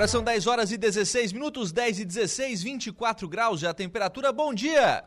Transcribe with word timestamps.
Agora 0.00 0.08
são 0.08 0.24
10 0.24 0.46
horas 0.46 0.72
e 0.72 0.78
16 0.78 1.30
minutos, 1.30 1.72
10 1.72 2.00
e 2.00 2.04
16, 2.06 2.62
24 2.62 3.28
graus 3.28 3.60
já 3.60 3.68
a 3.68 3.74
temperatura. 3.74 4.32
Bom 4.32 4.54
dia! 4.54 5.04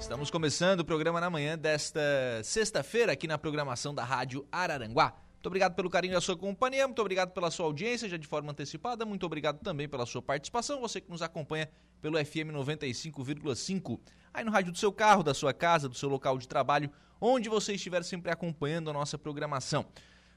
Estamos 0.00 0.30
começando 0.30 0.80
o 0.80 0.84
programa 0.86 1.20
na 1.20 1.28
manhã 1.28 1.58
desta 1.58 2.00
sexta-feira 2.42 3.12
aqui 3.12 3.26
na 3.26 3.36
programação 3.36 3.94
da 3.94 4.02
Rádio 4.02 4.48
Araranguá. 4.50 5.12
Muito 5.34 5.46
obrigado 5.48 5.74
pelo 5.74 5.90
carinho 5.90 6.14
da 6.14 6.20
sua 6.22 6.34
companhia, 6.34 6.88
muito 6.88 7.02
obrigado 7.02 7.32
pela 7.32 7.50
sua 7.50 7.66
audiência, 7.66 8.08
já 8.08 8.16
de 8.16 8.26
forma 8.26 8.52
antecipada, 8.52 9.04
muito 9.04 9.26
obrigado 9.26 9.58
também 9.58 9.86
pela 9.86 10.06
sua 10.06 10.22
participação, 10.22 10.80
você 10.80 10.98
que 10.98 11.10
nos 11.10 11.20
acompanha 11.20 11.68
pelo 12.00 12.16
FM 12.16 12.54
95,5, 12.54 14.00
aí 14.32 14.42
no 14.42 14.50
rádio 14.50 14.72
do 14.72 14.78
seu 14.78 14.90
carro, 14.90 15.22
da 15.22 15.34
sua 15.34 15.52
casa, 15.52 15.90
do 15.90 15.94
seu 15.94 16.08
local 16.08 16.38
de 16.38 16.48
trabalho, 16.48 16.90
onde 17.20 17.50
você 17.50 17.74
estiver 17.74 18.02
sempre 18.02 18.32
acompanhando 18.32 18.88
a 18.88 18.94
nossa 18.94 19.18
programação. 19.18 19.84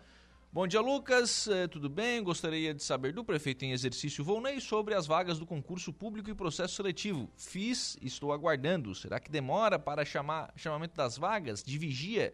Bom 0.52 0.66
dia, 0.66 0.80
Lucas. 0.80 1.48
Eh, 1.48 1.66
tudo 1.68 1.88
bem? 1.88 2.22
Gostaria 2.22 2.72
de 2.72 2.82
saber 2.82 3.12
do 3.12 3.24
prefeito 3.24 3.64
em 3.64 3.72
exercício 3.72 4.24
Volney 4.24 4.60
sobre 4.60 4.94
as 4.94 5.06
vagas 5.06 5.38
do 5.38 5.44
concurso 5.44 5.92
público 5.92 6.30
e 6.30 6.34
processo 6.34 6.74
seletivo. 6.74 7.30
Fiz, 7.36 7.98
estou 8.00 8.32
aguardando. 8.32 8.94
Será 8.94 9.20
que 9.20 9.30
demora 9.30 9.78
para 9.78 10.04
chamar 10.04 10.52
chamamento 10.56 10.94
das 10.94 11.18
vagas 11.18 11.62
de 11.62 11.76
vigia? 11.76 12.32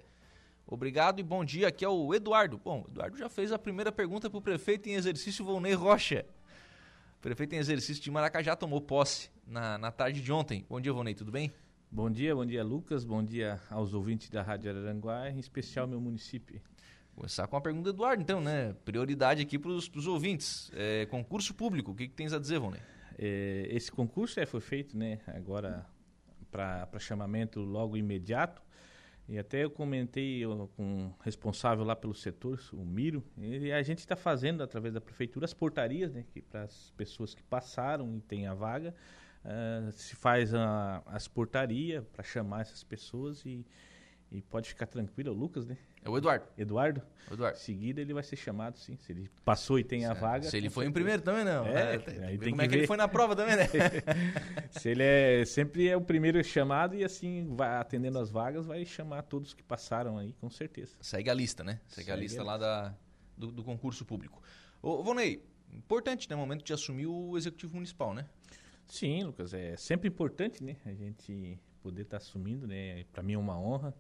Obrigado 0.67 1.21
e 1.21 1.23
bom 1.23 1.45
dia. 1.45 1.69
Aqui 1.69 1.84
é 1.84 1.89
o 1.89 2.15
Eduardo. 2.15 2.59
Bom, 2.59 2.84
o 2.87 2.91
Eduardo 2.91 3.17
já 3.19 3.28
fez 3.28 3.53
a 3.53 3.59
primeira 3.59 3.93
pergunta 3.93 4.31
para 4.31 4.39
o 4.39 4.43
prefeito 4.43 4.89
em 4.89 4.95
exercício 4.95 5.45
Volney 5.45 5.75
Rocha. 5.75 6.25
O 7.19 7.21
prefeito 7.23 7.55
em 7.55 7.59
exercício 7.59 8.03
de 8.03 8.11
Maracajá 8.11 8.56
tomou 8.56 8.81
posse 8.81 9.31
na, 9.47 9.78
na 9.78 9.91
tarde 9.91 10.21
de 10.21 10.33
ontem. 10.33 10.65
Bom 10.69 10.81
dia, 10.81 10.93
Volney, 10.93 11.15
tudo 11.15 11.31
bem? 11.31 11.53
Bom 11.91 12.11
dia, 12.11 12.34
bom 12.34 12.47
dia, 12.47 12.65
Lucas. 12.65 13.05
Bom 13.05 13.22
dia 13.22 13.61
aos 13.71 13.93
ouvintes 13.93 14.31
da 14.31 14.43
Rádio 14.43 14.71
Araranguá, 14.71 15.31
em 15.31 15.39
especial 15.39 15.87
meu 15.87 16.01
município. 16.01 16.61
Começar 17.15 17.47
com 17.47 17.56
a 17.56 17.61
pergunta 17.61 17.93
do 17.93 17.97
Eduardo, 17.97 18.22
então, 18.22 18.41
né? 18.41 18.75
Prioridade 18.84 19.43
aqui 19.43 19.59
para 19.59 19.71
os 19.71 20.06
ouvintes. 20.06 20.71
É, 20.75 21.06
concurso 21.06 21.55
público, 21.55 21.93
o 21.93 21.95
que, 21.95 22.09
que 22.09 22.15
tens 22.15 22.33
a 22.33 22.39
dizer, 22.39 22.59
Volney? 22.59 22.81
É, 23.19 23.67
esse 23.71 23.93
concurso 23.93 24.41
é, 24.41 24.47
foi 24.47 24.61
feito 24.61 24.97
né, 24.97 25.21
agora 25.27 25.87
para 26.51 26.99
chamamento 26.99 27.61
logo 27.61 27.97
imediato. 27.97 28.62
E 29.28 29.38
até 29.38 29.65
eu 29.65 29.71
comentei 29.71 30.43
com 30.77 31.06
o 31.06 31.22
responsável 31.22 31.84
lá 31.84 31.94
pelo 31.94 32.15
setor, 32.15 32.60
o 32.72 32.84
Miro, 32.84 33.25
e 33.38 33.72
a 33.72 33.83
gente 33.83 33.99
está 33.99 34.16
fazendo 34.16 34.62
através 34.62 34.93
da 34.93 35.00
prefeitura 35.00 35.44
as 35.44 35.55
portarias, 35.55 36.12
né, 36.12 36.25
para 36.50 36.65
as 36.65 36.91
pessoas 36.97 37.33
que 37.34 37.43
passaram 37.43 38.16
e 38.16 38.21
têm 38.21 38.47
a 38.47 38.55
vaga, 38.55 38.94
uh, 39.44 39.93
se 39.93 40.16
faz 40.16 40.53
a, 40.53 41.03
as 41.06 41.28
portarias 41.28 42.05
para 42.09 42.25
chamar 42.25 42.62
essas 42.62 42.83
pessoas 42.83 43.44
e, 43.47 43.65
e 44.31 44.43
pode 44.43 44.69
ficar 44.69 44.87
tranquilo, 44.87 45.31
o 45.31 45.34
Lucas, 45.34 45.66
né? 45.66 45.78
É 46.05 46.11
o 46.11 46.19
Eduardo. 46.19 46.45
Eduardo? 46.59 47.03
Eduardo. 47.31 47.57
Em 47.57 47.61
seguida 47.61 48.01
ele 48.01 48.13
vai 48.13 48.25
ser 48.25 48.35
chamado, 48.35 48.77
sim. 48.77 48.99
Se 49.01 49.13
ele 49.13 49.31
passou 49.45 49.79
e 49.79 49.85
tem 49.85 50.05
a 50.05 50.13
vaga. 50.13 50.51
Se 50.51 50.57
ele 50.57 50.69
foi 50.69 50.87
em 50.87 50.93
primeiro 50.93 51.23
também, 51.23 51.45
não. 51.45 51.65
É, 51.65 51.95
é 51.95 52.25
aí 52.27 52.39
tem 52.39 52.51
como 52.51 52.61
que 52.61 52.67
é 52.67 52.69
que 52.69 52.75
ele 52.75 52.87
foi 52.87 52.97
na 52.97 53.07
prova 53.07 53.37
também, 53.37 53.57
né? 53.57 53.69
Se 54.73 54.89
ele 54.89 55.03
é 55.03 55.45
sempre 55.45 55.89
é 55.89 55.97
o 55.97 56.01
primeiro 56.01 56.43
chamado 56.43 56.97
e 56.97 57.05
assim, 57.05 57.55
vai 57.55 57.77
atendendo 57.77 58.19
as 58.19 58.31
vagas, 58.31 58.67
vai 58.67 58.85
chamar 58.85 59.23
todos 59.23 59.55
que 59.55 59.63
passaram 59.63 60.19
aí, 60.19 60.33
com 60.41 60.51
certeza. 60.51 60.97
Segue 61.01 61.31
a 61.31 61.35
lista, 61.35 61.63
né? 61.63 61.81
Segue, 61.87 62.07
Segue 62.07 62.11
a 62.11 62.17
lista 62.17 62.41
a 62.41 62.45
lá 62.45 62.59
da, 62.59 62.95
do, 63.37 63.53
do, 63.53 63.63
concurso 63.63 64.05
público. 64.05 64.43
Ô, 64.83 65.03
Vonei, 65.05 65.45
importante, 65.73 66.29
né? 66.29 66.34
momento 66.34 66.65
de 66.65 66.73
assumir 66.73 67.07
o 67.07 67.37
executivo 67.37 67.77
municipal, 67.77 68.13
né? 68.13 68.27
Sim, 68.89 69.23
Lucas. 69.23 69.55
É 69.55 69.77
sempre 69.77 70.09
importante, 70.09 70.63
né? 70.63 70.77
A 70.84 70.93
gente 70.93 71.59
poder 71.81 72.03
estar 72.03 72.19
tá 72.19 72.23
assumindo, 72.23 72.67
né? 72.67 73.05
Para 73.13 73.23
mim 73.23 73.34
é 73.34 73.39
uma 73.39 73.59
honra. 73.59 73.95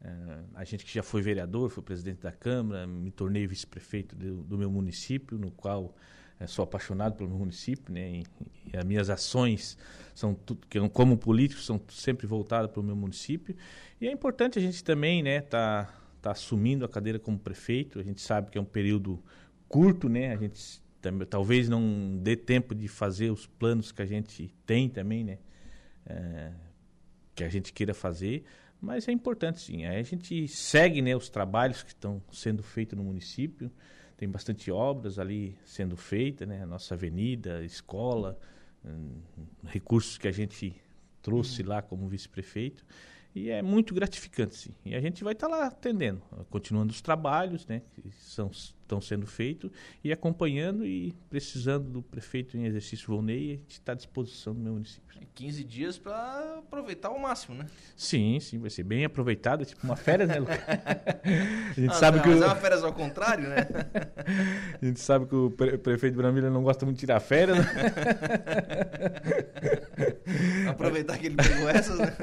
Uh, 0.00 0.44
a 0.54 0.64
gente 0.64 0.84
que 0.84 0.94
já 0.94 1.02
foi 1.02 1.20
vereador, 1.20 1.70
fui 1.70 1.82
presidente 1.82 2.20
da 2.20 2.30
Câmara, 2.30 2.86
me 2.86 3.10
tornei 3.10 3.46
vice-prefeito 3.46 4.14
do, 4.14 4.56
meu 4.56 4.70
município, 4.70 5.36
no 5.36 5.50
qual 5.50 5.94
uh, 6.40 6.46
sou 6.46 6.62
apaixonado 6.62 7.16
pelo 7.16 7.28
meu 7.28 7.38
município, 7.38 7.92
né? 7.92 8.08
E, 8.10 8.26
e 8.72 8.76
as 8.76 8.84
minhas 8.84 9.10
ações 9.10 9.76
são 10.14 10.34
tudo, 10.34 10.66
que 10.68 10.78
eu, 10.78 10.88
como 10.88 11.18
político 11.18 11.60
são 11.60 11.80
sempre 11.88 12.26
voltadas 12.26 12.70
para 12.70 12.80
o 12.80 12.82
meu 12.82 12.94
município. 12.94 13.56
E 14.00 14.06
é 14.06 14.12
importante 14.12 14.58
a 14.58 14.62
gente 14.62 14.84
também, 14.84 15.22
né, 15.22 15.40
tá, 15.40 15.92
tá 16.22 16.30
assumindo 16.30 16.84
a 16.84 16.88
cadeira 16.88 17.18
como 17.18 17.38
prefeito. 17.38 17.98
A 17.98 18.02
gente 18.02 18.20
sabe 18.20 18.50
que 18.50 18.58
é 18.58 18.60
um 18.60 18.64
período 18.64 19.20
curto, 19.68 20.08
né? 20.08 20.32
A 20.32 20.36
gente 20.36 20.80
também, 21.02 21.26
talvez 21.26 21.68
não 21.68 22.18
dê 22.22 22.36
tempo 22.36 22.74
de 22.74 22.86
fazer 22.86 23.30
os 23.30 23.46
planos 23.46 23.90
que 23.90 24.02
a 24.02 24.06
gente 24.06 24.54
tem 24.64 24.88
também, 24.88 25.24
né? 25.24 25.38
Uh, 26.06 26.54
que 27.34 27.44
a 27.44 27.48
gente 27.48 27.72
queira 27.72 27.94
fazer 27.94 28.44
mas 28.80 29.08
é 29.08 29.12
importante 29.12 29.60
sim. 29.60 29.84
Aí 29.84 29.98
a 29.98 30.02
gente 30.02 30.46
segue 30.48 31.02
né, 31.02 31.16
os 31.16 31.28
trabalhos 31.28 31.82
que 31.82 31.90
estão 31.90 32.22
sendo 32.32 32.62
feitos 32.62 32.96
no 32.96 33.04
município. 33.04 33.70
Tem 34.16 34.28
bastante 34.28 34.70
obras 34.70 35.18
ali 35.18 35.56
sendo 35.64 35.96
feitas, 35.96 36.46
né? 36.46 36.64
Nossa 36.66 36.94
avenida, 36.94 37.64
escola, 37.64 38.38
hum, 38.84 39.20
recursos 39.64 40.18
que 40.18 40.26
a 40.26 40.32
gente 40.32 40.74
trouxe 41.22 41.62
lá 41.62 41.82
como 41.82 42.08
vice-prefeito. 42.08 42.84
E 43.34 43.50
é 43.50 43.62
muito 43.62 43.94
gratificante, 43.94 44.56
sim. 44.56 44.74
E 44.84 44.94
a 44.94 45.00
gente 45.00 45.22
vai 45.22 45.32
estar 45.32 45.48
tá 45.48 45.56
lá 45.56 45.66
atendendo, 45.66 46.22
continuando 46.50 46.92
os 46.92 47.00
trabalhos 47.00 47.66
né, 47.66 47.82
que 47.92 48.10
são, 48.12 48.50
estão 48.88 49.00
sendo 49.00 49.26
feitos 49.26 49.70
e 50.02 50.10
acompanhando 50.10 50.86
e 50.86 51.14
precisando 51.28 51.90
do 51.90 52.02
prefeito 52.02 52.56
em 52.56 52.64
exercício 52.64 53.06
Volney, 53.06 53.52
a 53.52 53.56
gente 53.56 53.70
está 53.72 53.92
à 53.92 53.94
disposição 53.94 54.54
do 54.54 54.60
meu 54.60 54.72
município. 54.72 55.06
15 55.34 55.64
dias 55.64 55.98
para 55.98 56.58
aproveitar 56.58 57.08
ao 57.08 57.18
máximo, 57.18 57.56
né? 57.56 57.66
Sim, 57.96 58.38
sim, 58.40 58.58
vai 58.58 58.70
ser 58.70 58.84
bem 58.84 59.04
aproveitado, 59.04 59.64
tipo 59.64 59.84
uma 59.84 59.96
férias, 59.96 60.28
né, 60.28 60.38
Lucas? 60.38 60.58
a 60.66 61.80
gente 61.80 61.90
ah, 61.90 61.94
sabe 61.94 62.16
não, 62.16 62.24
que 62.24 62.30
mas 62.30 62.40
o... 62.40 62.44
é 62.44 62.46
uma 62.46 62.56
férias 62.56 62.84
ao 62.84 62.92
contrário, 62.92 63.48
né? 63.48 63.56
a 64.80 64.84
gente 64.84 65.00
sabe 65.00 65.26
que 65.26 65.34
o 65.34 65.50
pre 65.50 65.76
prefeito 65.78 66.14
de 66.14 66.18
Brasília 66.18 66.50
não 66.50 66.62
gosta 66.62 66.84
muito 66.84 66.96
de 66.96 67.00
tirar 67.00 67.20
férias. 67.20 67.58
Né? 67.58 67.64
Aproveitar 70.68 71.18
que 71.18 71.26
ele 71.26 71.36
pegou 71.36 71.68
essas, 71.68 71.98
né? 71.98 72.16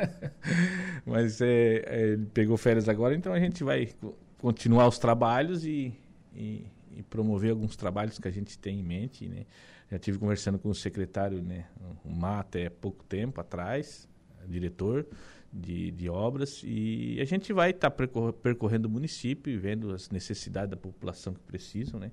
Mas 1.05 1.41
é, 1.41 1.83
é, 1.85 2.01
ele 2.13 2.25
pegou 2.27 2.57
férias 2.57 2.87
agora, 2.87 3.15
então 3.15 3.33
a 3.33 3.39
gente 3.39 3.63
vai 3.63 3.89
continuar 4.37 4.87
os 4.87 4.99
trabalhos 4.99 5.65
e, 5.65 5.93
e, 6.35 6.67
e, 6.95 7.03
promover 7.03 7.51
alguns 7.51 7.75
trabalhos 7.75 8.19
que 8.19 8.27
a 8.27 8.31
gente 8.31 8.57
tem 8.57 8.79
em 8.79 8.83
mente, 8.83 9.27
né? 9.27 9.45
Já 9.89 9.99
tive 9.99 10.17
conversando 10.17 10.57
com 10.57 10.69
o 10.69 10.75
secretário, 10.75 11.41
né, 11.43 11.67
o 12.03 12.09
Mata, 12.09 12.57
até 12.57 12.69
pouco 12.69 13.03
tempo 13.03 13.39
atrás, 13.39 14.09
diretor 14.47 15.05
de, 15.53 15.91
de 15.91 16.09
obras, 16.09 16.61
e 16.63 17.19
a 17.21 17.25
gente 17.25 17.53
vai 17.53 17.69
estar 17.69 17.91
tá 17.91 18.31
percorrendo 18.41 18.87
o 18.87 18.91
município 18.91 19.53
e 19.53 19.57
vendo 19.57 19.93
as 19.93 20.09
necessidades 20.09 20.71
da 20.71 20.77
população 20.77 21.33
que 21.33 21.41
precisam, 21.41 21.99
né? 21.99 22.11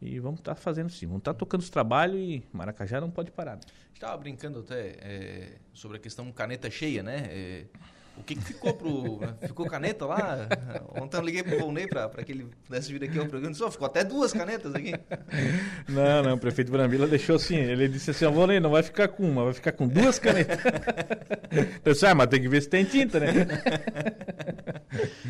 E 0.00 0.18
vamos 0.18 0.40
estar 0.40 0.54
tá 0.54 0.60
fazendo 0.60 0.90
sim, 0.90 1.06
vamos 1.06 1.20
estar 1.20 1.34
tá 1.34 1.38
tocando 1.38 1.60
os 1.60 1.68
trabalhos 1.68 2.18
e 2.18 2.42
Maracajá 2.52 3.00
não 3.00 3.10
pode 3.10 3.30
parar. 3.30 3.56
Né? 3.56 3.62
Estava 3.92 4.16
brincando 4.16 4.60
até 4.60 4.96
é, 4.98 5.58
sobre 5.74 5.98
a 5.98 6.00
questão 6.00 6.32
caneta 6.32 6.70
cheia, 6.70 7.02
né? 7.02 7.26
É, 7.28 7.66
o 8.20 8.22
que, 8.22 8.34
que 8.34 8.42
ficou 8.42 8.74
pro. 8.74 9.20
ficou 9.40 9.66
caneta 9.66 10.06
lá? 10.06 10.48
Ontem 11.00 11.16
eu 11.16 11.22
liguei 11.22 11.42
pro 11.42 11.58
Volney 11.58 11.86
para 11.86 12.22
que 12.22 12.32
ele 12.32 12.46
pudesse 12.64 12.92
vir 12.92 13.02
aqui 13.04 13.18
ao 13.18 13.26
programa. 13.26 13.54
Só 13.54 13.70
ficou 13.70 13.86
até 13.86 14.04
duas 14.04 14.32
canetas 14.32 14.74
aqui. 14.74 14.92
Não, 15.88 16.22
não, 16.22 16.34
o 16.34 16.38
prefeito 16.38 16.70
Brambila 16.70 17.06
deixou 17.06 17.36
assim. 17.36 17.56
Ele 17.56 17.88
disse 17.88 18.10
assim: 18.10 18.26
Volney, 18.26 18.60
não 18.60 18.70
vai 18.70 18.82
ficar 18.82 19.08
com 19.08 19.28
uma, 19.28 19.44
vai 19.44 19.54
ficar 19.54 19.72
com 19.72 19.88
duas 19.88 20.18
canetas. 20.18 20.58
Eu 21.84 21.92
disse, 21.92 22.06
ah, 22.06 22.14
mas 22.14 22.28
tem 22.28 22.40
que 22.40 22.48
ver 22.48 22.62
se 22.62 22.68
tem 22.68 22.84
tinta, 22.84 23.18
né? 23.18 23.32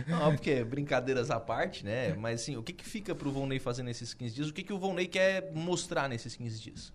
Não, 0.06 0.34
porque 0.34 0.62
brincadeiras 0.64 1.30
à 1.30 1.40
parte, 1.40 1.84
né? 1.84 2.14
Mas 2.14 2.42
assim, 2.42 2.56
o 2.56 2.62
que, 2.62 2.72
que 2.72 2.84
fica 2.84 3.14
pro 3.14 3.30
Volney 3.30 3.58
fazer 3.58 3.82
nesses 3.82 4.12
15 4.12 4.34
dias? 4.34 4.48
O 4.48 4.52
que, 4.52 4.62
que 4.62 4.72
o 4.72 4.78
Volney 4.78 5.06
quer 5.06 5.50
mostrar 5.54 6.08
nesses 6.08 6.36
15 6.36 6.60
dias? 6.60 6.92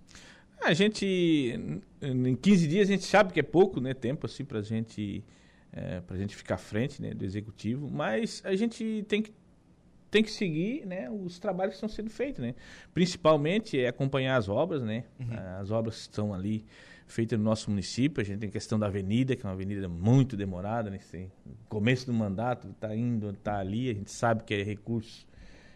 A 0.62 0.74
gente, 0.74 1.60
em 2.02 2.36
15 2.36 2.68
dias, 2.68 2.90
a 2.90 2.92
gente 2.92 3.06
sabe 3.06 3.34
que 3.34 3.40
é 3.40 3.44
pouco, 3.44 3.80
né? 3.80 3.94
Tempo, 3.94 4.26
assim, 4.26 4.44
pra 4.46 4.62
gente 4.62 5.24
é, 5.76 6.00
para 6.00 6.16
a 6.16 6.20
gente 6.20 6.36
ficar 6.36 6.56
à 6.56 6.58
frente 6.58 7.02
né, 7.02 7.14
do 7.14 7.26
executivo, 7.26 7.90
mas 7.92 8.42
a 8.46 8.56
gente 8.56 9.04
tem 9.08 9.22
que, 9.22 9.34
tem 10.10 10.24
que 10.24 10.32
seguir 10.32 10.86
né, 10.86 11.10
os 11.10 11.38
trabalhos 11.38 11.74
que 11.74 11.76
estão 11.76 11.90
sendo 11.90 12.10
feitos. 12.10 12.42
Né? 12.42 12.56
Principalmente 12.94 13.80
é 13.80 13.90
acompanhar 13.90 14.38
as 14.38 14.48
obras, 14.48 14.82
né? 14.82 15.04
Uhum. 15.20 15.28
as 15.60 15.72
obras 15.72 15.96
que 15.96 16.02
estão 16.02 16.34
ali 16.34 16.66
feitas 17.06 17.38
no 17.38 17.44
nosso 17.44 17.70
município. 17.70 18.22
A 18.22 18.24
gente 18.24 18.40
tem 18.40 18.50
a 18.50 18.52
questão 18.52 18.80
da 18.80 18.88
avenida, 18.88 19.36
que 19.36 19.46
é 19.46 19.50
uma 19.50 19.54
avenida 19.54 19.90
muito 19.90 20.38
demorada. 20.38 20.90
Né? 20.90 21.00
começo 21.68 22.06
do 22.06 22.14
mandato 22.14 22.70
está 22.70 22.96
indo, 22.96 23.30
está 23.30 23.60
ali, 23.60 23.90
a 23.90 23.94
gente 23.94 24.12
sabe 24.12 24.44
que 24.44 24.54
é 24.54 24.64
recurso 24.64 25.28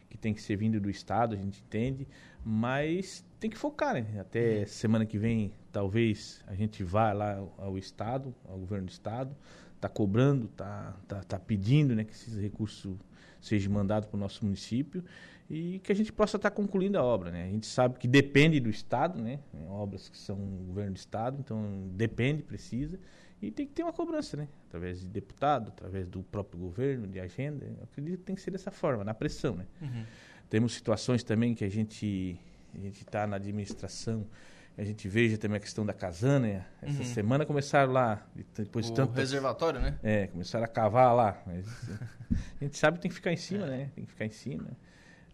que 0.09 0.17
tem 0.17 0.33
que 0.33 0.41
ser 0.41 0.55
vindo 0.55 0.79
do 0.79 0.89
Estado, 0.89 1.35
a 1.35 1.37
gente 1.37 1.61
entende, 1.61 2.07
mas 2.43 3.23
tem 3.39 3.49
que 3.49 3.57
focar, 3.57 3.93
né? 3.93 4.19
Até 4.19 4.61
uhum. 4.61 4.65
semana 4.65 5.05
que 5.05 5.17
vem, 5.17 5.51
talvez 5.71 6.43
a 6.47 6.55
gente 6.55 6.83
vá 6.83 7.13
lá 7.13 7.45
ao 7.57 7.77
Estado, 7.77 8.33
ao 8.47 8.57
governo 8.57 8.87
do 8.87 8.91
Estado, 8.91 9.35
está 9.79 9.89
cobrando, 9.89 10.45
está 10.45 10.95
tá, 11.07 11.23
tá 11.23 11.39
pedindo 11.39 11.95
né, 11.95 12.03
que 12.03 12.11
esses 12.11 12.35
recursos 12.35 12.97
sejam 13.41 13.71
mandados 13.71 14.09
para 14.09 14.17
o 14.17 14.19
nosso 14.19 14.43
município 14.43 15.03
e 15.49 15.79
que 15.79 15.91
a 15.91 15.95
gente 15.95 16.11
possa 16.11 16.37
estar 16.37 16.49
tá 16.49 16.55
concluindo 16.55 16.97
a 16.97 17.03
obra. 17.03 17.31
Né? 17.31 17.45
A 17.45 17.47
gente 17.47 17.65
sabe 17.65 17.97
que 17.97 18.07
depende 18.07 18.59
do 18.59 18.69
Estado, 18.69 19.21
né? 19.21 19.39
obras 19.69 20.09
que 20.09 20.17
são 20.17 20.37
governo 20.67 20.93
do 20.93 20.97
Estado, 20.97 21.37
então 21.39 21.89
depende, 21.93 22.43
precisa, 22.43 22.99
e 23.41 23.49
tem 23.49 23.65
que 23.65 23.73
ter 23.73 23.83
uma 23.83 23.93
cobrança, 23.93 24.35
né? 24.35 24.47
através 24.67 24.99
de 24.99 25.07
deputado, 25.07 25.69
através 25.69 26.07
do 26.09 26.21
próprio 26.23 26.59
governo, 26.59 27.07
de 27.07 27.19
agenda. 27.19 27.65
Eu 27.65 27.83
acredito 27.83 28.19
que 28.19 28.25
tem 28.25 28.35
que 28.35 28.41
ser 28.41 28.51
dessa 28.51 28.69
forma, 28.69 29.03
na 29.03 29.13
pressão. 29.13 29.55
Né? 29.55 29.65
Uhum. 29.81 30.05
Temos 30.49 30.73
situações 30.73 31.23
também 31.23 31.55
que 31.55 31.63
a 31.63 31.69
gente 31.69 32.37
a 32.75 32.77
gente 32.77 33.01
está 33.01 33.25
na 33.25 33.37
administração 33.37 34.27
a 34.79 34.83
gente 34.85 35.09
veja 35.09 35.37
também 35.37 35.57
a 35.57 35.59
questão 35.59 35.85
da 35.85 35.93
casana. 35.93 36.47
Né? 36.47 36.65
Essa 36.81 36.99
uhum. 36.99 37.13
semana 37.13 37.45
começaram 37.45 37.91
lá, 37.91 38.25
depois 38.55 38.89
o 38.89 38.93
tanto 38.93 39.13
reservatório, 39.13 39.77
né? 39.77 39.99
É, 40.01 40.27
começaram 40.27 40.63
a 40.63 40.67
cavar 40.69 41.13
lá. 41.13 41.43
A 42.61 42.63
gente 42.63 42.77
sabe 42.77 42.97
que 42.97 43.01
tem 43.01 43.09
que 43.09 43.15
ficar 43.15 43.33
em 43.33 43.37
cima, 43.37 43.65
é. 43.65 43.69
né? 43.69 43.91
Tem 43.95 44.05
que 44.05 44.11
ficar 44.11 44.25
em 44.25 44.29
cima. 44.29 44.67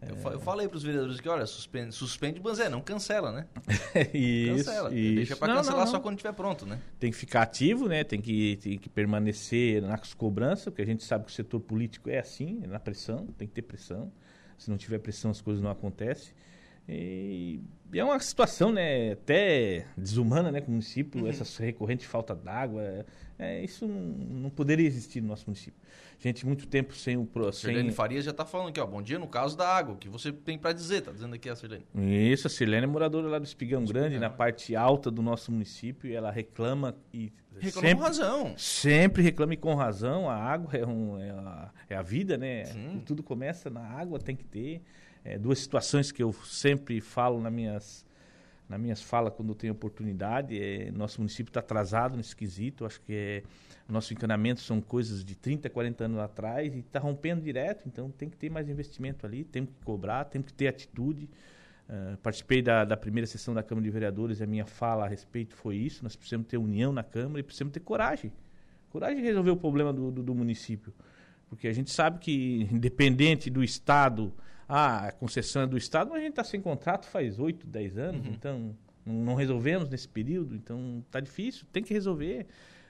Eu, 0.02 0.32
eu 0.32 0.40
falei 0.40 0.68
para 0.68 0.78
os 0.78 0.84
vereadores 0.84 1.20
que, 1.20 1.28
olha, 1.28 1.46
suspende, 1.46 1.94
suspende 1.94 2.42
mas 2.44 2.60
é, 2.60 2.70
não 2.70 2.80
cancela, 2.80 3.32
né? 3.32 3.46
isso, 4.14 4.66
cancela. 4.66 4.96
Isso. 4.96 5.16
Deixa 5.16 5.36
para 5.36 5.54
cancelar 5.54 5.80
não, 5.80 5.86
não. 5.86 5.92
só 5.92 6.00
quando 6.00 6.16
estiver 6.16 6.34
pronto, 6.34 6.66
né? 6.66 6.80
Tem 7.00 7.12
que 7.12 7.18
ficar 7.18 7.42
ativo, 7.42 7.88
né? 7.88 8.04
Tem 8.04 8.22
que, 8.22 8.58
tem 8.58 8.78
que 8.78 8.90
permanecer 8.90 9.82
nas 9.82 10.14
cobranças, 10.14 10.66
porque 10.66 10.82
a 10.82 10.86
gente 10.86 11.04
sabe 11.04 11.26
que 11.26 11.32
o 11.32 11.34
setor 11.34 11.60
político 11.60 12.10
é 12.10 12.20
assim, 12.20 12.62
é 12.64 12.68
na 12.68 12.80
pressão, 12.80 13.28
tem 13.38 13.48
que 13.48 13.54
ter 13.54 13.62
pressão. 13.62 14.12
Se 14.58 14.70
não 14.70 14.78
tiver 14.78 15.00
pressão, 15.00 15.32
as 15.32 15.42
coisas 15.42 15.62
não 15.62 15.70
acontecem. 15.70 16.34
E 16.88 17.62
é 17.94 18.04
uma 18.04 18.20
situação, 18.20 18.72
né, 18.72 19.14
até 19.14 19.86
desumana, 19.98 20.52
né, 20.52 20.62
com 20.62 20.68
o 20.68 20.72
município, 20.72 21.22
uhum. 21.22 21.30
essa 21.30 21.64
recorrente 21.64 22.06
falta 22.06 22.36
d'água, 22.36 23.06
é, 23.40 23.64
isso 23.64 23.88
não, 23.88 24.02
não, 24.42 24.50
poderia 24.50 24.86
existir 24.86 25.22
no 25.22 25.28
nosso 25.28 25.46
município. 25.48 25.80
Gente, 26.20 26.46
muito 26.46 26.68
tempo 26.68 26.96
sem 26.96 27.18
o... 27.18 27.28
A 27.48 27.52
Sirlene 27.52 27.92
Farias 27.92 28.24
já 28.24 28.32
está 28.32 28.46
falando 28.46 28.70
aqui, 28.70 28.80
ó, 28.80 28.86
bom 28.86 29.02
dia 29.02 29.20
no 29.20 29.28
caso 29.28 29.58
da 29.58 29.68
água, 29.68 29.96
o 29.96 29.98
que 29.98 30.10
você 30.10 30.32
tem 30.32 30.58
para 30.58 30.74
dizer, 30.74 31.02
tá 31.02 31.12
dizendo 31.12 31.36
aqui 31.36 31.50
a 31.50 31.56
Sirlene. 31.56 31.86
Isso, 31.96 32.48
a 32.48 32.50
Sirlene 32.50 32.84
é 32.84 32.88
moradora 32.88 33.28
lá 33.28 33.40
do 33.40 33.46
Espigão, 33.46 33.84
Espigão 33.84 34.02
Grande, 34.02 34.20
na 34.20 34.30
parte 34.30 34.76
alta 34.76 35.10
do 35.10 35.22
nosso 35.22 35.52
município, 35.52 36.10
e 36.10 36.14
ela 36.14 36.32
reclama 36.32 36.96
e... 37.14 37.32
Reclama 37.58 37.88
sempre, 37.88 37.96
com 37.96 38.04
razão. 38.04 38.54
Sempre 38.58 39.24
reclama 39.24 39.54
e 39.54 39.58
com 39.58 39.76
razão, 39.76 40.30
a 40.30 40.36
água 40.36 40.76
é, 40.76 40.86
um, 40.86 41.18
é, 41.18 41.30
a, 41.30 41.72
é 41.90 41.96
a 41.96 42.02
vida, 42.02 42.38
né, 42.38 42.66
Sim. 42.66 43.02
tudo 43.06 43.24
começa 43.24 43.70
na 43.70 43.82
água, 43.82 44.20
tem 44.20 44.36
que 44.36 44.44
ter 44.44 44.82
é, 45.26 45.40
duas 45.40 45.58
situações 45.58 46.12
que 46.12 46.22
eu 46.22 46.32
sempre 46.32 47.02
falo 47.02 47.42
nas 47.42 47.52
minhas, 47.52 48.06
nas 48.70 48.80
minhas 48.80 49.02
falas 49.02 49.34
quando 49.34 49.50
eu 49.50 49.56
tenho 49.56 49.74
oportunidade. 49.74 50.62
É, 50.62 50.92
nosso 50.92 51.20
município 51.20 51.50
está 51.50 51.62
atrasado 51.62 52.16
nesse 52.16 52.36
quesito. 52.36 52.86
Acho 52.86 53.02
que 53.02 53.14
é, 53.14 53.44
nosso 53.90 54.14
encanamento 54.14 54.62
são 54.62 54.80
coisas 54.80 55.26
de 55.26 55.36
30, 55.36 55.68
40 55.68 56.06
anos 56.06 56.20
atrás 56.20 56.76
e 56.76 56.80
está 56.80 57.00
rompendo 57.00 57.42
direto. 57.42 57.88
Então 57.88 58.12
tem 58.12 58.30
que 58.30 58.38
ter 58.38 58.52
mais 58.52 58.70
investimento 58.70 59.26
ali, 59.26 59.44
tem 59.44 59.66
que 59.66 59.74
cobrar, 59.84 60.26
tem 60.26 60.44
que 60.44 60.54
ter 60.54 60.68
atitude. 60.68 61.28
Uh, 61.90 62.18
participei 62.18 62.64
da, 62.64 62.84
da, 62.84 62.98
primeira 62.98 63.28
sessão 63.28 63.54
da 63.54 63.62
Câmara 63.62 63.84
de 63.84 63.92
Vereadores 63.92 64.40
e 64.40 64.44
a 64.44 64.48
minha 64.48 64.66
fala 64.66 65.06
a 65.06 65.08
respeito 65.08 65.56
foi 65.56 65.76
isso. 65.76 66.04
Nós 66.04 66.16
precisamos 66.16 66.48
ter 66.48 66.58
união 66.58 66.94
na 66.94 67.04
Câmara 67.04 67.40
e 67.40 67.44
precisamos 67.44 67.74
ter 67.74 67.80
coragem. 67.80 68.32
Coragem 68.92 69.18
de 69.18 69.24
resolver 69.24 69.52
o 69.52 69.58
problema 69.58 69.92
do, 69.92 70.12
do, 70.12 70.24
do 70.24 70.36
município. 70.36 70.94
Porque 71.50 71.68
a 71.68 71.74
gente 71.74 71.92
sabe 71.92 72.20
que, 72.20 72.68
independente 72.72 73.50
do 73.50 73.64
Estado 73.64 74.32
ah, 74.68 75.08
a 75.08 75.12
concessão 75.12 75.64
é 75.64 75.68
do 75.68 75.78
Estado, 75.78 76.10
mas 76.10 76.20
a 76.20 76.22
gente 76.22 76.32
está 76.32 76.44
sem 76.44 76.60
contrato 76.60 77.06
faz 77.08 77.40
8, 77.40 77.68
10 77.68 77.98
anos, 77.98 78.26
uhum. 78.26 78.34
então 78.34 78.76
não 79.06 79.36
resolvemos 79.36 79.90
nesse 79.90 80.08
período, 80.08 80.56
então 80.56 81.04
está 81.06 81.20
difícil, 81.20 81.66
tem 81.72 81.84
que 81.84 81.94
resolver. 81.94 82.48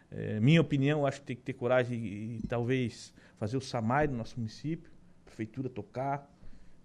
É, 0.09 0.39
minha 0.39 0.61
opinião, 0.61 1.05
acho 1.05 1.19
que 1.19 1.27
tem 1.27 1.35
que 1.35 1.41
ter 1.41 1.53
coragem 1.53 1.99
e, 1.99 2.37
e 2.37 2.47
talvez 2.47 3.13
fazer 3.37 3.57
o 3.57 3.61
SAMAI 3.61 4.07
do 4.07 4.15
nosso 4.15 4.37
município, 4.37 4.89
prefeitura 5.25 5.67
tocar. 5.67 6.31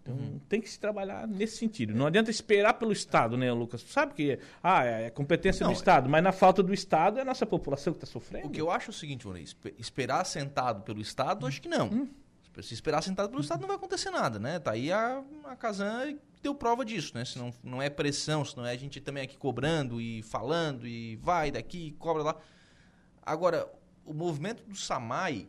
Então 0.03 0.15
uhum. 0.15 0.41
tem 0.49 0.61
que 0.61 0.69
se 0.69 0.81
trabalhar 0.81 1.29
nesse 1.29 1.59
sentido. 1.59 1.95
Não 1.95 2.07
adianta 2.07 2.31
esperar 2.31 2.75
pelo 2.75 2.91
Estado, 2.91 3.37
né, 3.37 3.53
Lucas? 3.53 3.83
Sabe 3.83 4.14
que 4.14 4.38
ah, 4.62 4.83
é 4.85 5.11
competência 5.11 5.62
não, 5.64 5.73
do 5.73 5.76
Estado, 5.76 6.09
mas 6.09 6.25
na 6.25 6.33
falta 6.33 6.62
do 6.62 6.73
Estado 6.73 7.19
é 7.19 7.23
a 7.23 7.25
nossa 7.25 7.45
população 7.45 7.93
que 7.93 7.99
está 7.99 8.07
sofrendo. 8.07 8.49
O 8.49 8.50
que 8.50 8.61
eu 8.61 8.71
acho 8.71 8.91
é 8.91 8.93
o 8.93 8.95
seguinte, 8.95 9.26
Rony, 9.26 9.45
esperar 9.79 10.25
sentado 10.25 10.83
pelo 10.83 11.00
Estado, 11.00 11.47
acho 11.47 11.61
que 11.61 11.69
não. 11.69 11.88
Hum. 11.88 12.09
Se 12.62 12.75
esperar 12.75 13.02
sentado 13.02 13.30
pelo 13.30 13.40
Estado, 13.40 13.61
não 13.61 13.69
vai 13.69 13.76
acontecer 13.76 14.11
nada, 14.11 14.38
né? 14.38 14.59
Tá 14.59 14.73
aí 14.73 14.92
a, 14.92 15.23
a 15.45 15.57
Casan 15.57 16.19
deu 16.42 16.54
prova 16.54 16.85
disso, 16.85 17.12
né? 17.14 17.25
Se 17.25 17.38
não, 17.38 17.52
não 17.62 17.80
é 17.80 17.88
pressão, 17.88 18.45
se 18.45 18.57
não 18.57 18.66
é 18.66 18.73
a 18.73 18.76
gente 18.76 19.00
também 19.00 19.23
aqui 19.23 19.37
cobrando 19.37 20.00
e 20.00 20.23
falando 20.23 20.87
e 20.87 21.16
vai 21.16 21.50
daqui, 21.50 21.92
cobra 21.99 22.23
lá. 22.23 22.37
Agora, 23.23 23.71
o 24.04 24.12
movimento 24.12 24.64
do 24.64 24.75
Samai 24.75 25.49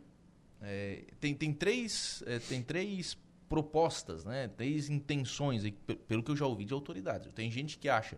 é, 0.60 1.04
tem, 1.20 1.34
tem, 1.34 1.52
três, 1.52 2.22
é, 2.26 2.38
tem 2.38 2.62
três 2.62 3.18
propostas, 3.48 4.24
né? 4.24 4.48
Três 4.48 4.88
intenções, 4.88 5.62
pelo 6.06 6.22
que 6.22 6.30
eu 6.30 6.36
já 6.36 6.46
ouvi 6.46 6.64
de 6.64 6.72
autoridades. 6.72 7.30
Tem 7.32 7.50
gente 7.50 7.78
que 7.78 7.88
acha 7.88 8.16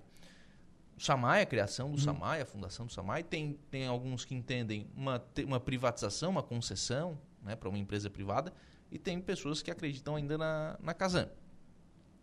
o 0.97 1.01
SAMAI, 1.01 1.43
a 1.43 1.47
criação 1.47 1.91
do 1.91 1.97
hum. 1.97 2.01
SAMAI, 2.01 2.43
a 2.43 2.47
fundação 2.47 2.87
do 2.87 2.93
SAMAI, 2.93 3.25
tem, 3.25 3.59
tem 3.71 3.87
alguns 3.87 4.25
que 4.25 4.35
entendem 4.35 4.87
uma, 4.95 5.25
uma 5.45 5.59
privatização, 5.59 6.31
uma 6.31 6.43
concessão 6.43 7.19
né, 7.43 7.57
para 7.57 7.69
uma 7.69 7.79
empresa 7.79 8.09
privada, 8.09 8.53
e 8.91 8.99
tem 8.99 9.21
pessoas 9.21 9.63
que 9.63 9.71
acreditam 9.71 10.17
ainda 10.17 10.39
na, 10.39 10.79
na 10.81 10.95
Kazan. 10.95 11.29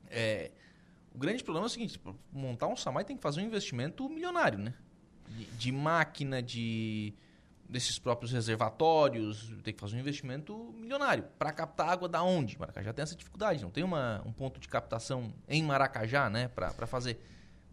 É, 0.10 0.52
o 1.14 1.18
grande 1.18 1.44
problema 1.44 1.66
é 1.66 1.68
o 1.68 1.70
seguinte, 1.70 2.00
para 2.00 2.14
montar 2.32 2.68
um 2.68 2.76
Samai 2.76 3.04
tem 3.04 3.16
que 3.16 3.22
fazer 3.22 3.42
um 3.42 3.46
investimento 3.46 4.08
milionário, 4.10 4.58
né? 4.58 4.74
De, 5.28 5.46
de, 5.46 5.72
máquina, 5.72 6.42
de 6.42 7.14
desses 7.68 7.98
próprios 7.98 8.34
reservatórios, 8.34 9.56
tem 9.64 9.74
que 9.74 9.80
fazer 9.80 9.96
um 9.96 10.00
investimento 10.00 10.74
milionário. 10.78 11.24
Para 11.40 11.54
captar 11.54 11.88
água 11.90 12.10
da 12.10 12.22
onde? 12.22 12.60
Maracajá 12.60 12.92
tem 12.92 13.04
essa 13.04 13.16
dificuldade, 13.16 13.64
não 13.64 13.72
tem 13.72 13.84
uma, 13.84 14.22
um 14.26 14.34
ponto 14.34 14.60
de 14.60 14.68
captação 14.68 15.34
em 15.48 15.64
Maracajá, 15.64 16.30
né, 16.30 16.50
para 16.50 16.86
fazer. 16.86 17.20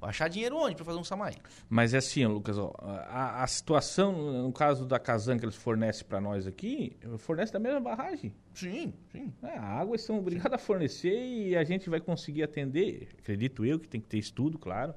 Achar 0.01 0.29
dinheiro 0.29 0.57
onde 0.57 0.77
para 0.77 0.85
fazer 0.85 0.99
um 0.99 1.05
SAMAI? 1.05 1.35
Mas 1.69 1.93
é 1.93 1.99
assim, 1.99 2.25
Lucas, 2.25 2.57
ó, 2.57 2.73
a, 2.79 3.43
a, 3.43 3.47
situação, 3.47 4.43
no 4.43 4.53
caso 4.53 4.87
da 4.87 4.99
Casan 4.99 5.39
que 5.39 5.45
eles 5.45 5.57
fornecem 5.57 6.07
para 6.07 6.21
nós 6.21 6.47
aqui, 6.47 6.97
fornece 7.19 7.53
da 7.53 7.59
mesma 7.59 7.81
barragem. 7.81 8.33
Sim, 8.55 8.95
sim. 9.11 9.33
É, 9.43 9.59
a 9.59 9.65
água 9.65 9.95
eles 9.97 10.05
são 10.05 10.19
obrigados 10.19 10.53
a 10.53 10.59
fornecer 10.59 11.19
e 11.19 11.57
a 11.57 11.65
gente 11.65 11.91
vai 11.91 12.01
conseguir 12.01 12.45
atender, 12.45 13.09
acredito 13.19 13.65
eu 13.65 13.79
que 13.79 13.89
tem 13.89 14.01
que 14.01 14.07
ter 14.07 14.19
estudo, 14.19 14.57
claro, 14.57 14.95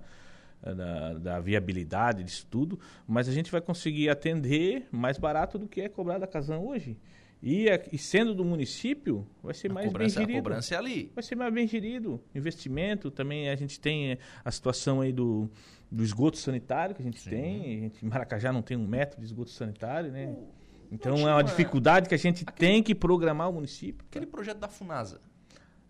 eh, 0.63 0.75
da, 0.75 1.13
da 1.13 1.39
viabilidade 1.39 2.23
disso 2.23 2.45
tudo, 2.49 2.79
mas 3.07 3.27
a 3.27 3.31
gente 3.31 3.51
vai 3.51 3.61
conseguir 3.61 4.09
atender 4.09 4.87
mais 4.91 5.17
barato 5.17 5.57
do 5.57 5.67
que 5.67 5.81
é 5.81 5.89
cobrado 5.89 6.23
a 6.23 6.27
Casan 6.27 6.59
hoje. 6.59 6.95
E, 7.43 7.65
e 7.91 7.97
sendo 7.97 8.35
do 8.35 8.45
município, 8.45 9.27
vai 9.41 9.53
ser 9.55 9.71
A 9.71 9.73
mais 9.73 9.87
cobrança, 9.87 10.15
bem 10.19 10.23
a 10.23 10.27
gerido. 10.27 10.43
cobrança 10.43 10.75
é 10.75 10.77
ali. 10.77 11.11
Vai 11.15 11.23
ser 11.23 11.35
mais 11.35 11.51
bem 11.53 11.67
gerido. 11.67 12.21
Investimento, 12.35 13.09
também 13.09 13.49
a 13.49 13.55
gente 13.55 13.79
tem 13.79 14.11
eh, 14.11 14.17
a 14.45 14.51
situação 14.51 15.01
aí 15.01 15.11
do, 15.11 15.49
do 15.91 16.03
esgoto 16.03 16.37
sanitário 16.37 16.93
que 16.95 17.01
a 17.01 17.05
gente 17.05 17.19
Sim. 17.19 17.29
tem. 17.31 17.61
A 17.61 17.79
gente, 17.81 18.05
em 18.05 18.09
Maracajá 18.09 18.53
não 18.53 18.61
tem 18.61 18.77
um 18.77 18.85
metro 18.87 19.19
de 19.19 19.25
esgoto 19.25 19.49
sanitário, 19.49 20.11
né? 20.11 20.27
O- 20.27 20.49
Então 20.91 21.15
é 21.15 21.21
uma 21.21 21.35
uma- 21.37 21.43
dificuldade 21.43 22.07
que 22.07 22.13
a 22.13 22.17
gente 22.17 22.43
aquele- 22.47 22.57
tem 22.73 22.83
que 22.83 22.93
programar 22.93 23.49
o 23.49 23.53
município. 23.53 24.05
Aquele 24.07 24.27
projeto 24.27 24.59
da 24.59 24.67
Funasa. 24.67 25.19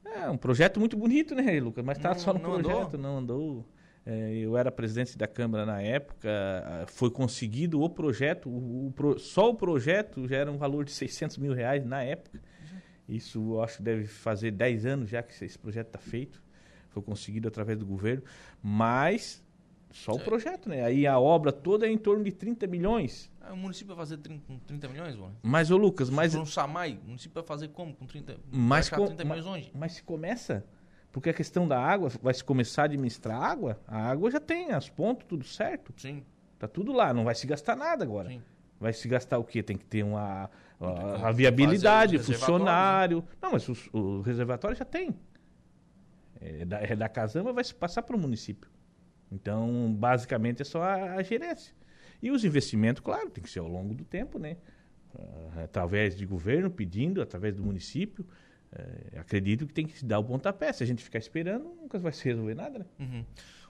É 0.06 0.30
um 0.30 0.38
projeto 0.38 0.80
muito 0.80 0.96
bonito, 0.96 1.36
né, 1.36 1.60
Lucas? 1.60 1.84
Mas 1.84 1.98
tá 1.98 2.10
Não- 2.12 2.20
só 2.20 2.34
no 2.34 2.40
não 2.40 2.54
andou? 2.54 2.72
projeto, 2.72 2.98
não 2.98 3.18
andou. 3.18 3.66
É, 4.06 4.34
eu 4.34 4.58
era 4.58 4.72
presidente 4.72 5.16
da 5.18 5.28
Câmara 5.28 5.66
na 5.66 5.80
época, 5.82 6.28
ah, 6.30 6.86
foi 6.88 7.12
conseguido 7.12 7.82
o 7.82 7.90
projeto, 7.90 8.50
o, 8.50 8.88
o 8.98 9.20
só 9.20 9.50
o 9.52 9.56
projeto 9.56 10.28
já 10.28 10.38
era 10.38 10.52
um 10.52 10.58
valor 10.58 10.86
de 10.86 10.92
600 10.92 11.38
mil 11.38 11.54
reais 11.54 11.86
na 11.86 12.02
época. 12.02 12.42
Isso 13.08 13.40
eu 13.56 13.64
acho 13.64 13.78
que 13.78 13.84
deve 13.84 14.06
fazer 14.08 14.52
10 14.52 14.86
anos 14.86 15.10
já 15.10 15.22
que 15.22 15.34
esse 15.44 15.58
projeto 15.60 15.88
está 15.88 16.00
feito. 16.00 16.42
Foi 16.90 17.02
conseguido 17.04 17.48
através 17.48 17.78
do 17.78 17.86
governo, 17.86 18.24
mas 18.62 19.44
só 19.92 20.14
o 20.14 20.20
projeto, 20.20 20.68
né? 20.70 20.84
Aí 20.84 21.06
a 21.06 21.20
obra 21.20 21.52
toda 21.52 21.86
é 21.86 21.92
em 21.92 21.98
torno 21.98 22.24
de 22.24 22.32
30 22.32 22.66
milhões. 22.68 23.30
Ah, 23.40 23.54
o 23.54 23.58
município 23.58 23.96
vai 23.96 24.06
fazer 24.06 24.18
30, 24.18 24.44
com 24.48 24.58
30 24.60 24.88
milhões, 24.88 25.16
mano? 25.16 25.36
Mas, 25.44 25.70
ô 25.72 25.78
Lucas, 25.78 26.10
mas 26.10 26.34
um 26.36 26.46
SAMAI, 26.46 27.00
o 27.04 27.08
município 27.08 27.34
vai 27.36 27.44
fazer 27.44 27.68
como 27.70 27.94
com 27.94 28.06
30 28.06 28.38
Mas 28.52 28.90
com- 28.90 29.06
30 29.06 29.24
milhões 29.26 29.46
onde? 29.46 29.72
Mas 29.76 29.94
se 29.94 30.04
começa, 30.04 30.66
porque 31.12 31.30
a 31.30 31.34
questão 31.34 31.68
da 31.68 31.80
água, 31.80 32.10
vai 32.22 32.34
se 32.34 32.44
começar 32.44 32.84
a 32.84 32.86
administrar 32.86 33.42
água, 33.42 33.80
a 33.88 34.10
água 34.10 34.32
já 34.32 34.40
tem 34.40 34.72
as 34.72 34.90
pontos, 34.90 35.26
tudo 35.28 35.44
certo. 35.44 35.94
Sim, 35.98 36.24
Tá 36.58 36.68
tudo 36.68 36.92
lá, 36.92 37.12
não 37.14 37.24
vai 37.24 37.34
se 37.36 37.48
gastar 37.48 37.76
nada 37.76 38.04
agora. 38.04 38.30
sim. 38.30 38.42
Vai 38.80 38.94
se 38.94 39.08
gastar 39.08 39.38
o 39.38 39.44
quê? 39.44 39.62
Tem 39.62 39.78
que 39.78 39.86
ter 39.86 40.02
uma 40.04 40.50
a, 40.80 41.28
a 41.28 41.32
viabilidade, 41.32 42.18
funcionário. 42.18 43.24
Não, 43.40 43.52
mas 43.52 43.68
os- 43.70 43.88
o, 43.94 44.22
reservatório 44.22 44.76
já 44.76 44.86
tem. 44.86 45.16
É 46.40 46.66
da, 46.66 46.80
é 46.82 46.96
da 46.96 47.08
Casama, 47.08 47.54
vai 47.54 47.64
se 47.64 47.74
passar 47.76 48.02
para 48.02 48.16
o 48.16 48.20
município. 48.20 48.70
Então, 49.32 49.94
basicamente, 49.94 50.62
é 50.64 50.66
só 50.66 50.82
a, 50.82 51.14
a 51.16 51.24
gerência. 51.24 51.74
E 52.22 52.32
os 52.32 52.44
investimentos, 52.44 53.02
claro, 53.02 53.30
tem 53.30 53.44
que 53.44 53.50
ser 53.50 53.60
ao 53.60 53.68
longo 53.68 53.94
do 53.94 54.04
tempo, 54.04 54.40
né? 54.40 54.58
Ah, 55.18 55.64
através 55.64 56.16
de 56.16 56.26
governo 56.26 56.70
pedindo, 56.72 57.22
através 57.22 57.56
do 57.56 57.64
município. 57.64 58.26
Eh, 58.74 59.20
acredito 59.20 59.68
que 59.68 59.74
tem 59.74 59.86
que 59.86 59.98
se 59.98 60.06
dar 60.06 60.20
o 60.20 60.24
pontapé. 60.24 60.72
Se 60.72 60.84
a 60.84 60.88
gente 60.88 61.04
ficar 61.04 61.20
esperando, 61.20 61.76
nunca 61.76 62.00
vai 62.00 62.12
se 62.12 62.24
resolver 62.26 62.56
nada, 62.56 62.80
né? 62.80 62.86
Uhum. 63.00 63.26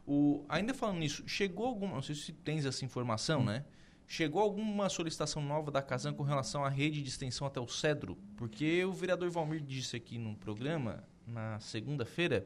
O, 0.06 0.46
ainda 0.50 0.74
falando 0.74 1.00
nisso, 1.00 1.24
chegou 1.28 1.66
alguma. 1.66 1.96
Não 1.96 2.02
sei 2.02 2.16
se 2.16 2.32
tens 2.32 2.66
essa 2.66 2.84
informação, 2.86 3.44
né? 3.44 3.66
Chegou 4.08 4.42
alguma 4.42 4.90
solicitação 4.90 5.42
nova 5.42 5.72
da 5.72 5.82
Casan 5.82 6.14
com 6.14 6.24
relação 6.24 6.66
à 6.66 6.70
rede 6.70 7.02
de 7.02 7.08
extensão 7.08 7.48
até 7.48 7.60
o 7.60 7.68
Cedro? 7.68 8.18
Porque 8.36 8.84
o 8.84 8.92
vereador 8.92 9.30
Valmir 9.30 9.62
disse 9.62 9.96
aqui 9.96 10.18
no 10.18 10.36
programa, 10.36 11.04
na 11.26 11.60
segunda-feira, 11.62 12.46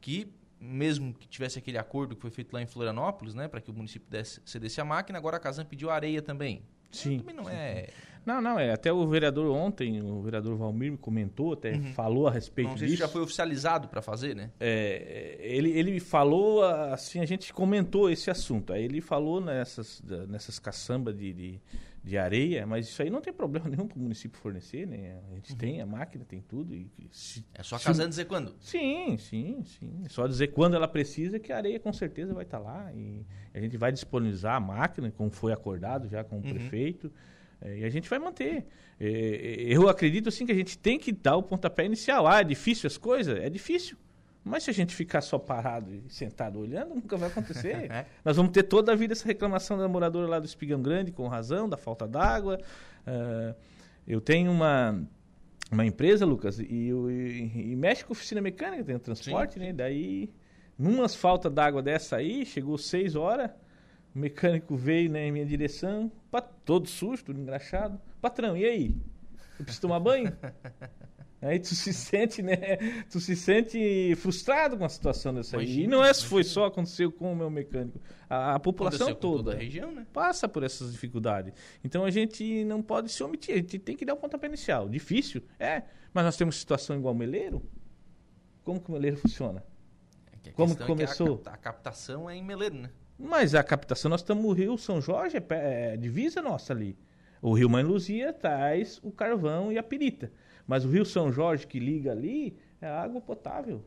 que 0.00 0.32
mesmo 0.58 1.14
que 1.14 1.26
tivesse 1.26 1.58
aquele 1.58 1.78
acordo 1.78 2.14
que 2.14 2.20
foi 2.20 2.30
feito 2.30 2.52
lá 2.52 2.60
em 2.60 2.66
Florianópolis, 2.66 3.34
né, 3.34 3.48
para 3.48 3.62
que 3.62 3.70
o 3.70 3.74
município 3.74 4.06
desse, 4.10 4.42
cedesse 4.44 4.78
a 4.78 4.84
máquina, 4.84 5.16
agora 5.16 5.38
a 5.38 5.40
Casan 5.40 5.64
pediu 5.64 5.90
areia 5.90 6.20
também. 6.20 6.62
Sim. 6.90 7.18
Também 7.20 7.34
não 7.34 7.48
é. 7.48 7.88
Não, 8.24 8.40
não, 8.40 8.58
é. 8.58 8.70
Até 8.72 8.92
o 8.92 9.06
vereador 9.08 9.50
ontem, 9.54 10.00
o 10.02 10.20
vereador 10.22 10.56
Valmir 10.56 10.92
me 10.92 10.98
comentou, 10.98 11.54
até 11.54 11.78
falou 11.94 12.28
a 12.28 12.30
respeito 12.30 12.68
Não 12.68 12.74
disso. 12.76 12.96
já 12.96 13.08
foi 13.08 13.22
oficializado 13.22 13.88
para 13.88 14.02
fazer, 14.02 14.36
né? 14.36 14.50
É, 14.60 15.36
ele, 15.40 15.70
ele 15.70 15.98
falou, 16.00 16.62
assim, 16.64 17.20
a 17.20 17.26
gente 17.26 17.52
comentou 17.52 18.10
esse 18.10 18.30
assunto. 18.30 18.72
Aí 18.72 18.84
ele 18.84 19.00
falou 19.00 19.40
nessas, 19.40 20.02
nessas 20.28 20.58
caçambas 20.58 21.16
de, 21.16 21.32
de, 21.32 21.60
de 22.04 22.18
areia, 22.18 22.66
mas 22.66 22.86
isso 22.88 23.02
aí 23.02 23.08
não 23.10 23.20
tem 23.20 23.32
problema 23.32 23.68
nenhum 23.68 23.86
para 23.86 23.98
o 23.98 24.00
município 24.02 24.38
fornecer, 24.38 24.86
né? 24.86 25.18
A 25.30 25.34
gente 25.36 25.56
tem 25.56 25.80
a 25.80 25.86
máquina, 25.86 26.24
tem 26.24 26.40
tudo. 26.40 26.74
E, 26.74 26.90
se- 27.10 27.44
É 27.54 27.62
só 27.62 27.76
a 27.76 27.78
se- 27.78 27.84
Casan 27.86 28.08
dizer 28.08 28.26
quando. 28.26 28.54
Sim, 28.60 29.16
sim, 29.18 29.62
sim. 29.64 30.02
É 30.04 30.08
só 30.08 30.26
dizer 30.26 30.48
quando 30.48 30.74
ela 30.76 30.86
precisa 30.88 31.38
que 31.38 31.52
a 31.52 31.56
areia 31.56 31.80
com 31.80 31.92
certeza 31.92 32.34
vai 32.34 32.44
estar 32.44 32.58
lá. 32.58 32.92
E 32.92 33.24
a 33.54 33.60
gente 33.60 33.76
vai 33.76 33.90
disponibilizar 33.90 34.56
a 34.56 34.60
máquina, 34.60 35.10
como 35.10 35.30
foi 35.30 35.52
acordado 35.52 36.06
já 36.08 36.22
com 36.22 36.36
o 36.36 36.38
Uhum. 36.38 36.50
prefeito. 36.50 37.10
É, 37.62 37.78
e 37.78 37.84
a 37.84 37.90
gente 37.90 38.08
vai 38.08 38.18
manter. 38.18 38.66
É, 38.98 39.06
eu 39.66 39.88
acredito 39.88 40.28
assim 40.28 40.44
que 40.46 40.52
a 40.52 40.54
gente 40.54 40.76
tem 40.78 40.98
que 40.98 41.12
dar 41.12 41.36
o 41.36 41.42
pontapé 41.42 41.84
inicial. 41.84 42.26
Ah, 42.26 42.40
é 42.40 42.44
difícil 42.44 42.86
as 42.86 42.96
coisas? 42.98 43.38
É 43.38 43.48
difícil. 43.50 43.96
Mas 44.42 44.62
se 44.64 44.70
a 44.70 44.72
gente 44.72 44.94
ficar 44.94 45.20
só 45.20 45.38
parado 45.38 45.92
e 45.94 46.02
sentado 46.08 46.58
olhando, 46.58 46.94
nunca 46.94 47.16
vai 47.16 47.28
acontecer. 47.28 47.76
É. 47.92 48.06
Nós 48.24 48.36
vamos 48.36 48.52
ter 48.52 48.62
toda 48.62 48.92
a 48.92 48.94
vida 48.96 49.12
essa 49.12 49.26
reclamação 49.26 49.76
da 49.76 49.86
moradora 49.88 50.26
lá 50.26 50.38
do 50.38 50.46
Espigão 50.46 50.80
Grande, 50.80 51.12
com 51.12 51.26
razão, 51.28 51.68
da 51.68 51.76
falta 51.76 52.06
d'água. 52.08 52.58
Ah, 53.06 53.54
eu 54.06 54.20
tenho 54.20 54.50
uma, 54.50 55.02
uma 55.70 55.84
empresa, 55.84 56.24
Lucas, 56.24 56.58
e, 56.58 56.88
eu- 56.88 57.10
e- 57.10 57.72
e 57.72 57.76
mexe 57.76 58.04
com 58.04 58.12
oficina 58.12 58.40
mecânica, 58.40 58.82
tem 58.82 58.98
transporte, 58.98 59.58
né? 59.58 59.72
Daí, 59.74 60.30
numas 60.78 61.14
falta 61.14 61.50
d'água 61.50 61.82
dessa 61.82 62.16
aí, 62.16 62.44
chegou 62.46 62.76
seis 62.78 63.14
horas, 63.14 63.50
o 64.14 64.18
mecânico 64.18 64.76
veio 64.76 65.10
né, 65.10 65.26
em 65.26 65.32
minha 65.32 65.46
direção, 65.46 66.10
pa- 66.30 66.40
todo 66.42 66.88
sujo, 66.88 67.24
tudo 67.24 67.40
engraxado. 67.40 68.00
Patrão, 68.20 68.56
e 68.56 68.64
aí? 68.64 68.96
Eu 69.58 69.64
preciso 69.64 69.82
tomar 69.82 70.00
banho? 70.00 70.32
Aí 71.42 71.58
tu 71.58 71.74
se 71.74 71.94
sente, 71.94 72.42
né? 72.42 72.56
Tu 73.10 73.18
se 73.18 73.34
sente 73.34 74.14
frustrado 74.16 74.76
com 74.76 74.84
a 74.84 74.88
situação 74.90 75.32
dessa 75.32 75.56
aí. 75.56 75.64
E 75.64 75.68
Imagina, 75.68 75.96
não 75.96 76.04
é 76.04 76.12
se 76.12 76.26
foi 76.26 76.44
só 76.44 76.66
aconteceu 76.66 77.10
com 77.10 77.32
o 77.32 77.34
meu 77.36 77.48
mecânico. 77.48 77.98
A, 78.28 78.56
a 78.56 78.60
população 78.60 79.06
toda 79.14 79.44
toda 79.44 79.52
a 79.52 79.54
região, 79.56 79.90
né? 79.90 80.06
passa 80.12 80.46
por 80.46 80.62
essas 80.62 80.92
dificuldades. 80.92 81.54
Então 81.82 82.04
a 82.04 82.10
gente 82.10 82.62
não 82.66 82.82
pode 82.82 83.10
se 83.10 83.22
omitir, 83.22 83.54
a 83.54 83.56
gente 83.56 83.78
tem 83.78 83.96
que 83.96 84.04
dar 84.04 84.12
o 84.12 84.16
pontapé 84.18 84.48
inicial. 84.48 84.86
Difícil? 84.86 85.42
É. 85.58 85.84
Mas 86.12 86.26
nós 86.26 86.36
temos 86.36 86.56
situação 86.56 86.94
igual 86.94 87.14
o 87.14 87.16
Meleiro? 87.16 87.62
Como 88.62 88.78
que 88.78 88.90
o 88.90 88.92
Meleiro 88.92 89.16
funciona? 89.16 89.64
É 90.30 90.36
que 90.42 90.52
Como 90.52 90.76
que 90.76 90.82
é 90.82 90.84
que 90.84 90.92
a 90.92 90.94
começou? 90.94 91.42
a 91.46 91.56
captação 91.56 92.28
é 92.28 92.36
em 92.36 92.44
Meleiro, 92.44 92.74
né? 92.76 92.90
Mas 93.20 93.54
a 93.54 93.62
captação, 93.62 94.08
nós 94.08 94.20
estamos 94.20 94.42
no 94.44 94.52
Rio 94.52 94.76
São 94.78 95.00
Jorge, 95.00 95.36
é, 95.36 95.92
é 95.92 95.96
divisa 95.96 96.40
nossa 96.40 96.72
ali. 96.72 96.96
O 97.42 97.52
Rio 97.54 97.68
Mãe 97.70 97.82
Luzia 97.82 98.32
traz 98.32 98.98
o 99.02 99.10
carvão 99.10 99.72
e 99.72 99.78
a 99.78 99.82
pirita. 99.82 100.32
Mas 100.66 100.84
o 100.84 100.88
Rio 100.88 101.04
São 101.04 101.32
Jorge 101.32 101.66
que 101.66 101.78
liga 101.78 102.12
ali 102.12 102.56
é 102.80 102.86
água 102.86 103.20
potável. 103.20 103.82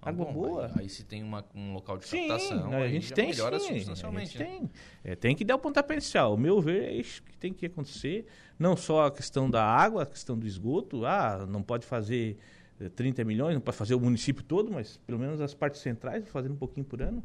Ah, 0.00 0.08
água 0.10 0.26
bom, 0.26 0.32
boa. 0.32 0.66
Aí, 0.74 0.82
aí 0.82 0.88
se 0.88 1.04
tem 1.04 1.22
uma- 1.22 1.44
um 1.54 1.72
local 1.74 1.96
de 1.96 2.06
Sim, 2.06 2.26
captação, 2.26 2.72
a 2.72 2.88
gente 2.88 3.12
tem 3.12 3.28
melhora 3.28 3.58
sim, 3.60 3.68
substancialmente, 3.68 4.36
a 4.36 4.44
gente 4.44 4.52
né? 4.52 4.58
tem. 4.58 4.70
É, 5.12 5.14
tem 5.14 5.36
que 5.36 5.44
dar 5.44 5.54
o 5.54 5.58
pontapé 5.60 5.94
inicial. 5.94 6.34
O 6.34 6.38
meu 6.38 6.60
ver 6.60 6.84
é 6.84 6.92
isso 6.92 7.22
que 7.22 7.36
tem 7.36 7.52
que 7.52 7.66
acontecer. 7.66 8.26
Não 8.58 8.76
só 8.76 9.06
a 9.06 9.10
questão 9.12 9.48
da 9.48 9.64
água, 9.64 10.02
a 10.02 10.06
questão 10.06 10.36
do 10.36 10.46
esgoto. 10.46 11.04
Ah, 11.06 11.46
não 11.48 11.62
pode 11.62 11.86
fazer 11.86 12.36
eh, 12.80 12.88
30 12.88 13.22
milhões, 13.24 13.54
não 13.54 13.60
pode 13.60 13.76
fazer 13.76 13.94
o 13.94 14.00
município 14.00 14.42
todo, 14.42 14.72
mas 14.72 14.96
pelo 15.06 15.18
menos 15.20 15.40
as 15.40 15.54
partes 15.54 15.80
centrais, 15.80 16.26
fazendo 16.28 16.52
um 16.54 16.58
pouquinho 16.58 16.84
por 16.84 17.00
ano. 17.00 17.22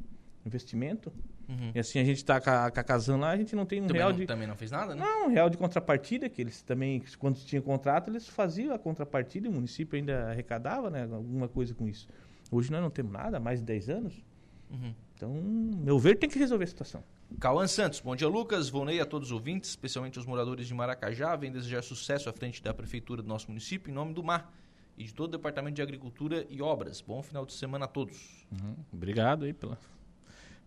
Investimento. 0.47 1.13
Uhum. 1.47 1.71
E 1.73 1.79
assim 1.79 1.99
a 1.99 2.03
gente 2.03 2.17
está 2.17 2.41
com 2.41 2.49
a, 2.49 2.71
com 2.71 2.79
a 2.79 2.83
Casan 2.83 3.17
lá, 3.17 3.29
a 3.29 3.37
gente 3.37 3.55
não 3.55 3.65
tem 3.65 3.81
um 3.81 3.87
Também, 3.87 4.01
real 4.01 4.11
não, 4.11 4.19
de. 4.19 4.25
também 4.25 4.47
não 4.47 4.55
fez 4.55 4.71
nada, 4.71 4.95
né? 4.95 5.01
Não, 5.01 5.27
um 5.27 5.29
real 5.29 5.49
de 5.49 5.57
contrapartida, 5.57 6.27
que 6.27 6.41
eles 6.41 6.61
também, 6.61 7.01
quando 7.19 7.37
tinha 7.37 7.61
contrato, 7.61 8.09
eles 8.09 8.27
faziam 8.27 8.73
a 8.73 8.79
contrapartida 8.79 9.47
e 9.47 9.49
o 9.49 9.53
município 9.53 9.97
ainda 9.97 10.29
arrecadava 10.29 10.89
né, 10.89 11.07
alguma 11.11 11.47
coisa 11.47 11.73
com 11.73 11.87
isso. 11.87 12.07
Hoje 12.51 12.71
nós 12.71 12.81
não 12.81 12.89
temos 12.89 13.11
nada, 13.11 13.37
há 13.37 13.39
mais 13.39 13.59
de 13.59 13.65
10 13.65 13.89
anos. 13.89 14.25
Uhum. 14.69 14.93
Então, 15.15 15.33
meu 15.33 15.97
ver, 15.97 16.17
tem 16.17 16.29
que 16.29 16.37
resolver 16.37 16.65
a 16.65 16.67
situação. 16.67 17.03
Cauã 17.39 17.67
Santos, 17.67 17.99
bom 17.99 18.15
dia 18.15 18.27
Lucas, 18.27 18.69
Volney 18.69 18.99
a 18.99 19.05
todos 19.05 19.29
os 19.29 19.31
ouvintes, 19.31 19.71
especialmente 19.71 20.17
os 20.17 20.25
moradores 20.25 20.67
de 20.67 20.73
Maracajá, 20.73 21.35
vem 21.35 21.51
desejar 21.51 21.81
sucesso 21.81 22.29
à 22.29 22.33
frente 22.33 22.63
da 22.63 22.73
prefeitura 22.73 23.21
do 23.21 23.27
nosso 23.27 23.49
município, 23.49 23.91
em 23.91 23.93
nome 23.93 24.13
do 24.13 24.23
MAR 24.23 24.49
e 24.97 25.03
de 25.03 25.13
todo 25.13 25.29
o 25.29 25.31
Departamento 25.31 25.75
de 25.75 25.81
Agricultura 25.81 26.45
e 26.49 26.61
Obras. 26.61 27.01
Bom 27.01 27.21
final 27.21 27.45
de 27.45 27.53
semana 27.53 27.85
a 27.85 27.87
todos. 27.87 28.45
Obrigado 28.91 29.45
aí 29.45 29.53
pela, 29.53 29.77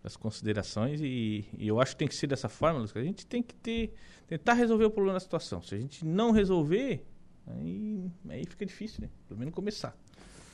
pelas 0.01 0.17
considerações 0.17 0.99
e, 1.01 1.45
e 1.57 1.67
eu 1.67 1.79
acho 1.79 1.91
que 1.91 1.99
tem 1.99 2.07
que 2.07 2.15
ser 2.15 2.27
dessa 2.27 2.49
forma, 2.49 2.79
Lucas. 2.79 2.97
A 2.97 3.03
gente 3.03 3.25
tem 3.25 3.41
que 3.43 3.53
ter, 3.53 3.93
tentar 4.27 4.53
resolver 4.53 4.85
o 4.85 4.89
problema 4.89 5.13
da 5.13 5.19
situação. 5.19 5.61
Se 5.61 5.75
a 5.75 5.77
gente 5.77 6.03
não 6.03 6.31
resolver, 6.31 7.05
aí, 7.47 8.11
aí 8.29 8.45
fica 8.45 8.65
difícil, 8.65 9.01
né? 9.01 9.09
Pelo 9.27 9.39
menos 9.39 9.53
começar. 9.53 9.95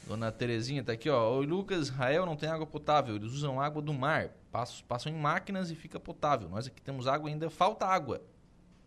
Dona 0.06 0.32
Terezinha 0.32 0.84
tá 0.84 0.92
aqui, 0.94 1.10
ó. 1.10 1.38
Oi, 1.38 1.46
Lucas, 1.46 1.88
Israel 1.88 2.26
não 2.26 2.36
tem 2.36 2.50
água 2.50 2.66
potável, 2.66 3.16
eles 3.16 3.32
usam 3.34 3.60
água 3.60 3.82
do 3.82 3.94
mar, 3.94 4.30
passam, 4.52 4.86
passam 4.88 5.12
em 5.12 5.16
máquinas 5.16 5.72
e 5.72 5.76
fica 5.76 6.00
potável. 6.00 6.50
Nós 6.50 6.68
aqui 6.68 6.82
temos 6.82 7.08
água 7.08 7.30
ainda 7.30 7.50
falta 7.50 7.86
água. 7.86 8.22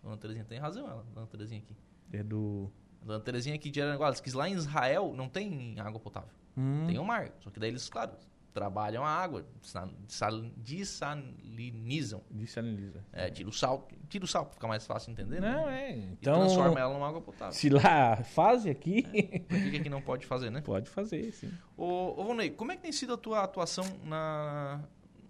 Dona 0.02 0.16
Terezinha 0.16 0.44
tem 0.44 0.58
razão, 0.58 0.86
ela, 0.86 1.04
Dona 1.14 1.26
Terezinha 1.26 1.60
aqui. 1.60 1.76
É 2.12 2.22
do. 2.22 2.70
Dona 3.02 3.20
Terezinha 3.20 3.54
aqui 3.54 3.70
de 3.70 3.80
Aranaguá, 3.80 4.10
diz 4.10 4.20
que 4.20 4.30
lá 4.32 4.48
em 4.48 4.52
Israel 4.52 5.14
não 5.16 5.28
tem 5.28 5.78
água 5.80 5.98
potável. 5.98 6.30
Hum, 6.56 6.84
Tem 6.86 6.98
o 6.98 7.04
mar. 7.04 7.32
Só 7.40 7.50
que 7.50 7.58
daí 7.60 7.70
eles, 7.70 7.88
claro, 7.88 8.12
trabalham 8.52 9.04
a 9.04 9.08
água, 9.10 9.46
sal- 9.62 9.90
sal- 10.08 10.42
dessalinizam. 10.56 12.22
Desaliniza. 12.30 13.04
É, 13.12 13.30
tira 13.30 13.48
o 13.48 13.52
sal, 13.52 13.88
tira 14.08 14.24
o 14.24 14.28
sal 14.28 14.44
pra 14.46 14.54
ficar 14.54 14.68
mais 14.68 14.86
fácil 14.86 15.10
entender, 15.12 15.40
Não, 15.40 15.66
né? 15.66 15.90
é. 15.90 15.96
E 15.98 16.02
Então, 16.20 16.40
transforma 16.40 16.78
ela 16.80 16.92
numa 16.94 17.08
água 17.08 17.20
potável. 17.20 17.52
se 17.52 17.68
lá 17.68 18.16
faz 18.16 18.66
aqui, 18.66 19.02
Por 19.48 19.60
que, 19.62 19.76
aqui 19.76 19.88
não 19.88 20.02
pode 20.02 20.26
fazer, 20.26 20.50
né? 20.50 20.60
pode 20.60 20.88
fazer, 20.90 21.30
sim. 21.32 21.50
Ô, 21.76 22.20
ô 22.20 22.24
Vonei, 22.24 22.50
como 22.50 22.72
é 22.72 22.76
que 22.76 22.82
tem 22.82 22.92
sido 22.92 23.14
a 23.14 23.16
tua 23.16 23.42
atuação 23.44 23.84
na, 24.04 24.82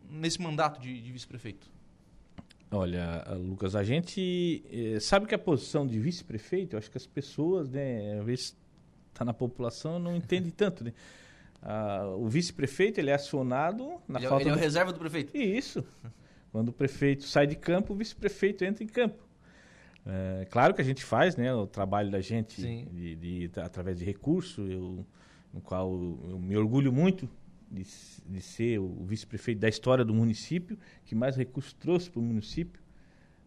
nesse 0.08 0.40
mandato 0.40 0.80
de, 0.80 1.00
de 1.00 1.12
vice-prefeito? 1.12 1.70
Olha, 2.72 3.24
Lucas, 3.36 3.74
a 3.74 3.82
gente 3.82 4.62
eh, 4.70 5.00
sabe 5.00 5.26
que 5.26 5.34
a 5.34 5.38
posição 5.38 5.84
de 5.86 5.98
vice-prefeito, 5.98 6.76
acho 6.76 6.88
que 6.88 6.96
as 6.96 7.06
pessoas, 7.06 7.68
né, 7.68 8.18
às 8.20 8.24
vezes 8.24 8.56
está 9.12 9.24
na 9.24 9.34
população, 9.34 9.98
não 9.98 10.14
entende 10.14 10.52
tanto, 10.52 10.84
né? 10.84 10.92
O 12.16 12.28
vice-prefeito 12.28 12.98
ele 12.98 13.10
é 13.10 13.14
acionado 13.14 14.00
na 14.08 14.18
ele, 14.18 14.26
é 14.26 14.28
falta 14.28 14.44
ele 14.44 14.50
é 14.50 14.54
o 14.54 14.56
reserva 14.56 14.92
do 14.92 14.98
prefeito. 14.98 15.36
Isso. 15.36 15.84
Quando 16.50 16.70
o 16.70 16.72
prefeito 16.72 17.24
sai 17.24 17.46
de 17.46 17.54
campo, 17.54 17.92
o 17.92 17.96
vice-prefeito 17.96 18.64
entra 18.64 18.82
em 18.82 18.86
campo. 18.86 19.22
É, 20.06 20.46
claro 20.50 20.74
que 20.74 20.80
a 20.80 20.84
gente 20.84 21.04
faz, 21.04 21.36
né, 21.36 21.52
o 21.54 21.66
trabalho 21.66 22.10
da 22.10 22.20
gente 22.20 22.60
de, 22.60 23.14
de, 23.14 23.50
através 23.60 23.98
de 23.98 24.04
recurso, 24.04 24.62
eu, 24.62 25.06
no 25.52 25.60
qual 25.60 25.92
eu 26.28 26.38
me 26.38 26.56
orgulho 26.56 26.92
muito 26.92 27.28
de, 27.70 27.86
de 28.26 28.40
ser 28.40 28.78
o 28.78 29.04
vice-prefeito 29.04 29.60
da 29.60 29.68
história 29.68 30.04
do 30.04 30.14
município, 30.14 30.78
que 31.04 31.14
mais 31.14 31.36
recursos 31.36 31.72
trouxe 31.72 32.10
para 32.10 32.20
o 32.20 32.22
município. 32.22 32.82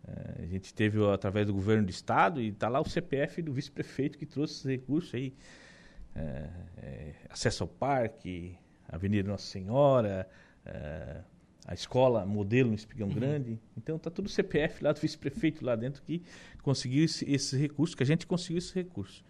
É, 0.07 0.43
a 0.43 0.45
gente 0.45 0.73
teve 0.73 1.03
através 1.11 1.47
do 1.47 1.53
governo 1.53 1.85
do 1.85 1.89
estado 1.89 2.41
e 2.41 2.49
está 2.49 2.69
lá 2.69 2.79
o 2.79 2.87
CPF 2.87 3.41
do 3.41 3.51
vice-prefeito 3.51 4.17
que 4.17 4.25
trouxe 4.25 4.53
esses 4.53 4.65
recursos 4.65 5.13
aí. 5.13 5.33
É, 6.15 6.49
é, 6.77 7.13
acesso 7.29 7.63
ao 7.63 7.67
parque, 7.67 8.57
Avenida 8.87 9.27
Nossa 9.27 9.45
Senhora, 9.45 10.29
é, 10.65 11.21
a 11.65 11.73
escola 11.73 12.25
modelo 12.25 12.69
no 12.69 12.75
Espigão 12.75 13.07
uhum. 13.07 13.13
Grande. 13.13 13.59
Então 13.77 13.95
está 13.95 14.09
tudo 14.09 14.29
CPF 14.29 14.83
lá 14.83 14.91
do 14.91 14.99
vice-prefeito 14.99 15.65
lá 15.65 15.75
dentro 15.75 16.01
que 16.03 16.21
conseguiu 16.61 17.05
esse, 17.05 17.29
esses 17.29 17.59
recursos, 17.59 17.95
que 17.95 18.03
a 18.03 18.05
gente 18.05 18.27
conseguiu 18.27 18.57
esses 18.57 18.71
recursos. 18.71 19.23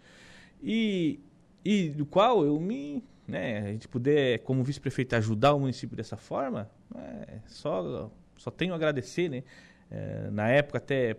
E, 0.62 1.20
e 1.64 1.90
do 1.90 2.06
qual 2.06 2.44
eu 2.44 2.58
me. 2.60 3.02
Né, 3.26 3.60
a 3.60 3.72
gente 3.72 3.88
puder, 3.88 4.40
como 4.40 4.62
vice-prefeito, 4.62 5.16
ajudar 5.16 5.54
o 5.54 5.60
município 5.60 5.96
dessa 5.96 6.14
forma, 6.14 6.70
é, 6.94 7.38
só, 7.46 8.10
só 8.36 8.50
tenho 8.50 8.74
a 8.74 8.76
agradecer. 8.76 9.30
Né? 9.30 9.42
É, 9.90 10.28
na 10.30 10.48
época, 10.48 10.76
até 10.76 11.16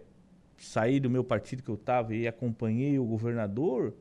saí 0.55 0.99
do 0.99 1.09
meu 1.09 1.23
partido 1.23 1.63
que 1.63 1.69
eu 1.69 1.75
estava 1.75 2.13
e 2.13 2.27
acompanhei 2.27 2.99
o 2.99 3.05
governador, 3.05 3.95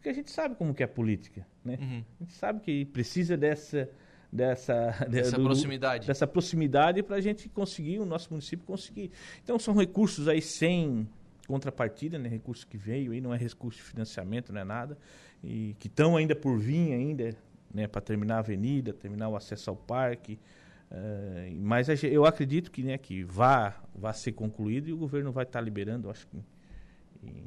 porque 0.00 0.08
a 0.08 0.14
gente 0.14 0.30
sabe 0.30 0.54
como 0.54 0.72
que 0.72 0.82
é 0.82 0.86
a 0.86 0.88
política. 0.88 1.46
Né? 1.62 1.76
Uhum. 1.78 2.04
A 2.18 2.24
gente 2.24 2.32
sabe 2.32 2.60
que 2.60 2.86
precisa 2.86 3.36
dessa 3.36 3.86
dessa, 4.32 4.92
dessa 5.10 5.36
do, 5.36 5.44
proximidade. 5.44 6.06
Dessa 6.06 6.26
proximidade 6.26 7.02
para 7.02 7.16
a 7.16 7.20
gente 7.20 7.50
conseguir, 7.50 7.98
o 7.98 8.06
nosso 8.06 8.30
município 8.30 8.64
conseguir. 8.64 9.10
Então 9.44 9.58
são 9.58 9.74
recursos 9.74 10.26
aí 10.26 10.40
sem 10.40 11.06
contrapartida, 11.46 12.18
né? 12.18 12.30
Recurso 12.30 12.66
que 12.66 12.78
veio 12.78 13.12
aí, 13.12 13.20
não 13.20 13.34
é 13.34 13.36
recurso 13.36 13.78
de 13.78 13.84
financiamento, 13.84 14.54
não 14.54 14.62
é 14.62 14.64
nada. 14.64 14.96
E 15.44 15.76
que 15.78 15.88
estão 15.88 16.16
ainda 16.16 16.34
por 16.34 16.58
vir 16.58 16.94
ainda, 16.94 17.36
né? 17.70 17.86
Para 17.86 18.00
terminar 18.00 18.36
a 18.36 18.38
avenida, 18.38 18.94
terminar 18.94 19.28
o 19.28 19.36
acesso 19.36 19.68
ao 19.68 19.76
parque. 19.76 20.38
Uh, 20.90 21.54
mas 21.60 21.88
eu 22.02 22.24
acredito 22.24 22.70
que, 22.70 22.82
né, 22.82 22.96
que 22.96 23.22
vá, 23.22 23.76
vá 23.94 24.14
ser 24.14 24.32
concluído 24.32 24.88
e 24.88 24.92
o 24.94 24.96
governo 24.96 25.30
vai 25.30 25.44
estar 25.44 25.58
tá 25.58 25.64
liberando, 25.64 26.10
acho 26.10 26.26
que, 26.26 26.36
em, 27.22 27.44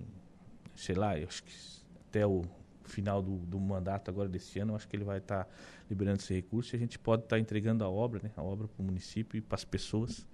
sei 0.76 0.96
lá, 0.96 1.14
acho 1.16 1.44
que 1.44 1.52
até 2.14 2.28
o 2.28 2.44
final 2.86 3.24
do, 3.24 3.38
do 3.40 3.60
mandato 3.60 4.12
agora 4.12 4.30
desse 4.30 4.60
ano, 4.60 4.76
acho 4.76 4.88
que 4.88 4.96
ele 4.96 5.04
vai 5.04 5.18
estar 5.18 5.46
tá 5.46 5.52
liberando 5.90 6.20
esse 6.20 6.32
recurso 6.34 6.76
e 6.76 6.78
a 6.78 6.80
gente 6.80 7.00
pode 7.00 7.24
estar 7.24 7.38
tá 7.38 7.40
entregando 7.40 7.84
a 7.84 7.90
obra, 7.90 8.22
né? 8.24 8.32
A 8.38 8.44
obra 8.44 8.68
para 8.68 8.82
o 8.82 8.86
município 8.86 9.38
e 9.38 9.42
para 9.42 9.56
as 9.56 9.66
pessoas. 9.66 10.28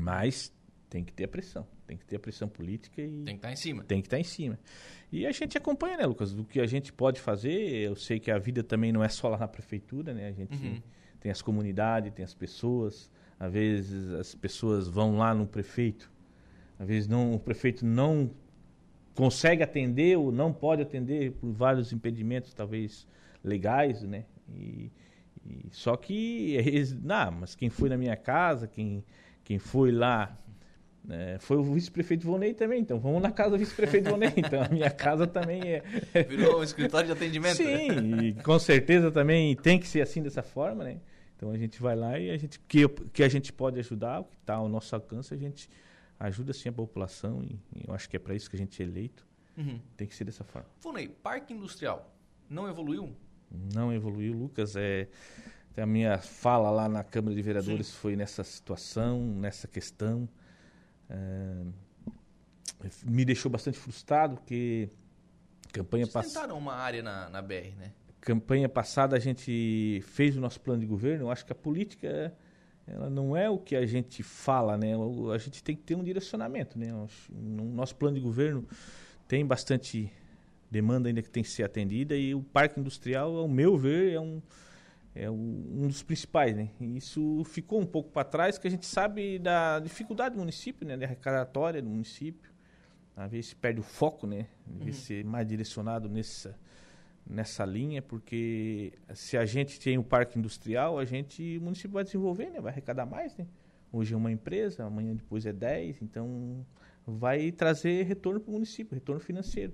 Mas 0.00 0.52
tem 0.88 1.02
que 1.02 1.12
ter 1.12 1.24
a 1.24 1.28
pressão, 1.28 1.66
tem 1.86 1.96
que 1.96 2.04
ter 2.04 2.16
a 2.16 2.20
pressão 2.20 2.48
política 2.48 3.02
e 3.02 3.24
tem 3.24 3.24
que 3.24 3.30
estar 3.32 3.48
tá 3.48 3.52
em 3.52 3.56
cima. 3.56 3.84
Tem 3.84 4.00
que 4.00 4.06
estar 4.06 4.16
tá 4.16 4.20
em 4.20 4.24
cima. 4.24 4.58
E 5.10 5.26
a 5.26 5.32
gente 5.32 5.58
acompanha, 5.58 5.96
né, 5.96 6.06
Lucas, 6.06 6.32
do 6.32 6.44
que 6.44 6.60
a 6.60 6.66
gente 6.66 6.92
pode 6.92 7.20
fazer. 7.20 7.50
Eu 7.50 7.96
sei 7.96 8.20
que 8.20 8.30
a 8.30 8.38
vida 8.38 8.62
também 8.62 8.92
não 8.92 9.02
é 9.02 9.08
só 9.08 9.28
lá 9.28 9.38
na 9.38 9.48
prefeitura, 9.48 10.14
né? 10.14 10.28
A 10.28 10.32
gente 10.32 10.54
uhum. 10.54 10.80
tem 11.18 11.32
as 11.32 11.42
comunidades, 11.42 12.12
tem 12.12 12.24
as 12.24 12.34
pessoas. 12.34 13.10
Às 13.38 13.52
vezes 13.52 14.10
as 14.12 14.34
pessoas 14.34 14.86
vão 14.86 15.16
lá 15.16 15.34
no 15.34 15.46
prefeito, 15.46 16.12
às 16.78 16.86
vezes 16.86 17.08
não, 17.08 17.34
o 17.34 17.40
prefeito 17.40 17.86
não 17.86 18.30
consegue 19.14 19.62
atender 19.62 20.16
ou 20.16 20.32
não 20.32 20.52
pode 20.52 20.82
atender 20.82 21.32
por 21.32 21.52
vários 21.52 21.92
impedimentos, 21.92 22.54
talvez 22.54 23.06
legais, 23.44 24.02
né? 24.02 24.24
E, 24.48 24.90
e 25.44 25.68
só 25.70 25.96
que 25.96 26.56
não, 27.02 27.32
mas 27.40 27.54
quem 27.54 27.70
foi 27.70 27.88
na 27.88 27.96
minha 27.96 28.16
casa, 28.16 28.66
quem, 28.66 29.04
quem 29.44 29.58
foi 29.58 29.90
lá 29.90 30.36
é, 31.08 31.38
foi 31.38 31.56
o 31.56 31.62
vice-prefeito 31.62 32.26
Vonei 32.26 32.52
também, 32.52 32.80
então 32.80 32.98
vamos 32.98 33.22
na 33.22 33.30
casa 33.30 33.50
do 33.50 33.58
vice-prefeito 33.58 34.10
Vonei. 34.10 34.32
Então 34.36 34.62
a 34.62 34.68
minha 34.68 34.90
casa 34.90 35.26
também 35.26 35.62
é. 35.62 35.82
Virou 36.28 36.60
um 36.60 36.62
escritório 36.62 37.06
de 37.06 37.12
atendimento. 37.12 37.62
Né? 37.62 37.88
Sim, 37.88 38.18
e 38.18 38.34
com 38.34 38.58
certeza 38.58 39.10
também 39.10 39.56
tem 39.56 39.78
que 39.78 39.88
ser 39.88 40.02
assim 40.02 40.22
dessa 40.22 40.42
forma, 40.42 40.84
né? 40.84 40.98
Então 41.36 41.50
a 41.50 41.56
gente 41.56 41.80
vai 41.80 41.96
lá 41.96 42.18
e 42.18 42.30
a 42.30 42.36
gente 42.36 42.60
que, 42.60 42.86
que 43.12 43.22
a 43.22 43.28
gente 43.28 43.50
pode 43.52 43.78
ajudar, 43.78 44.20
o 44.20 44.24
que 44.24 44.36
está 44.36 44.54
ao 44.54 44.68
nosso 44.68 44.94
alcance, 44.94 45.32
a 45.32 45.36
gente 45.38 45.70
ajuda 46.20 46.52
sim 46.52 46.68
a 46.68 46.72
população 46.72 47.42
e, 47.42 47.58
e 47.74 47.88
eu 47.88 47.94
acho 47.94 48.08
que 48.08 48.16
é 48.16 48.18
para 48.18 48.34
isso 48.34 48.48
que 48.48 48.56
a 48.56 48.58
gente 48.58 48.80
é 48.80 48.86
eleito. 48.86 49.26
Uhum. 49.56 49.80
Tem 49.96 50.06
que 50.06 50.14
ser 50.14 50.24
dessa 50.24 50.44
forma. 50.44 50.68
Vonei, 50.80 51.08
parque 51.08 51.52
industrial 51.52 52.14
não 52.50 52.68
evoluiu? 52.68 53.16
Não 53.72 53.92
evoluiu, 53.92 54.34
Lucas. 54.34 54.74
É, 54.74 55.08
a 55.76 55.86
minha 55.86 56.18
fala 56.18 56.68
lá 56.70 56.88
na 56.88 57.04
Câmara 57.04 57.34
de 57.34 57.40
Vereadores 57.40 57.86
Sim. 57.86 57.94
foi 57.94 58.16
nessa 58.16 58.42
situação, 58.42 59.24
nessa 59.24 59.68
questão. 59.68 60.28
É, 61.08 61.64
me 63.04 63.24
deixou 63.24 63.50
bastante 63.50 63.78
frustrado, 63.78 64.36
porque 64.36 64.88
campanha 65.72 66.06
passada. 66.06 66.26
tentaram 66.26 66.58
uma 66.58 66.74
área 66.74 67.02
na, 67.02 67.30
na 67.30 67.40
BR, 67.40 67.76
né? 67.78 67.92
Campanha 68.20 68.68
passada 68.68 69.16
a 69.16 69.18
gente 69.18 70.02
fez 70.04 70.36
o 70.36 70.40
nosso 70.40 70.60
plano 70.60 70.80
de 70.80 70.86
governo. 70.86 71.26
Eu 71.26 71.30
acho 71.30 71.46
que 71.46 71.52
a 71.52 71.54
política 71.54 72.34
ela 72.92 73.08
não 73.08 73.36
é 73.36 73.48
o 73.48 73.58
que 73.58 73.76
a 73.76 73.86
gente 73.86 74.22
fala, 74.22 74.76
né? 74.76 74.92
A 75.32 75.38
gente 75.38 75.62
tem 75.62 75.76
que 75.76 75.82
ter 75.82 75.94
um 75.94 76.02
direcionamento, 76.02 76.78
né? 76.78 76.92
O 77.30 77.64
nosso 77.64 77.94
plano 77.96 78.16
de 78.16 78.20
governo 78.20 78.66
tem 79.28 79.46
bastante 79.46 80.12
demanda 80.70 81.08
ainda 81.08 81.22
que 81.22 81.30
tem 81.30 81.42
que 81.42 81.48
ser 81.48 81.62
atendida 81.62 82.16
e 82.16 82.34
o 82.34 82.42
parque 82.42 82.78
industrial, 82.78 83.36
ao 83.36 83.48
meu 83.48 83.76
ver, 83.76 84.12
é 84.12 84.20
um, 84.20 84.42
é 85.14 85.30
um 85.30 85.86
dos 85.86 86.02
principais, 86.02 86.54
né? 86.56 86.70
E 86.80 86.96
isso 86.96 87.42
ficou 87.44 87.80
um 87.80 87.86
pouco 87.86 88.10
para 88.10 88.24
trás, 88.24 88.58
que 88.58 88.66
a 88.66 88.70
gente 88.70 88.86
sabe 88.86 89.38
da 89.38 89.80
dificuldade 89.80 90.34
do 90.34 90.38
município, 90.38 90.86
né? 90.86 90.96
Da 90.96 91.06
arrecadatória 91.06 91.80
do 91.80 91.88
município. 91.88 92.50
Às 93.16 93.30
vezes 93.30 93.54
perde 93.54 93.80
o 93.80 93.82
foco, 93.84 94.26
né? 94.26 94.46
Deve 94.66 94.90
uhum. 94.90 94.96
ser 94.96 95.24
mais 95.24 95.46
direcionado 95.46 96.08
nessa, 96.08 96.56
nessa 97.30 97.64
linha, 97.64 98.02
porque 98.02 98.92
se 99.14 99.36
a 99.36 99.44
gente 99.46 99.78
tem 99.78 99.96
o 99.96 100.00
um 100.00 100.04
parque 100.04 100.38
industrial, 100.38 100.98
a 100.98 101.04
gente, 101.04 101.58
o 101.58 101.62
município 101.62 101.92
vai 101.92 102.04
desenvolver, 102.04 102.50
né? 102.50 102.60
Vai 102.60 102.72
arrecadar 102.72 103.06
mais, 103.06 103.36
né? 103.36 103.46
Hoje 103.92 104.14
é 104.14 104.16
uma 104.16 104.30
empresa, 104.30 104.84
amanhã 104.84 105.14
depois 105.14 105.46
é 105.46 105.52
10, 105.52 106.02
então 106.02 106.64
vai 107.06 107.50
trazer 107.50 108.04
retorno 108.04 108.40
para 108.40 108.50
o 108.50 108.52
município, 108.52 108.94
retorno 108.94 109.20
financeiro 109.20 109.72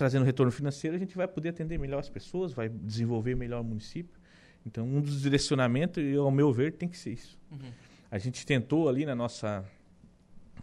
trazendo 0.00 0.24
retorno 0.24 0.50
financeiro, 0.50 0.96
a 0.96 0.98
gente 0.98 1.14
vai 1.14 1.28
poder 1.28 1.50
atender 1.50 1.78
melhor 1.78 1.98
as 1.98 2.08
pessoas, 2.08 2.54
vai 2.54 2.70
desenvolver 2.70 3.34
melhor 3.36 3.60
o 3.60 3.64
município. 3.64 4.18
Então, 4.64 4.86
um 4.86 4.98
dos 4.98 5.20
direcionamentos, 5.20 6.02
ao 6.16 6.30
meu 6.30 6.50
ver, 6.50 6.72
tem 6.72 6.88
que 6.88 6.96
ser 6.96 7.10
isso. 7.10 7.38
Uhum. 7.52 7.70
A 8.10 8.16
gente 8.16 8.46
tentou 8.46 8.88
ali 8.88 9.04
na 9.04 9.14
nossa. 9.14 9.62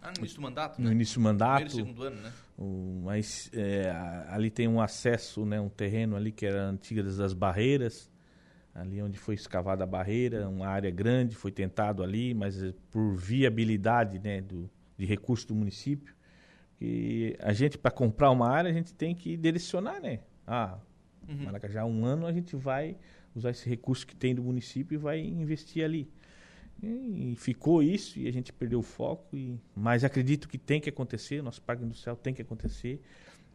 Ah, 0.02 0.12
no 0.12 0.20
início 0.20 0.36
do 0.38 0.42
mandato? 0.42 0.82
No 0.82 0.88
né? 0.88 0.92
início 0.94 1.16
do 1.16 1.24
mandato. 1.24 1.66
Primeiro 1.66 1.88
segundo 1.88 2.04
ano, 2.04 2.22
né? 2.22 2.34
O, 2.58 3.02
mas 3.04 3.50
é, 3.54 3.92
ali 4.30 4.50
tem 4.50 4.68
um 4.68 4.82
acesso, 4.82 5.46
né, 5.46 5.60
um 5.60 5.70
terreno 5.70 6.16
ali 6.16 6.32
que 6.32 6.46
era 6.46 6.64
antiga 6.66 7.04
das 7.04 7.34
barreiras, 7.34 8.10
ali 8.74 9.02
onde 9.02 9.18
foi 9.18 9.36
escavada 9.36 9.84
a 9.84 9.88
barreira, 9.88 10.48
uma 10.48 10.68
área 10.68 10.90
grande, 10.90 11.36
foi 11.36 11.52
tentado 11.52 12.04
ali, 12.04 12.34
mas 12.34 12.56
por 12.92 13.16
viabilidade 13.16 14.20
né, 14.20 14.42
do, 14.42 14.70
de 14.98 15.06
recurso 15.06 15.48
do 15.48 15.56
município, 15.56 16.16
que 16.78 17.36
a 17.40 17.54
gente, 17.54 17.78
para 17.78 17.92
comprar 17.92 18.30
uma 18.32 18.50
área, 18.50 18.70
a 18.70 18.74
gente 18.74 18.94
tem 18.94 19.16
que 19.16 19.36
direcionar, 19.36 20.00
né? 20.00 20.20
Ah, 20.46 20.78
uhum. 21.28 21.46
Maracajá, 21.46 21.86
um 21.86 22.06
ano 22.06 22.28
a 22.28 22.32
gente 22.32 22.56
vai 22.56 22.98
usar 23.36 23.52
esse 23.52 23.68
recurso 23.68 24.06
que 24.06 24.16
tem 24.16 24.34
do 24.34 24.44
município 24.44 24.96
e 24.96 24.98
vai 24.98 25.20
investir 25.20 25.84
ali. 25.84 26.10
E, 26.82 27.36
ficou 27.38 27.82
isso 27.82 28.20
e 28.20 28.28
a 28.28 28.32
gente 28.32 28.54
perdeu 28.54 28.80
o 28.80 28.84
foco. 28.84 29.36
E, 29.36 29.60
mas 29.76 30.04
acredito 30.04 30.48
que 30.48 30.58
tem 30.58 30.80
que 30.80 30.90
acontecer, 30.90 31.42
nosso 31.42 31.62
parque 31.62 31.84
industrial 31.84 32.16
tem 32.16 32.34
que 32.34 32.42
acontecer. 32.42 33.02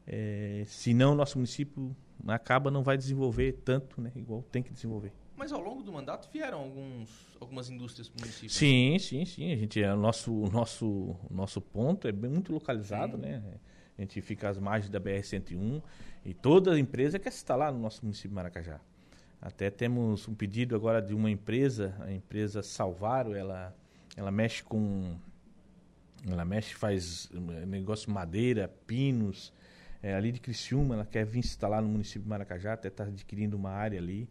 É, 0.07 0.65
senão, 0.67 1.15
nosso 1.15 1.39
município 1.39 1.95
acaba 2.27 2.71
não 2.71 2.83
vai 2.83 2.97
desenvolver 2.97 3.53
tanto, 3.65 4.01
né? 4.01 4.11
Igual 4.17 4.43
tem 4.43 4.63
que 4.63 4.73
desenvolver. 4.73 5.13
Mas 5.37 5.53
ao 5.53 5.61
longo 5.61 5.83
do 5.83 5.93
mandato 5.93 6.29
vieram 6.33 6.61
alguns, 6.61 7.09
algumas 7.41 7.69
indústrias 7.71 8.09
para 8.09 8.19
o 8.19 8.21
município. 8.21 8.51
Sim, 8.51 8.99
sim, 8.99 9.25
sim. 9.25 9.53
A 9.53 9.57
gente 9.57 9.83
é 9.83 9.93
o 9.93 9.97
nosso, 9.97 10.33
nosso, 10.53 11.17
nosso 11.31 11.61
ponto 11.61 12.07
é 12.07 12.13
bem, 12.13 12.31
muito 12.31 12.53
localizado, 12.53 13.17
sim. 13.17 13.23
né? 13.23 13.43
A 13.97 14.03
gente 14.03 14.21
fica 14.21 14.49
às 14.49 14.59
margens 14.59 14.91
da 14.91 15.01
BR-101 15.01 15.83
e 16.25 16.35
toda 16.35 16.79
empresa 16.79 17.19
quer 17.19 17.29
estar 17.29 17.57
lá 17.57 17.71
no 17.71 17.79
nosso 17.79 18.03
município 18.03 18.31
de 18.31 18.35
Maracajá. 18.35 18.81
Até 19.43 19.69
temos 19.71 20.29
um 20.29 20.35
pedido 20.35 20.77
agora 20.77 21.03
de 21.03 21.13
uma 21.13 21.29
empresa, 21.29 21.93
a 22.01 22.13
empresa 22.13 22.63
Salvaro, 22.63 23.35
ela, 23.35 23.77
ela 24.17 24.31
mexe 24.31 24.63
com. 24.63 25.17
Ela 26.25 26.45
mexe, 26.45 26.73
faz 26.75 27.29
eh, 27.35 27.67
negócio 27.67 28.07
de 28.07 28.13
madeira, 28.15 28.69
pinos, 28.87 29.53
é, 30.01 30.15
ali 30.15 30.31
de 30.31 30.39
Criciúma, 30.39 30.95
ela 30.95 31.05
quer 31.05 31.27
vir 31.27 31.41
instalar 31.41 31.83
no 31.83 31.89
município 31.89 32.23
de 32.23 32.29
Maracajá, 32.29 32.75
até 32.75 32.87
está 32.87 33.03
adquirindo 33.03 33.57
uma 33.57 33.71
área 33.71 33.99
ali. 33.99 34.29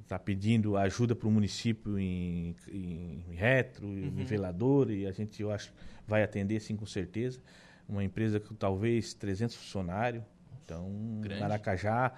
está 0.00 0.18
pedindo 0.18 0.76
ajuda 0.78 1.14
para 1.14 1.28
o 1.28 1.30
município 1.30 1.98
em, 1.98 2.54
em 2.70 3.34
retro, 3.34 3.86
em 3.86 4.04
Uhum. 4.04 4.10
nivelador, 4.12 4.90
e 4.90 5.06
a 5.06 5.12
gente, 5.12 5.42
eu 5.42 5.50
acho, 5.50 5.70
vai 6.06 6.22
atender 6.22 6.60
sim 6.60 6.74
com 6.76 6.86
certeza. 6.86 7.40
Uma 7.86 8.02
empresa 8.04 8.40
com 8.40 8.54
talvez 8.54 9.12
300 9.12 9.56
funcionários. 9.56 10.22
Então, 10.68 11.18
Grande. 11.22 11.40
Maracajá 11.40 12.12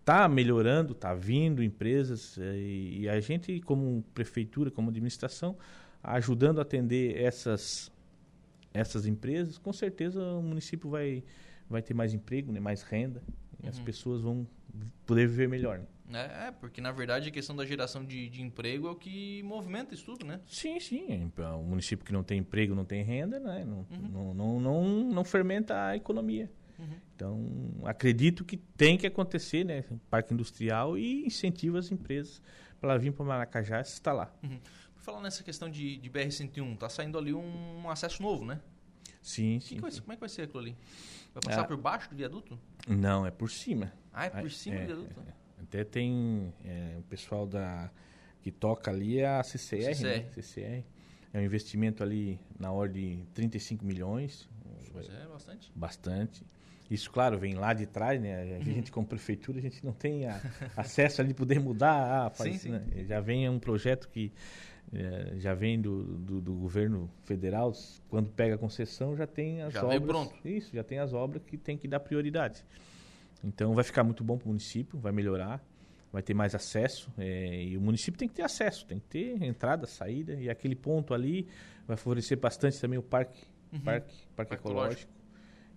está 0.00 0.26
melhorando, 0.26 0.92
está 0.92 1.14
vindo 1.14 1.62
empresas, 1.62 2.38
eh, 2.38 2.56
e, 2.56 3.08
a 3.08 3.20
gente, 3.20 3.60
como 3.60 4.02
prefeitura, 4.14 4.70
como 4.70 4.88
administração, 4.88 5.58
ajudando 6.02 6.58
a 6.58 6.62
atender 6.62 7.20
essas, 7.20 7.92
essas 8.72 9.04
empresas, 9.04 9.58
com 9.58 9.74
certeza 9.74 10.22
o 10.22 10.42
município 10.42 10.88
vai, 10.88 11.22
vai 11.68 11.82
ter 11.82 11.92
mais 11.92 12.14
emprego, 12.14 12.50
né, 12.50 12.60
mais 12.60 12.80
renda, 12.82 13.22
e 13.62 13.68
as 13.68 13.76
Uhum. 13.78 13.84
pessoas 13.84 14.22
vão 14.22 14.46
poder 15.04 15.26
viver 15.28 15.48
melhor. 15.48 15.80
Né? 16.08 16.30
É, 16.44 16.48
é, 16.48 16.50
porque 16.50 16.80
na 16.80 16.92
verdade 16.92 17.28
a 17.28 17.32
questão 17.32 17.54
da 17.54 17.64
geração 17.64 18.04
de, 18.04 18.28
de 18.30 18.42
emprego 18.42 18.86
é 18.88 18.90
o 18.90 18.96
que 18.96 19.42
movimenta 19.44 19.94
isso 19.94 20.04
tudo, 20.06 20.24
né? 20.26 20.40
Sim, 20.46 20.78
sim. 20.80 21.30
O 21.58 21.62
município 21.62 22.04
que 22.04 22.12
não 22.12 22.22
tem 22.22 22.38
emprego, 22.38 22.74
não 22.74 22.84
tem 22.84 23.02
renda, 23.02 23.38
né? 23.38 23.64
não, 23.66 23.86
Uhum. 23.90 24.08
não, 24.12 24.34
não, 24.34 24.60
não, 24.60 25.10
não 25.12 25.24
fermenta 25.24 25.86
a 25.88 25.96
economia. 25.96 26.50
Uhum. 26.82 26.96
Então, 27.14 27.48
acredito 27.84 28.44
que 28.44 28.56
tem 28.56 28.98
que 28.98 29.06
acontecer, 29.06 29.64
né? 29.64 29.84
Parque 30.10 30.34
industrial 30.34 30.98
e 30.98 31.24
incentiva 31.24 31.78
as 31.78 31.90
empresas 31.92 32.42
para 32.80 32.98
vir 32.98 33.12
para 33.12 33.24
Maracajá 33.24 33.80
e 33.80 33.84
se 33.84 33.92
instalar. 33.92 34.34
Por 34.94 35.02
falar 35.02 35.20
nessa 35.22 35.42
questão 35.44 35.70
de, 35.70 35.96
de 35.96 36.10
BR-101, 36.10 36.76
tá 36.76 36.88
saindo 36.88 37.16
ali 37.16 37.32
um, 37.32 37.88
acesso 37.88 38.22
novo, 38.22 38.44
né? 38.44 38.60
Sim, 39.20 39.60
sim. 39.60 39.78
vai 39.78 39.92
como 39.92 40.12
é 40.12 40.16
que 40.16 40.20
vai 40.20 40.28
ser 40.28 40.42
aquilo 40.42 40.58
ali? 40.58 40.76
Vai 41.32 41.42
passar 41.44 41.60
Ah. 41.60 41.64
por 41.64 41.76
baixo 41.76 42.10
do 42.10 42.16
viaduto? 42.16 42.58
Não, 42.88 43.24
é 43.24 43.30
por 43.30 43.48
cima. 43.50 43.92
Ah, 44.12 44.26
é 44.26 44.30
por 44.30 44.50
cima 44.50 44.76
é, 44.76 44.80
do 44.80 44.86
viaduto? 44.86 45.20
Até 45.62 45.84
tem 45.84 46.52
é, 46.64 46.96
o 46.98 47.02
pessoal 47.02 47.46
da 47.46 47.90
que 48.42 48.50
toca 48.50 48.90
ali 48.90 49.20
é 49.20 49.28
a 49.28 49.42
CCR, 49.44 49.94
CCR. 49.94 50.02
Né? 50.04 50.28
CCR. 50.34 50.84
É 51.32 51.38
um 51.38 51.42
investimento 51.42 52.02
ali 52.02 52.40
na 52.58 52.72
ordem 52.72 53.20
de 53.20 53.26
35 53.26 53.84
milhões, 53.84 54.48
Pois 54.92 55.08
é, 55.08 55.26
bastante. 55.26 55.72
bastante. 55.74 56.44
Isso, 56.90 57.10
claro, 57.10 57.38
vem 57.38 57.54
lá 57.54 57.72
de 57.72 57.86
trás, 57.86 58.20
né? 58.20 58.42
A 58.56 58.58
Uhum. 58.58 58.62
gente, 58.62 58.92
como 58.92 59.06
prefeitura, 59.06 59.58
a 59.58 59.62
gente 59.62 59.84
não 59.84 59.92
tem 59.92 60.26
a- 60.26 60.40
acesso 60.76 61.20
ali 61.20 61.28
de 61.28 61.34
poder 61.34 61.58
mudar. 61.58 62.26
Ah, 62.26 62.30
faz, 62.30 62.56
Sim, 62.56 62.58
sim. 62.60 62.70
né? 62.70 62.84
Já 63.08 63.20
vem 63.20 63.48
um 63.48 63.58
projeto 63.58 64.08
que 64.10 64.30
eh, 64.92 65.34
já 65.38 65.54
vem 65.54 65.80
do, 65.80 66.02
do, 66.18 66.40
do 66.40 66.52
governo 66.54 67.08
federal. 67.24 67.72
Quando 68.10 68.28
pega 68.30 68.56
a 68.56 68.58
concessão, 68.58 69.16
já 69.16 69.26
tem 69.26 69.62
as 69.62 69.72
Já 69.72 69.80
obras. 69.84 69.90
veio 70.00 70.06
pronto. 70.06 70.48
Isso, 70.48 70.74
já 70.74 70.84
tem 70.84 70.98
as 70.98 71.14
obras 71.14 71.42
que 71.46 71.56
tem 71.56 71.78
que 71.78 71.88
dar 71.88 72.00
prioridade. 72.00 72.62
Então, 73.42 73.72
vai 73.74 73.84
ficar 73.84 74.04
muito 74.04 74.22
bom 74.22 74.36
para 74.36 74.44
o 74.44 74.48
município, 74.48 74.98
vai 74.98 75.10
melhorar, 75.12 75.64
vai 76.12 76.22
ter 76.22 76.34
mais 76.34 76.54
acesso. 76.54 77.10
eh, 77.18 77.64
e 77.70 77.76
o 77.76 77.80
município 77.80 78.18
tem 78.18 78.28
que 78.28 78.34
ter 78.34 78.42
acesso, 78.42 78.84
tem 78.86 78.98
que 78.98 79.06
ter 79.06 79.42
entrada, 79.42 79.86
saída. 79.86 80.34
E 80.34 80.50
aquele 80.50 80.74
ponto 80.76 81.14
ali 81.14 81.48
vai 81.86 81.96
favorecer 81.96 82.38
bastante 82.38 82.78
também 82.78 82.98
o 82.98 83.02
parque, 83.02 83.40
Uhum. 83.72 83.80
parque, 83.80 84.14
parque 84.36 84.50
Parque 84.50 84.54
ecológico. 84.54 85.10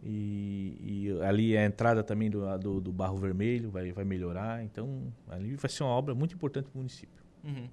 E, 0.08 0.78
e 0.82 1.22
ali 1.24 1.56
é 1.56 1.64
a 1.64 1.66
entrada 1.66 2.04
também 2.04 2.30
do, 2.30 2.46
do, 2.60 2.80
do 2.80 2.92
Barro 2.92 3.18
Vermelho, 3.18 3.72
vai, 3.72 3.92
vai 3.92 4.06
melhorar. 4.06 4.64
Então, 4.64 5.12
ali 5.28 5.56
vai 5.56 5.70
ser 5.70 5.82
uma 5.84 5.92
obra 5.92 6.14
muito 6.14 6.36
importante 6.36 6.66
para 6.70 6.76
o 6.76 6.78
município. 6.78 7.24
Uhum. 7.44 7.68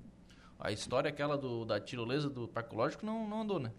A 0.59 0.73
história 0.73 1.11
aquela 1.11 1.37
do, 1.37 1.65
da 1.65 1.79
tirolesa 1.79 2.31
do 2.31 2.49
Parque 2.49 2.75
Lógico 2.75 3.05
não, 3.05 3.29
não 3.29 3.43
andou, 3.43 3.59
né? 3.59 3.73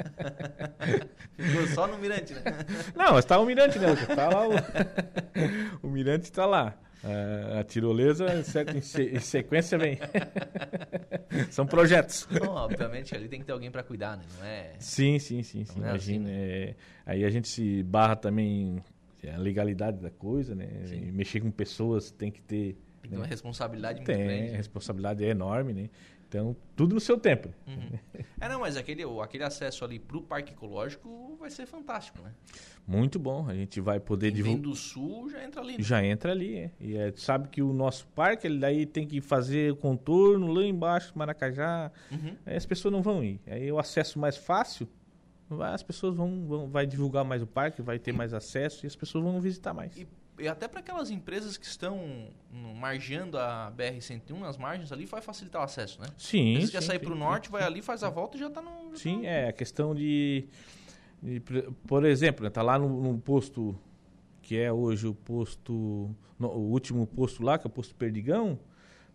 Ficou 1.36 1.66
só 1.66 1.86
no 1.86 1.98
Mirante, 1.98 2.32
né? 2.32 2.42
Não, 2.94 3.12
mas 3.12 3.24
tá 3.24 3.38
o 3.38 3.44
Mirante, 3.44 3.78
né? 3.78 3.88
Tá 4.06 4.28
lá 4.28 4.48
o... 4.48 4.52
o 5.86 5.90
Mirante 5.90 6.24
está 6.24 6.46
lá. 6.46 6.78
A 7.58 7.64
tirolesa, 7.64 8.42
certo, 8.44 8.76
em, 8.76 8.80
se- 8.80 9.02
em 9.14 9.20
sequência, 9.20 9.78
vem. 9.78 9.98
São 11.50 11.66
projetos. 11.66 12.26
Bom, 12.38 12.50
obviamente 12.54 13.14
ali 13.14 13.28
tem 13.28 13.40
que 13.40 13.46
ter 13.46 13.52
alguém 13.52 13.70
pra 13.70 13.82
cuidar, 13.82 14.16
né? 14.16 14.24
Não 14.38 14.44
é... 14.44 14.72
Sim, 14.78 15.18
sim, 15.18 15.42
sim. 15.42 15.64
sim 15.64 15.82
é 15.82 15.90
assim, 15.90 16.14
imagina. 16.16 16.28
é, 16.30 16.74
aí 17.06 17.24
a 17.24 17.30
gente 17.30 17.48
se 17.48 17.82
barra 17.84 18.16
também 18.16 18.82
é, 19.22 19.32
a 19.32 19.38
legalidade 19.38 19.98
da 19.98 20.10
coisa, 20.10 20.54
né? 20.54 20.68
Sim. 20.86 21.10
Mexer 21.12 21.40
com 21.40 21.50
pessoas 21.50 22.10
tem 22.10 22.30
que 22.30 22.40
ter. 22.42 22.76
Tem 23.02 23.10
ter 23.12 23.16
uma 23.16 23.26
responsabilidade 23.26 24.00
muito 24.00 24.06
Tem, 24.06 24.26
grande. 24.26 24.54
a 24.54 24.56
responsabilidade 24.56 25.24
é 25.24 25.28
enorme, 25.28 25.72
né? 25.72 25.90
Então, 26.30 26.56
tudo 26.76 26.94
no 26.94 27.00
seu 27.00 27.18
tempo. 27.18 27.52
Uhum. 27.66 27.98
É, 28.40 28.48
não, 28.48 28.60
mas 28.60 28.76
aquele, 28.76 29.04
o- 29.04 29.20
aquele 29.20 29.42
acesso 29.42 29.84
ali 29.84 29.98
pro 29.98 30.22
Parque 30.22 30.52
Ecológico 30.52 31.36
vai 31.40 31.50
ser 31.50 31.66
fantástico, 31.66 32.22
né? 32.22 32.32
Muito 32.86 33.18
bom. 33.18 33.48
A 33.48 33.54
gente 33.54 33.80
vai 33.80 33.98
poder 33.98 34.30
divulgar. 34.30 34.62
do 34.62 34.76
sul 34.76 35.28
já 35.28 35.42
entra 35.44 35.60
ali, 35.60 35.72
né? 35.72 35.82
Já 35.82 36.04
entra 36.04 36.30
ali, 36.30 36.56
é. 36.56 36.70
E 36.78 36.96
é, 36.96 37.12
sabe 37.16 37.48
que 37.48 37.60
o 37.60 37.72
nosso 37.72 38.06
parque, 38.14 38.46
ele 38.46 38.60
daí 38.60 38.86
tem 38.86 39.08
que 39.08 39.20
fazer 39.20 39.72
o 39.72 39.76
contorno 39.76 40.52
lá 40.52 40.64
embaixo, 40.64 41.12
Maracajá. 41.18 41.90
Uhum. 42.12 42.36
Aí 42.46 42.56
as 42.56 42.64
pessoas 42.64 42.92
não 42.92 43.02
vão 43.02 43.24
ir. 43.24 43.40
Aí 43.48 43.70
o 43.72 43.78
acesso 43.80 44.16
mais 44.16 44.36
fácil, 44.36 44.86
as 45.72 45.82
pessoas 45.82 46.14
vão, 46.14 46.46
vão 46.46 46.68
vai 46.68 46.86
divulgar 46.86 47.24
mais 47.24 47.42
o 47.42 47.46
parque, 47.46 47.82
vai 47.82 47.98
ter 47.98 48.12
mais 48.12 48.32
acesso 48.32 48.86
e 48.86 48.88
as 48.88 48.94
pessoas 48.94 49.24
vão 49.24 49.40
visitar 49.40 49.74
mais. 49.74 49.96
E, 49.96 50.06
e 50.40 50.48
até 50.48 50.66
para 50.66 50.80
aquelas 50.80 51.10
empresas 51.10 51.56
que 51.56 51.66
estão 51.66 52.28
no- 52.52 52.74
margeando 52.74 53.38
a 53.38 53.72
BR-101, 53.76 54.38
nas 54.40 54.56
margens 54.56 54.90
ali, 54.92 55.04
vai 55.06 55.20
facilitar 55.20 55.60
o 55.60 55.64
acesso, 55.64 56.00
né? 56.00 56.06
Sim. 56.16 56.60
Se 56.64 56.72
quer 56.72 56.82
sair 56.82 56.98
pro 56.98 57.12
sim, 57.14 57.18
norte, 57.20 57.46
sim. 57.46 57.52
vai 57.52 57.62
ali, 57.62 57.82
faz 57.82 58.02
a 58.02 58.10
volta 58.10 58.36
e 58.36 58.40
já 58.40 58.48
tá 58.50 58.60
no... 58.62 58.90
já 58.92 58.96
Sim, 58.96 59.22
tá- 59.22 59.28
é 59.28 59.48
a 59.48 59.52
questão 59.52 59.94
de, 59.94 60.46
de, 61.22 61.40
por- 61.86 62.04
exemplo, 62.04 62.44
né, 62.44 62.50
tá 62.50 62.62
lá 62.62 62.78
no, 62.78 62.88
no 63.02 63.18
posto 63.18 63.78
que 64.42 64.56
é 64.56 64.72
hoje 64.72 65.06
o 65.06 65.14
posto, 65.14 66.10
no- 66.38 66.48
o 66.48 66.70
último 66.70 67.06
posto 67.06 67.42
lá, 67.42 67.58
que 67.58 67.66
é 67.66 67.68
o 67.68 67.72
posto 67.72 67.94
Perdigão, 67.94 68.58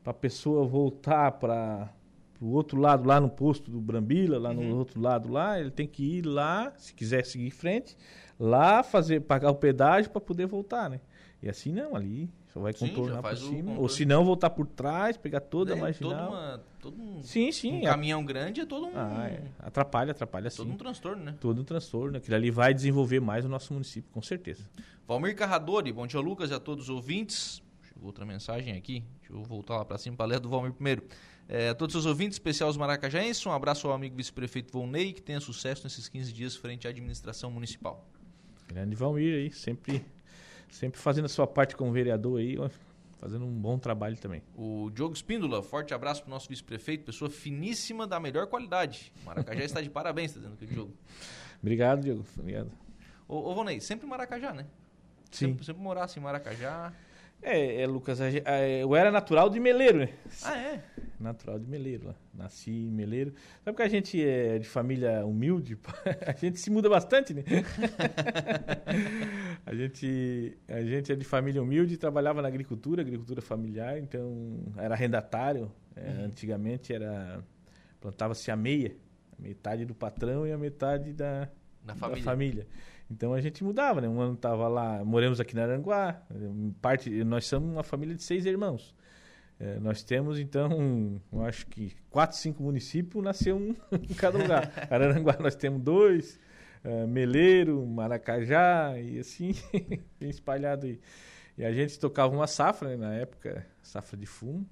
para 0.03 0.11
a 0.11 0.13
pessoa 0.13 0.65
voltar 0.65 1.31
para 1.33 1.89
o 2.39 2.47
outro 2.51 2.79
lado, 2.79 3.07
lá 3.07 3.19
no 3.19 3.29
posto 3.29 3.71
do 3.71 3.81
Brambila, 3.81 4.37
lá 4.37 4.51
Uhum. 4.51 4.69
no 4.69 4.77
outro 4.77 5.01
lado 5.01 5.29
lá, 5.31 5.59
ele 5.59 5.71
tem 5.71 5.87
que 5.87 6.03
ir 6.19 6.25
lá, 6.25 6.71
se 6.77 6.93
quiser 6.93 7.25
seguir 7.25 7.47
em 7.47 7.51
frente, 7.51 7.97
lá 8.39 8.83
fazer 8.83 9.21
pagar 9.21 9.49
o 9.51 9.55
pedágio 9.55 10.11
para 10.11 10.21
poder 10.21 10.45
voltar, 10.45 10.89
né? 10.89 10.99
E 11.45 11.49
assim 11.49 11.71
não, 11.71 11.95
ali 11.95 12.27
só 12.51 12.59
vai 12.59 12.73
Sim, 12.73 12.87
contornar 12.87 13.21
por 13.21 13.37
cima, 13.37 13.77
ou 13.77 13.87
se 13.87 14.03
não 14.03 14.25
voltar 14.25 14.49
por 14.49 14.65
trás, 14.65 15.15
pegar 15.15 15.39
toda 15.39 15.73
a 15.73 15.77
É, 15.77 15.93
todo, 15.93 16.09
marginal. 16.09 16.31
uma, 16.31 16.63
todo 16.81 16.99
um, 16.99 17.21
Sim, 17.21 17.51
sim, 17.51 17.71
um 17.73 17.85
a- 17.85 17.91
caminhão 17.91 18.25
grande 18.25 18.61
é 18.61 18.65
todo 18.65 18.87
um, 18.87 18.91
ah, 18.95 19.27
é. 19.29 19.43
atrapalha, 19.59 20.09
atrapalha 20.09 20.49
sim 20.49 20.57
todo 20.57 20.71
um 20.71 20.75
transtorno, 20.75 21.23
né? 21.23 21.35
todo 21.39 21.61
um 21.61 21.63
transtorno. 21.63 22.17
Aquilo 22.17 22.35
ali 22.35 22.49
vai 22.49 22.73
desenvolver 22.73 23.19
mais 23.19 23.45
o 23.45 23.47
nosso 23.47 23.71
município, 23.73 24.09
com 24.11 24.23
certeza. 24.23 24.63
Valmir 25.07 25.35
Carradori, 25.35 25.91
bom 25.93 26.07
dia 26.07 26.19
Lucas 26.19 26.49
e 26.49 26.55
a 26.55 26.59
todos 26.59 26.85
os 26.85 26.89
ouvintes. 26.89 27.61
Chegou 27.93 28.07
outra 28.07 28.25
mensagem 28.25 28.75
aqui, 28.75 29.03
deixa 29.19 29.31
eu 29.31 29.43
voltar 29.43 29.77
lá 29.77 29.85
para 29.85 29.99
cima 29.99 30.17
para 30.17 30.25
ler 30.25 30.35
a 30.37 30.39
do 30.39 30.49
Valmir 30.49 30.73
primeiro. 30.73 31.03
É, 31.47 31.69
a 31.69 31.75
todos 31.75 31.93
os 31.95 32.07
ouvintes, 32.07 32.37
especial 32.37 32.71
os 32.71 32.75
maracajaenses, 32.77 33.45
um 33.45 33.51
abraço 33.51 33.87
ao 33.87 33.93
amigo 33.93 34.15
vice-prefeito 34.15 34.73
Volney, 34.73 35.13
que 35.13 35.21
tenha 35.21 35.39
sucesso 35.39 35.83
nesses 35.83 36.09
15 36.09 36.33
dias 36.33 36.55
frente 36.55 36.87
à 36.87 36.89
administração 36.89 37.51
municipal. 37.51 38.03
Grande 38.67 38.95
Valmir 38.95 39.35
aí, 39.35 39.51
sempre, 39.51 40.03
sempre 40.69 40.99
fazendo 40.99 41.25
a 41.25 41.29
sua 41.29 41.47
parte 41.47 41.75
como 41.75 41.91
vereador 41.91 42.39
aí, 42.39 42.57
fazendo 43.17 43.45
um 43.45 43.51
bom 43.51 43.77
trabalho 43.77 44.17
também. 44.17 44.41
O 44.55 44.89
Diogo 44.93 45.13
Espíndola, 45.13 45.63
forte 45.63 45.93
abraço 45.93 46.21
para 46.21 46.27
o 46.27 46.31
nosso 46.31 46.49
vice-prefeito, 46.49 47.05
pessoa 47.05 47.29
finíssima 47.29 48.05
da 48.05 48.19
melhor 48.19 48.47
qualidade. 48.47 49.11
O 49.23 49.25
Maracajá 49.25 49.63
está 49.63 49.81
de 49.81 49.89
parabéns, 49.89 50.31
está 50.31 50.41
dizendo 50.41 50.55
aqui 50.55 50.65
o 50.65 50.67
Diogo. 50.67 50.93
Obrigado, 51.61 52.01
Diego. 52.01 52.25
Obrigado. 52.37 52.71
Ô, 53.27 53.49
ô 53.49 53.55
Volney, 53.55 53.79
sempre 53.81 54.05
Maracajá, 54.05 54.53
né? 54.53 54.67
Sim. 55.31 55.47
Sempre, 55.47 55.65
sempre 55.65 55.81
morasse 55.81 56.19
em 56.19 56.21
Maracajá. 56.21 56.93
É, 57.41 57.81
é, 57.81 57.87
Lucas, 57.87 58.19
eu 58.79 58.95
era 58.95 59.11
natural 59.11 59.49
de 59.49 59.59
Meleiro, 59.59 59.99
né? 59.99 60.09
Ah, 60.43 60.57
é? 60.57 60.83
Natural 61.19 61.59
de 61.59 61.67
Meleiro, 61.67 62.07
lá. 62.07 62.15
nasci 62.33 62.71
em 62.71 62.91
Meleiro. 62.91 63.33
Sabe 63.63 63.77
que 63.77 63.83
a 63.83 63.87
gente 63.87 64.23
é 64.23 64.57
de 64.57 64.67
família 64.67 65.25
humilde? 65.25 65.77
A 66.25 66.31
gente 66.31 66.59
se 66.59 66.71
muda 66.71 66.89
bastante, 66.89 67.33
né? 67.33 67.43
a, 69.65 69.73
gente, 69.73 70.57
a 70.67 70.81
gente 70.83 71.11
é 71.11 71.15
de 71.15 71.25
família 71.25 71.61
humilde, 71.61 71.97
trabalhava 71.97 72.41
na 72.41 72.47
agricultura, 72.47 73.01
agricultura 73.01 73.41
familiar, 73.41 73.97
então 73.97 74.59
era 74.77 74.93
arrendatário. 74.93 75.71
É, 75.95 76.09
Uhum. 76.09 76.25
Antigamente 76.25 76.93
era 76.93 77.41
plantava-se 78.01 78.51
a 78.51 78.55
meia, 78.55 78.95
a 79.37 79.41
metade 79.41 79.85
do 79.85 79.95
patrão 79.95 80.45
e 80.45 80.51
a 80.51 80.57
metade 80.57 81.13
da, 81.13 81.45
Da 81.83 81.93
da 81.93 81.95
família. 81.95 82.23
família. 82.23 82.67
Então 83.09 83.33
a 83.33 83.39
gente 83.41 83.63
mudava, 83.63 84.01
né? 84.01 84.07
Um 84.09 84.19
ano 84.19 84.35
tava 84.35 84.67
lá, 84.67 85.03
moramos 85.05 85.39
aqui 85.39 85.55
na 85.55 85.63
Aranguá, 85.63 86.21
parte, 86.81 87.23
nós 87.23 87.45
somos 87.45 87.69
uma 87.71 87.83
família 87.83 88.13
de 88.15 88.23
seis 88.23 88.45
irmãos. 88.45 88.93
É, 89.57 89.79
nós 89.79 90.03
temos, 90.03 90.37
então, 90.37 91.21
acho 91.47 91.65
que 91.67 91.93
quatro, 92.09 92.35
cinco 92.37 92.61
municípios, 92.61 93.23
nasceu 93.23 93.55
um 93.55 93.73
em 94.03 94.13
cada 94.13 94.37
lugar. 94.37 94.69
Araranguá 94.91 95.37
nós 95.39 95.55
temos 95.55 95.81
dois, 95.81 96.37
é, 96.85 97.05
Meleiro, 97.07 97.85
Maracajá, 97.85 98.93
e 98.99 99.17
assim, 99.19 99.51
bem 100.19 100.29
espalhado 100.29 100.85
aí. 100.85 100.99
E 101.57 101.65
a 101.65 101.71
gente 101.73 101.97
tocava 101.99 102.33
uma 102.35 102.47
safra, 102.47 102.89
né, 102.89 102.95
na 102.97 103.13
época, 103.15 103.65
safra 103.81 104.15
de 104.17 104.25
fumo. 104.25 104.67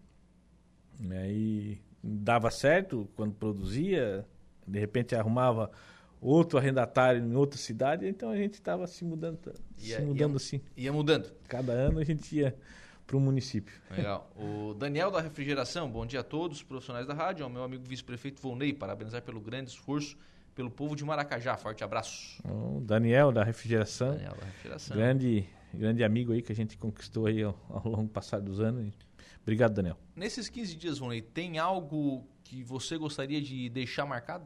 E 1.01 1.13
aí 1.13 1.81
dava 2.03 2.51
certo 2.51 3.09
quando 3.15 3.33
produzia, 3.33 4.25
de 4.67 4.79
repente 4.79 5.15
arrumava 5.15 5.71
outro 6.21 6.57
arrendatário 6.57 7.21
em 7.23 7.35
outra 7.35 7.57
cidade, 7.57 8.07
então 8.07 8.29
a 8.29 8.35
gente 8.37 8.53
estava 8.53 8.85
se 8.87 9.03
mudando, 9.03 9.39
Ia- 9.79 9.97
se 9.97 10.01
mudando 10.05 10.31
ia- 10.31 10.37
assim. 10.37 10.61
Ia 10.77 10.93
mudando. 10.93 11.33
Cada 11.47 11.73
ano 11.73 11.99
a 11.99 12.03
gente 12.03 12.35
ia 12.37 12.55
para 13.07 13.17
o 13.17 13.19
município. 13.19 13.73
Legal. 13.91 14.29
O 14.35 14.73
Daniel 14.73 15.09
da 15.11 15.19
Refrigeração, 15.19 15.89
bom 15.89 16.05
dia 16.05 16.19
a 16.21 16.23
todos, 16.23 16.61
profissionais 16.63 17.07
da 17.07 17.13
rádio, 17.13 17.43
ao 17.43 17.49
meu 17.49 17.63
amigo 17.63 17.83
vice-prefeito 17.85 18.41
Volney, 18.41 18.71
parabenizar 18.73 19.21
pelo 19.21 19.41
grande 19.41 19.71
esforço 19.71 20.17
pelo 20.55 20.69
povo 20.69 20.95
de 20.95 21.03
Maracajá. 21.03 21.57
Forte 21.57 21.83
abraço. 21.83 22.41
O 22.47 22.79
Daniel 22.81 23.31
da 23.31 23.43
Refrigeração. 23.43 24.11
Daniel 24.11 24.35
da 24.39 24.45
Refrigeração. 24.45 24.95
Grande, 24.95 25.45
grande 25.73 26.03
amigo 26.03 26.33
aí 26.33 26.41
que 26.41 26.51
a 26.51 26.55
gente 26.55 26.77
conquistou 26.77 27.25
aí 27.25 27.43
ao, 27.43 27.57
ao 27.69 27.87
longo 27.87 28.09
passado 28.09 28.45
dos 28.45 28.59
anos. 28.59 28.93
Obrigado, 29.41 29.73
Daniel. 29.73 29.97
Nesses 30.15 30.47
15 30.49 30.75
dias, 30.75 30.99
Volney, 30.99 31.21
tem 31.21 31.59
algo 31.59 32.25
que 32.43 32.63
você 32.63 32.97
gostaria 32.97 33.41
de 33.41 33.67
deixar 33.69 34.05
marcado? 34.05 34.45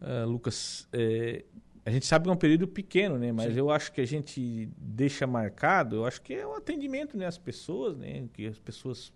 Uh, 0.00 0.26
Lucas, 0.28 0.86
é, 0.92 1.44
a 1.88 1.90
gente 1.90 2.04
sabe 2.04 2.24
que 2.24 2.30
é 2.30 2.32
um 2.32 2.36
período 2.36 2.68
pequeno, 2.68 3.18
né? 3.18 3.32
Mas 3.32 3.54
Sim. 3.54 3.58
eu 3.58 3.70
acho 3.70 3.92
que 3.92 4.00
a 4.00 4.06
gente 4.06 4.68
deixa 4.76 5.26
marcado, 5.26 5.96
eu 5.96 6.04
acho 6.04 6.20
que 6.20 6.34
é 6.34 6.46
o 6.46 6.54
atendimento, 6.54 7.16
né? 7.16 7.26
As 7.26 7.38
pessoas, 7.38 7.96
né? 7.96 8.28
Que 8.34 8.46
as 8.46 8.58
pessoas 8.58 9.10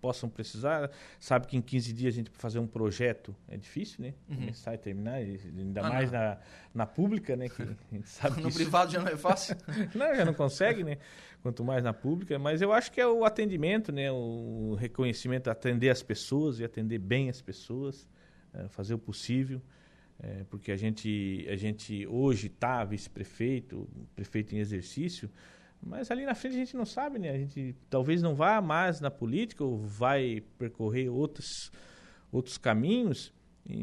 possam 0.00 0.28
precisar. 0.28 0.90
Sabe 1.18 1.46
que 1.46 1.56
em 1.56 1.60
15 1.60 1.92
dias 1.92 2.14
a 2.14 2.16
gente 2.16 2.30
fazer 2.30 2.58
um 2.58 2.66
projeto 2.66 3.34
é 3.48 3.56
difícil, 3.56 4.02
né? 4.02 4.14
Uhum. 4.28 4.36
Começar 4.36 4.74
e 4.74 4.78
terminar, 4.78 5.14
ainda 5.14 5.80
ah, 5.80 5.88
mais 5.88 6.10
na, 6.10 6.38
na 6.74 6.86
pública, 6.86 7.36
né? 7.36 7.48
Que 7.48 7.62
a 7.62 7.94
gente 7.94 8.08
sabe 8.10 8.40
no 8.40 8.48
isso... 8.48 8.58
privado 8.58 8.92
já 8.92 9.00
não 9.00 9.08
é 9.08 9.16
fácil. 9.16 9.56
não, 9.94 10.14
já 10.14 10.24
não 10.24 10.34
consegue, 10.34 10.84
né? 10.84 10.98
Quanto 11.42 11.64
mais 11.64 11.84
na 11.84 11.92
pública. 11.92 12.38
Mas 12.38 12.62
eu 12.62 12.72
acho 12.72 12.90
que 12.90 13.00
é 13.00 13.06
o 13.06 13.24
atendimento, 13.24 13.92
né? 13.92 14.10
O 14.10 14.76
reconhecimento, 14.78 15.50
atender 15.50 15.90
as 15.90 16.02
pessoas 16.02 16.58
e 16.60 16.64
atender 16.64 16.98
bem 16.98 17.28
as 17.28 17.40
pessoas, 17.40 18.08
é, 18.52 18.68
fazer 18.68 18.94
o 18.94 18.98
possível. 18.98 19.60
É, 20.20 20.44
porque 20.50 20.72
a 20.72 20.76
gente, 20.76 21.46
a 21.48 21.54
gente 21.54 22.04
hoje 22.08 22.48
está 22.48 22.84
vice-prefeito, 22.84 23.88
prefeito 24.16 24.54
em 24.54 24.58
exercício, 24.58 25.30
mas 25.82 26.10
ali 26.10 26.24
na 26.24 26.34
frente 26.34 26.56
a 26.56 26.58
gente 26.58 26.76
não 26.76 26.84
sabe, 26.84 27.18
né? 27.18 27.30
A 27.30 27.38
gente 27.38 27.74
talvez 27.88 28.22
não 28.22 28.34
vá 28.34 28.60
mais 28.60 29.00
na 29.00 29.10
política 29.10 29.64
ou 29.64 29.78
vai 29.78 30.42
percorrer 30.58 31.08
outros, 31.08 31.70
outros 32.32 32.58
caminhos, 32.58 33.32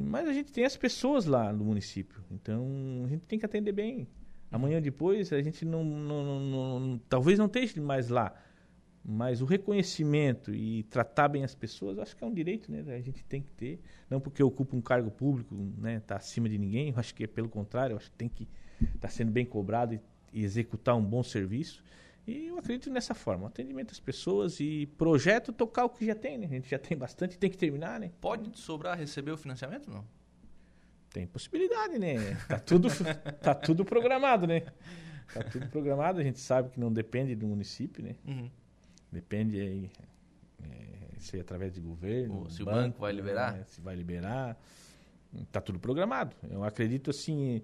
mas 0.03 0.27
a 0.27 0.33
gente 0.33 0.51
tem 0.51 0.65
as 0.65 0.75
pessoas 0.75 1.25
lá 1.25 1.53
no 1.53 1.63
município, 1.63 2.23
então 2.31 3.03
a 3.05 3.07
gente 3.07 3.25
tem 3.25 3.39
que 3.39 3.45
atender 3.45 3.71
bem. 3.71 4.07
Amanhã 4.51 4.81
depois 4.81 5.31
a 5.33 5.41
gente 5.41 5.65
não, 5.65 5.83
não, 5.83 6.39
não, 6.39 6.79
não 6.79 7.01
talvez 7.09 7.37
não 7.37 7.45
esteja 7.45 7.81
mais 7.81 8.09
lá, 8.09 8.33
mas 9.07 9.39
o 9.39 9.45
reconhecimento 9.45 10.53
e 10.53 10.81
tratar 10.83 11.27
bem 11.27 11.43
as 11.43 11.53
pessoas, 11.53 11.99
acho 11.99 12.15
que 12.17 12.23
é 12.23 12.27
um 12.27 12.33
direito, 12.33 12.71
né? 12.71 12.83
A 12.95 13.01
gente 13.01 13.23
tem 13.23 13.39
que 13.39 13.49
ter. 13.49 13.79
Não 14.09 14.19
porque 14.19 14.41
ocupa 14.41 14.75
um 14.75 14.81
cargo 14.81 15.11
público, 15.11 15.53
né? 15.77 15.99
Tá 15.99 16.15
acima 16.15 16.49
de 16.49 16.57
ninguém. 16.57 16.89
Eu 16.89 16.97
acho 16.97 17.13
que 17.13 17.23
é 17.23 17.27
pelo 17.27 17.47
contrário. 17.47 17.95
acho 17.95 18.09
que 18.09 18.17
tem 18.17 18.27
que 18.27 18.47
estar 18.81 18.97
tá 19.01 19.07
sendo 19.07 19.31
bem 19.31 19.45
cobrado 19.45 19.93
e, 19.93 20.01
e, 20.35 20.43
executar 20.43 20.95
um 20.95 21.03
bom 21.03 21.23
serviço. 21.23 21.83
E 22.27 22.47
eu 22.47 22.57
acredito 22.57 22.89
nessa 22.89 23.13
forma. 23.13 23.47
Atendimento 23.47 23.91
às 23.91 23.99
pessoas 23.99 24.59
e 24.59 24.87
projeto 24.97 25.53
tocar 25.53 25.85
o 25.85 25.89
que 25.89 26.05
já 26.05 26.15
tem, 26.15 26.37
né? 26.37 26.45
A 26.45 26.49
gente 26.49 26.69
já 26.69 26.79
tem 26.79 26.97
bastante, 26.97 27.37
tem 27.37 27.49
que 27.49 27.57
terminar, 27.57 27.99
né? 27.99 28.11
Pode 28.19 28.57
sobrar 28.57 28.97
receber 28.97 29.31
o 29.31 29.37
financiamento, 29.37 29.89
não? 29.89 30.03
Tem 31.11 31.25
possibilidade, 31.27 31.97
né? 31.99 32.35
Tá 32.47 32.59
tudo, 32.59 32.89
tá 33.41 33.53
tudo 33.53 33.85
programado, 33.85 34.47
né? 34.47 34.63
Tá 35.33 35.43
tudo 35.43 35.67
programado. 35.67 36.19
A 36.19 36.23
gente 36.23 36.39
sabe 36.39 36.69
que 36.69 36.79
não 36.79 36.91
depende 36.91 37.35
do 37.35 37.47
município, 37.47 38.03
né? 38.03 38.15
Uhum. 38.25 38.49
Depende 39.11 39.61
aí, 39.61 39.91
é, 40.63 41.19
se 41.19 41.37
é 41.37 41.41
através 41.41 41.73
de 41.73 41.79
governo. 41.79 42.49
se 42.49 42.63
banco, 42.63 42.77
o 42.77 42.81
banco 42.81 42.99
vai 42.99 43.13
liberar? 43.13 43.53
Né, 43.53 43.63
se 43.67 43.79
vai 43.79 43.95
liberar. 43.95 44.57
Está 45.41 45.61
tudo 45.61 45.79
programado. 45.79 46.35
Eu 46.49 46.63
acredito 46.63 47.11
assim, 47.11 47.61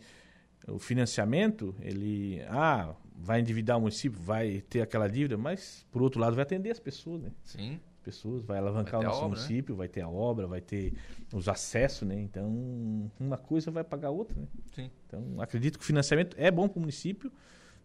o 0.68 0.80
financiamento, 0.80 1.76
ele. 1.82 2.42
Ah, 2.48 2.96
vai 3.16 3.40
endividar 3.40 3.78
o 3.78 3.82
município, 3.82 4.20
vai 4.20 4.62
ter 4.62 4.82
aquela 4.82 5.08
dívida, 5.08 5.38
mas 5.38 5.86
por 5.92 6.02
outro 6.02 6.20
lado 6.20 6.36
vai 6.36 6.44
atender 6.44 6.72
as 6.72 6.80
pessoas, 6.80 7.22
né? 7.22 7.32
Sim. 7.44 7.80
As 7.98 8.04
pessoas, 8.04 8.44
vai 8.44 8.58
alavancar 8.58 9.00
vai 9.00 9.02
o 9.02 9.10
nosso 9.10 9.24
obra, 9.24 9.30
né? 9.30 9.36
município, 9.36 9.76
né? 9.76 9.78
vai 9.78 9.88
ter 9.88 10.02
a 10.02 10.10
obra, 10.10 10.48
vai 10.48 10.62
ter 10.62 10.94
os 11.32 11.48
acessos, 11.48 12.08
né? 12.08 12.20
Então, 12.20 13.12
uma 13.20 13.38
coisa 13.38 13.70
vai 13.70 13.84
pagar 13.84 14.08
a 14.08 14.12
outra, 14.12 14.40
né? 14.40 14.48
Sim. 14.74 14.90
Então, 15.06 15.40
acredito 15.40 15.78
que 15.78 15.84
o 15.84 15.88
financiamento 15.88 16.36
é 16.40 16.50
bom 16.50 16.68
para 16.68 16.78
o 16.78 16.82
município, 16.82 17.32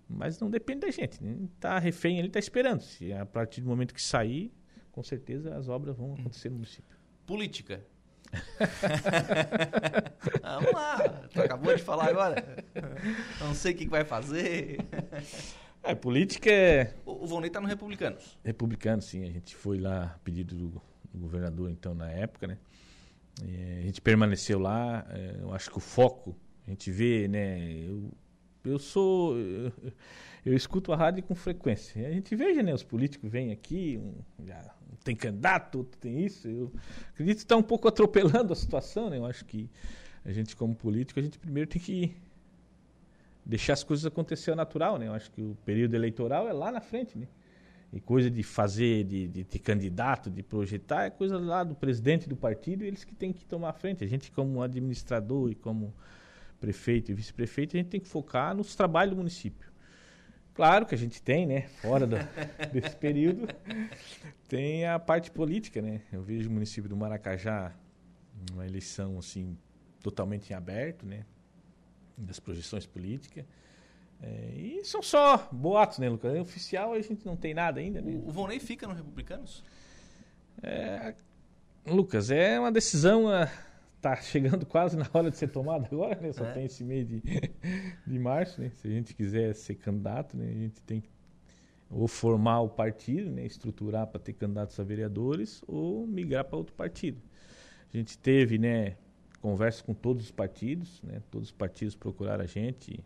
mas 0.09 0.41
não 0.41 0.49
depende 0.49 0.81
da 0.81 0.91
gente. 0.91 1.23
Né? 1.23 1.37
Está 1.55 1.79
refém, 1.79 2.19
ele 2.19 2.29
está 2.29 2.39
esperando. 2.39 2.81
Se 2.81 3.13
a 3.13 3.27
partir 3.27 3.61
do 3.61 3.69
momento 3.69 3.93
que 3.93 4.01
sair, 4.01 4.53
com 4.91 5.03
certeza 5.03 5.55
as 5.55 5.69
obras 5.69 5.97
vão 5.97 6.15
acontecer 6.15 6.49
no 6.49 6.57
município. 6.57 6.97
Política. 7.27 7.85
Vamos 10.43 10.73
lá, 10.73 10.99
tu 11.33 11.41
acabou 11.41 11.75
de 11.75 11.83
falar 11.83 12.09
agora. 12.09 12.65
Não 13.41 13.55
sei 13.55 13.73
o 13.73 13.77
que 13.77 13.89
vai 13.89 14.05
fazer. 14.05 14.79
É, 15.83 15.95
política 15.95 16.51
é. 16.51 16.95
O, 17.05 17.25
o 17.25 17.27
Volney 17.27 17.49
está 17.49 17.61
no 17.61 17.69
Republicanos. 17.69 18.37
Republicano, 18.45 19.01
sim. 19.01 19.23
A 19.23 19.31
gente 19.31 19.55
foi 19.55 19.79
lá, 19.79 20.19
pedido 20.25 20.57
do, 20.57 20.83
do 21.13 21.19
governador, 21.19 21.71
então, 21.71 21.95
na 21.95 22.11
época, 22.11 22.47
né? 22.49 22.59
E 23.45 23.79
a 23.79 23.83
gente 23.83 24.01
permaneceu 24.01 24.59
lá. 24.59 25.07
É, 25.11 25.37
eu 25.41 25.53
acho 25.53 25.71
que 25.71 25.77
o 25.77 25.81
foco, 25.81 26.35
a 26.67 26.71
gente 26.71 26.91
vê, 26.91 27.29
né? 27.29 27.71
Eu, 27.85 28.11
eu 28.65 28.79
sou. 28.79 29.39
Eu, 29.39 29.73
eu, 30.45 30.55
escuto 30.55 30.93
a 30.93 30.97
rádio 30.97 31.23
com 31.23 31.35
frequência. 31.35 32.07
A 32.07 32.13
gente 32.13 32.35
veja, 32.35 32.63
né? 32.63 32.75
Os 32.75 32.83
políticos 32.83 33.31
vêm 33.31 33.53
aqui, 33.53 33.99
um, 33.99 34.15
já, 34.45 34.75
tem 35.07 35.15
candidato, 35.15 35.79
outro 35.79 35.99
tem 36.01 36.25
isso. 36.25 36.49
Eu 36.49 36.73
acredito 37.11 37.37
que 37.37 37.43
está 37.45 37.57
um 37.57 37.63
pouco 37.63 37.87
atropelando 37.87 38.53
a 38.53 38.57
situação, 38.57 39.09
né? 39.09 39.19
Eu 39.19 39.25
acho 39.25 39.45
que 39.45 39.71
a 40.25 40.33
gente, 40.33 40.57
como 40.57 40.75
político, 40.75 41.21
a 41.21 41.23
gente 41.23 41.39
primeiro 41.39 41.71
tem 41.71 41.81
que 41.81 42.17
deixar 43.45 43.75
as 43.75 43.85
coisas 43.85 44.05
acontecer 44.05 44.57
natural, 44.57 44.99
né? 44.99 45.07
Eu 45.07 45.13
acho 45.13 45.31
que 45.31 45.41
o 45.41 45.57
período 45.65 45.95
eleitoral 45.95 46.49
é 46.49 46.53
lá 46.53 46.73
na 46.73 46.81
frente, 46.81 47.17
né? 47.17 47.29
E 47.93 48.01
coisa 48.01 48.29
de 48.29 48.43
fazer, 48.43 49.05
de, 49.05 49.29
de 49.29 49.45
ter 49.45 49.61
candidato, 49.61 50.29
de 50.29 50.43
projetar, 50.43 51.05
é 51.05 51.11
coisa 51.11 51.39
lá 51.39 51.63
do 51.63 51.77
presidente 51.77 52.29
do 52.29 52.37
partido, 52.37 52.83
eles 52.83 53.05
que 53.05 53.15
têm 53.15 53.33
que 53.33 53.45
tomar 53.45 53.71
a 53.71 53.73
frente. 53.73 54.03
A 54.03 54.09
gente, 54.09 54.33
como 54.33 54.61
administrador 54.61 55.53
e 55.53 55.55
como 55.55 55.95
prefeito 56.59 57.13
e 57.13 57.15
vice-prefeito, 57.15 57.77
a 57.77 57.79
gente 57.79 57.89
tem 57.89 58.01
que 58.01 58.09
focar 58.09 58.57
nos 58.57 58.75
trabalhos 58.75 59.15
do 59.15 59.19
município. 59.19 59.71
Claro 60.57 60.87
que 60.87 60.95
a 60.95 60.99
gente 60.99 61.23
tem, 61.23 61.45
né? 61.45 61.69
Fora 61.83 62.07
do, 62.07 62.17
desse 62.73 62.97
período, 62.97 63.47
tem 64.49 64.87
a 64.87 64.99
parte 64.99 65.31
política, 65.31 65.83
né? 65.83 66.01
Eu 66.11 66.23
vejo 66.23 66.49
o 66.49 66.53
município 66.53 66.89
do 66.89 66.97
Maracajá 66.97 67.75
uma 68.53 68.67
eleição 68.67 69.19
assim 69.19 69.57
totalmente 70.03 70.51
em 70.51 70.55
aberto, 70.55 71.05
né? 71.05 71.27
Das 72.17 72.41
projeções 72.41 72.87
políticas. 72.87 73.45
É, 74.23 74.55
e 74.57 74.83
são 74.83 75.03
só 75.03 75.47
boatos, 75.53 75.99
né, 75.99 76.09
Lucas? 76.09 76.39
Oficial 76.41 76.95
a 76.95 77.01
gente 77.03 77.27
não 77.27 77.37
tem 77.37 77.53
nada 77.53 77.79
ainda. 77.79 78.01
Né? 78.01 78.13
O, 78.13 78.29
o 78.29 78.31
Vonei 78.31 78.59
fica 78.59 78.89
no 78.89 78.95
Republicanos? 78.95 79.63
É, 80.63 81.15
Lucas, 81.87 82.31
é 82.31 82.59
uma 82.59 82.73
decisão 82.73 83.29
tá 84.15 84.23
chegando 84.23 84.65
quase 84.67 84.97
na 84.97 85.07
hora 85.13 85.31
de 85.31 85.37
ser 85.37 85.49
tomada 85.49 85.87
agora, 85.87 86.21
né? 86.21 86.33
Só 86.33 86.45
é. 86.45 86.53
tem 86.53 86.65
esse 86.65 86.85
mês 86.85 87.07
de, 87.09 87.23
de 88.07 88.19
março, 88.19 88.61
né? 88.61 88.71
Se 88.71 88.87
a 88.87 88.91
gente 88.91 89.15
quiser 89.15 89.55
ser 89.55 89.75
candidato, 89.75 90.37
né? 90.37 90.49
A 90.49 90.55
gente 90.55 90.81
tem 90.83 91.01
que 91.01 91.11
ou 91.89 92.09
formar 92.09 92.61
o 92.61 92.69
partido, 92.69 93.31
né? 93.31 93.45
Estruturar 93.47 94.07
para 94.07 94.21
ter 94.21 94.33
candidatos 94.33 94.79
a 94.79 94.83
vereadores 94.83 95.63
ou 95.67 96.07
migrar 96.07 96.45
para 96.45 96.57
outro 96.57 96.75
partido. 96.75 97.21
A 97.93 97.97
gente 97.97 98.19
teve, 98.19 98.59
né? 98.59 98.97
Conversa 99.41 99.83
com 99.85 99.95
todos 99.95 100.25
os 100.25 100.31
partidos, 100.31 101.01
né? 101.03 101.23
Todos 101.31 101.49
os 101.49 101.55
partidos 101.55 101.95
procuraram 101.95 102.43
a 102.43 102.47
gente 102.47 103.05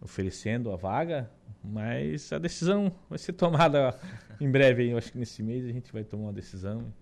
oferecendo 0.00 0.72
a 0.72 0.76
vaga, 0.76 1.30
mas 1.62 2.32
a 2.32 2.38
decisão 2.38 2.92
vai 3.08 3.18
ser 3.18 3.32
tomada 3.34 3.96
em 4.40 4.50
breve. 4.50 4.90
Eu 4.90 4.98
acho 4.98 5.12
que 5.12 5.18
nesse 5.18 5.42
mês 5.42 5.64
a 5.64 5.70
gente 5.70 5.92
vai 5.92 6.02
tomar 6.02 6.24
uma 6.24 6.32
decisão. 6.32 6.92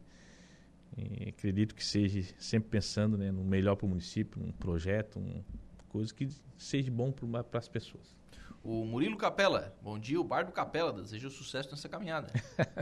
E 0.97 1.29
acredito 1.29 1.75
que 1.75 1.85
seja 1.85 2.23
sempre 2.39 2.71
pensando 2.71 3.17
né, 3.17 3.31
no 3.31 3.45
melhor 3.45 3.77
para 3.77 3.87
o 3.87 3.89
município, 3.89 4.43
um 4.43 4.53
projeto, 4.53 5.19
uma 5.19 5.45
coisa 5.89 6.13
que 6.13 6.29
seja 6.59 6.91
bom 6.91 7.13
para 7.13 7.59
as 7.59 7.69
pessoas. 7.69 8.17
O 8.63 8.85
Murilo 8.85 9.17
Capela, 9.17 9.75
bom 9.81 9.99
dia, 9.99 10.21
o 10.21 10.25
Bar 10.25 10.45
do 10.45 10.53
Capela, 10.53 10.93
desejo 10.93 11.31
sucesso 11.31 11.71
nessa 11.71 11.89
caminhada. 11.89 12.31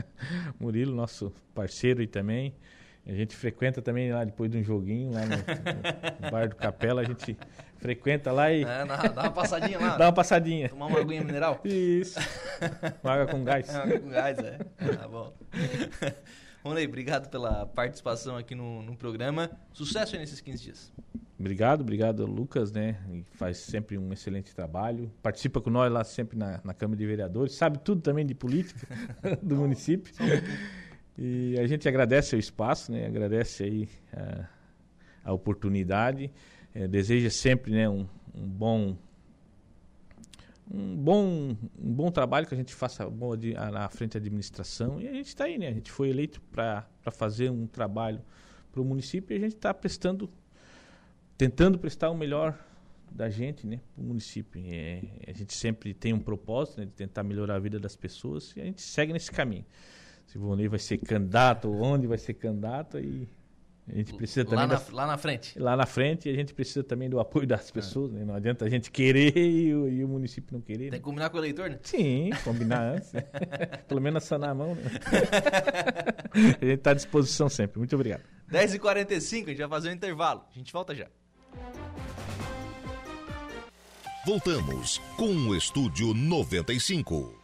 Murilo, 0.59 0.93
nosso 0.93 1.31
parceiro 1.53 2.01
e 2.01 2.07
também. 2.07 2.53
A 3.07 3.13
gente 3.13 3.33
frequenta 3.35 3.81
também 3.81 4.11
lá 4.11 4.25
depois 4.25 4.51
de 4.51 4.57
um 4.57 4.63
joguinho, 4.63 5.11
lá 5.13 5.21
no, 5.21 5.37
no 6.25 6.31
Bar 6.31 6.49
do 6.49 6.55
Capela, 6.57 7.01
a 7.01 7.05
gente 7.05 7.37
frequenta 7.77 8.31
lá 8.31 8.51
e. 8.51 8.63
É, 8.63 8.85
dá, 8.85 9.23
uma 9.23 9.31
passadinha 9.31 9.79
lá. 9.79 9.97
dá 9.97 10.05
uma 10.07 10.13
passadinha. 10.13 10.69
Tomar 10.69 10.87
uma 10.87 10.99
aguinha 10.99 11.23
mineral? 11.23 11.61
Isso. 11.63 12.19
Uma 13.01 13.13
água 13.13 13.27
com 13.27 13.43
gás. 13.43 13.69
água 13.73 13.99
com 13.99 14.09
gás, 14.09 14.37
é. 14.37 14.57
Tá 14.97 15.07
bom. 15.07 15.33
Ronei, 16.69 16.85
obrigado 16.85 17.29
pela 17.29 17.65
participação 17.65 18.37
aqui 18.37 18.53
no, 18.53 18.83
no 18.83 18.95
programa. 18.95 19.49
Sucesso 19.73 20.13
aí 20.15 20.21
nesses 20.21 20.39
15 20.39 20.63
dias. 20.63 20.93
Obrigado, 21.39 21.81
obrigado, 21.81 22.27
Lucas, 22.27 22.71
né? 22.71 22.95
faz 23.31 23.57
sempre 23.57 23.97
um 23.97 24.13
excelente 24.13 24.53
trabalho. 24.53 25.11
Participa 25.23 25.59
com 25.59 25.71
nós 25.71 25.91
lá 25.91 26.03
sempre 26.03 26.37
na, 26.37 26.61
na 26.63 26.71
Câmara 26.71 26.95
de 26.95 27.07
Vereadores. 27.07 27.55
Sabe 27.55 27.79
tudo 27.79 28.01
também 28.01 28.23
de 28.23 28.35
política 28.35 28.87
do 29.41 29.55
município. 29.55 30.13
E 31.17 31.57
a 31.59 31.65
gente 31.65 31.89
agradece 31.89 32.35
o 32.35 32.39
espaço, 32.39 32.91
né? 32.91 33.07
Agradece 33.07 33.63
aí 33.63 33.89
a, 34.13 34.47
a 35.23 35.33
oportunidade. 35.33 36.31
É, 36.71 36.87
deseja 36.87 37.31
sempre, 37.31 37.71
né? 37.71 37.89
Um, 37.89 38.05
um 38.35 38.47
bom 38.47 38.95
um 40.71 40.95
bom, 40.95 41.57
um 41.77 41.93
bom 41.93 42.11
trabalho 42.11 42.45
que 42.45 42.53
a 42.53 42.57
gente 42.57 42.73
faça 42.73 43.09
bom 43.09 43.31
na 43.71 43.89
frente 43.89 44.13
da 44.13 44.19
administração 44.19 45.01
e 45.01 45.07
a 45.07 45.13
gente 45.13 45.27
está 45.27 45.45
aí, 45.45 45.57
né? 45.57 45.67
A 45.67 45.73
gente 45.73 45.91
foi 45.91 46.09
eleito 46.09 46.39
para 46.51 46.85
fazer 47.11 47.49
um 47.49 47.65
trabalho 47.65 48.21
para 48.71 48.81
o 48.81 48.85
município 48.85 49.35
e 49.35 49.37
a 49.37 49.41
gente 49.41 49.55
está 49.55 49.73
prestando, 49.73 50.29
tentando 51.37 51.79
prestar 51.79 52.11
o 52.11 52.15
melhor 52.15 52.57
da 53.11 53.29
gente, 53.29 53.65
né, 53.65 53.79
para 53.95 54.03
o 54.03 54.05
município. 54.05 54.61
É, 54.67 55.01
a 55.27 55.33
gente 55.33 55.53
sempre 55.55 55.93
tem 55.93 56.13
um 56.13 56.19
propósito 56.19 56.79
né, 56.79 56.85
de 56.85 56.91
tentar 56.91 57.23
melhorar 57.23 57.55
a 57.55 57.59
vida 57.59 57.79
das 57.79 57.95
pessoas 57.95 58.53
e 58.55 58.61
a 58.61 58.65
gente 58.65 58.81
segue 58.81 59.11
nesse 59.11 59.31
caminho. 59.31 59.65
Se 60.27 60.37
o 60.37 60.41
Vonei 60.41 60.67
vai 60.67 60.77
ser 60.77 60.99
candidato, 60.99 61.71
onde 61.71 62.05
vai 62.05 62.19
ser 62.19 62.35
candidato, 62.35 62.99
e 62.99 63.27
a 63.91 63.95
gente 63.95 64.13
precisa 64.13 64.45
também. 64.45 64.59
Lá 64.59 64.67
na, 64.67 64.75
da, 64.75 64.83
lá 64.91 65.07
na 65.07 65.17
frente. 65.17 65.59
Lá 65.59 65.75
na 65.75 65.85
frente, 65.85 66.29
a 66.29 66.33
gente 66.33 66.53
precisa 66.53 66.83
também 66.83 67.09
do 67.09 67.19
apoio 67.19 67.47
das 67.47 67.71
pessoas. 67.71 68.11
É. 68.11 68.15
Né? 68.15 68.25
Não 68.25 68.35
adianta 68.35 68.65
a 68.65 68.69
gente 68.69 68.91
querer 68.91 69.35
e 69.37 69.73
o, 69.73 69.87
e 69.87 70.03
o, 70.03 70.07
município 70.07 70.53
não 70.53 70.61
querer. 70.61 70.91
Tem 70.91 70.99
que 70.99 71.05
combinar 71.05 71.29
com 71.29 71.37
o 71.37 71.39
eleitor, 71.39 71.69
né? 71.69 71.79
Sim, 71.83 72.29
combinar 72.43 72.81
antes. 72.95 73.11
Né? 73.13 73.21
Pelo 73.87 74.01
menos 74.01 74.23
sanar 74.23 74.51
a 74.51 74.53
mão. 74.53 74.75
Né? 74.75 74.83
a 76.61 76.65
gente 76.65 76.73
está 76.73 76.91
à 76.91 76.93
disposição 76.93 77.49
sempre. 77.49 77.79
Muito 77.79 77.95
obrigado. 77.95 78.21
10h45, 78.51 79.43
a 79.43 79.49
gente 79.49 79.57
vai 79.57 79.69
fazer 79.69 79.89
um 79.89 79.93
intervalo. 79.93 80.43
A 80.53 80.57
gente 80.57 80.71
volta 80.71 80.93
já. 80.93 81.07
Voltamos 84.25 84.99
com 85.17 85.33
o 85.47 85.55
Estúdio 85.55 86.13
95. 86.13 87.38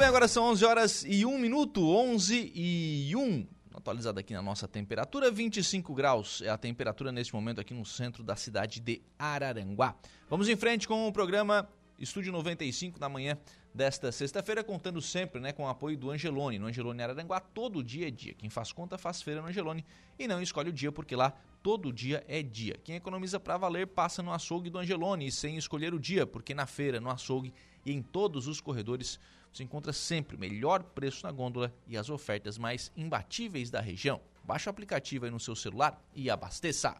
Bem, 0.00 0.08
agora 0.08 0.26
são 0.26 0.44
11 0.44 0.64
horas 0.64 1.04
e 1.06 1.26
1 1.26 1.38
minuto, 1.38 1.86
11 1.86 2.52
e 2.54 3.14
1. 3.14 3.46
Atualizada 3.74 4.20
aqui 4.20 4.32
na 4.32 4.40
nossa 4.40 4.66
temperatura, 4.66 5.30
25 5.30 5.92
graus 5.92 6.40
é 6.40 6.48
a 6.48 6.56
temperatura 6.56 7.12
neste 7.12 7.34
momento 7.34 7.60
aqui 7.60 7.74
no 7.74 7.84
centro 7.84 8.22
da 8.22 8.34
cidade 8.34 8.80
de 8.80 9.02
Araranguá. 9.18 9.94
Vamos 10.30 10.48
em 10.48 10.56
frente 10.56 10.88
com 10.88 11.06
o 11.06 11.12
programa 11.12 11.68
Estúdio 11.98 12.32
95 12.32 12.98
na 12.98 13.10
manhã 13.10 13.36
desta 13.74 14.10
sexta-feira, 14.10 14.64
contando 14.64 15.02
sempre 15.02 15.38
né, 15.38 15.52
com 15.52 15.64
o 15.64 15.68
apoio 15.68 15.98
do 15.98 16.10
Angelone. 16.10 16.58
No 16.58 16.68
Angelone 16.68 17.02
Araranguá, 17.02 17.38
todo 17.38 17.84
dia 17.84 18.08
é 18.08 18.10
dia. 18.10 18.32
Quem 18.32 18.48
faz 18.48 18.72
conta 18.72 18.96
faz 18.96 19.20
feira 19.20 19.42
no 19.42 19.48
Angelone 19.48 19.84
e 20.18 20.26
não 20.26 20.40
escolhe 20.40 20.70
o 20.70 20.72
dia, 20.72 20.90
porque 20.90 21.14
lá 21.14 21.34
todo 21.62 21.92
dia 21.92 22.24
é 22.26 22.42
dia. 22.42 22.80
Quem 22.82 22.96
economiza 22.96 23.38
para 23.38 23.58
valer 23.58 23.88
passa 23.88 24.22
no 24.22 24.32
açougue 24.32 24.70
do 24.70 24.78
Angelone, 24.78 25.30
sem 25.30 25.58
escolher 25.58 25.92
o 25.92 26.00
dia, 26.00 26.26
porque 26.26 26.54
na 26.54 26.64
feira, 26.64 27.02
no 27.02 27.10
açougue 27.10 27.52
e 27.84 27.92
em 27.92 28.00
todos 28.00 28.46
os 28.46 28.62
corredores 28.62 29.20
você 29.52 29.64
encontra 29.64 29.92
sempre 29.92 30.36
o 30.36 30.38
melhor 30.38 30.82
preço 30.82 31.26
na 31.26 31.32
gôndola 31.32 31.72
e 31.86 31.96
as 31.96 32.08
ofertas 32.08 32.56
mais 32.56 32.92
imbatíveis 32.96 33.70
da 33.70 33.80
região. 33.80 34.20
Baixe 34.44 34.68
o 34.68 34.70
aplicativo 34.70 35.24
aí 35.24 35.30
no 35.30 35.40
seu 35.40 35.56
celular 35.56 36.02
e 36.14 36.30
abasteça. 36.30 36.96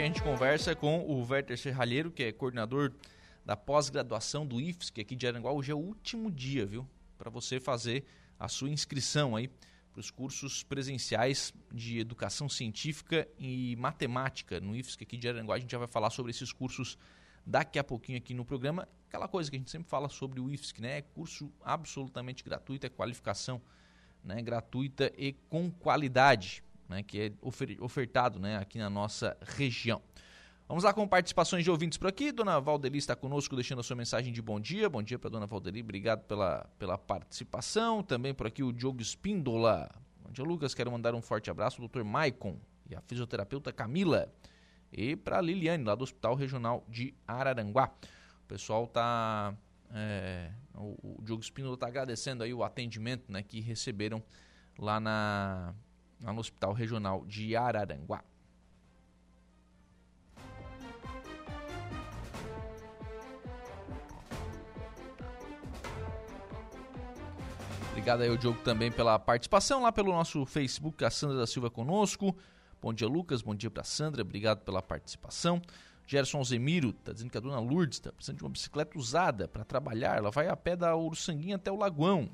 A 0.00 0.06
gente 0.06 0.22
conversa 0.22 0.74
com 0.74 1.00
o 1.00 1.26
Werther 1.28 1.58
Serralheiro, 1.58 2.10
que 2.10 2.22
é 2.22 2.32
coordenador 2.32 2.90
da 3.44 3.54
pós-graduação 3.54 4.46
do 4.46 4.58
IFSC 4.58 4.98
aqui 5.02 5.14
de 5.14 5.26
Aranguá. 5.26 5.52
Hoje 5.52 5.72
é 5.72 5.74
o 5.74 5.78
último 5.78 6.30
dia, 6.30 6.64
viu? 6.64 6.88
Para 7.18 7.28
você 7.28 7.60
fazer 7.60 8.04
a 8.38 8.48
sua 8.48 8.70
inscrição 8.70 9.36
aí 9.36 9.48
para 9.92 10.00
os 10.00 10.10
cursos 10.10 10.62
presenciais 10.62 11.52
de 11.70 11.98
educação 11.98 12.48
científica 12.48 13.28
e 13.38 13.76
matemática 13.76 14.58
no 14.58 14.74
IFSC 14.74 15.02
aqui 15.02 15.18
de 15.18 15.28
Aranguá. 15.28 15.56
A 15.56 15.58
gente 15.58 15.72
já 15.72 15.78
vai 15.78 15.88
falar 15.88 16.08
sobre 16.08 16.30
esses 16.30 16.50
cursos 16.50 16.96
daqui 17.44 17.78
a 17.78 17.84
pouquinho 17.84 18.16
aqui 18.16 18.32
no 18.32 18.44
programa. 18.44 18.88
Aquela 19.06 19.28
coisa 19.28 19.50
que 19.50 19.56
a 19.56 19.58
gente 19.58 19.70
sempre 19.70 19.90
fala 19.90 20.08
sobre 20.08 20.40
o 20.40 20.48
IFSC, 20.48 20.80
né? 20.80 20.98
É 20.98 21.02
curso 21.02 21.52
absolutamente 21.62 22.42
gratuito, 22.42 22.86
é 22.86 22.88
qualificação 22.88 23.60
né? 24.24 24.40
gratuita 24.40 25.12
e 25.18 25.34
com 25.50 25.70
qualidade 25.70 26.62
né, 26.90 27.04
que 27.04 27.20
é 27.20 27.32
ofertado 27.80 28.40
né, 28.40 28.58
aqui 28.58 28.76
na 28.76 28.90
nossa 28.90 29.36
região. 29.56 30.02
Vamos 30.66 30.84
lá 30.84 30.92
com 30.92 31.06
participações 31.06 31.64
de 31.64 31.70
ouvintes 31.70 31.96
por 31.96 32.08
aqui. 32.08 32.32
Dona 32.32 32.60
Valdeli 32.60 32.98
está 32.98 33.16
conosco, 33.16 33.54
deixando 33.54 33.78
a 33.78 33.82
sua 33.82 33.96
mensagem 33.96 34.32
de 34.32 34.42
bom 34.42 34.60
dia. 34.60 34.88
Bom 34.88 35.02
dia 35.02 35.18
para 35.18 35.30
Dona 35.30 35.46
Valdeli, 35.46 35.80
obrigado 35.80 36.24
pela, 36.24 36.68
pela 36.78 36.98
participação. 36.98 38.02
Também 38.02 38.34
por 38.34 38.46
aqui 38.46 38.62
o 38.62 38.72
Diogo 38.72 39.00
Espíndola. 39.00 39.88
Bom 40.22 40.30
dia, 40.32 40.44
Lucas. 40.44 40.74
Quero 40.74 40.90
mandar 40.90 41.14
um 41.14 41.22
forte 41.22 41.50
abraço 41.50 41.80
ao 41.80 41.88
Dr. 41.88 42.04
Maicon 42.04 42.56
e 42.88 42.94
a 42.94 43.00
fisioterapeuta 43.00 43.72
Camila. 43.72 44.32
E 44.92 45.14
para 45.14 45.38
a 45.38 45.40
Liliane, 45.40 45.84
lá 45.84 45.94
do 45.94 46.02
Hospital 46.02 46.34
Regional 46.34 46.84
de 46.88 47.14
Araranguá. 47.26 47.92
O 48.44 48.48
pessoal 48.48 48.84
está. 48.84 49.54
É, 49.92 50.50
o, 50.76 51.18
o 51.18 51.22
Diogo 51.22 51.42
Espíndola 51.42 51.74
está 51.74 51.86
agradecendo 51.86 52.44
aí 52.44 52.54
o 52.54 52.62
atendimento 52.62 53.30
né, 53.30 53.42
que 53.42 53.60
receberam 53.60 54.22
lá 54.78 55.00
na 55.00 55.74
lá 56.22 56.32
no 56.32 56.40
Hospital 56.40 56.72
Regional 56.72 57.24
de 57.26 57.56
Araranguá. 57.56 58.22
Obrigado 67.90 68.22
aí 68.22 68.30
ao 68.30 68.36
Diogo 68.36 68.58
também 68.62 68.90
pela 68.90 69.18
participação 69.18 69.82
lá 69.82 69.92
pelo 69.92 70.12
nosso 70.12 70.46
Facebook, 70.46 71.04
a 71.04 71.10
Sandra 71.10 71.36
da 71.36 71.46
Silva 71.46 71.68
conosco. 71.68 72.34
Bom 72.80 72.94
dia, 72.94 73.06
Lucas. 73.06 73.42
Bom 73.42 73.54
dia 73.54 73.70
para 73.70 73.84
Sandra. 73.84 74.22
Obrigado 74.22 74.60
pela 74.60 74.80
participação. 74.80 75.60
Gerson 76.06 76.42
Zemiro 76.42 76.90
está 76.90 77.12
dizendo 77.12 77.30
que 77.30 77.36
a 77.36 77.40
dona 77.40 77.60
Lourdes 77.60 77.98
está 77.98 78.10
precisando 78.10 78.38
de 78.38 78.44
uma 78.44 78.50
bicicleta 78.50 78.98
usada 78.98 79.46
para 79.46 79.64
trabalhar. 79.64 80.16
Ela 80.16 80.30
vai 80.30 80.48
a 80.48 80.56
pé 80.56 80.74
da 80.74 80.96
Uruçanguinha 80.96 81.56
até 81.56 81.70
o 81.70 81.76
Lagoão. 81.76 82.30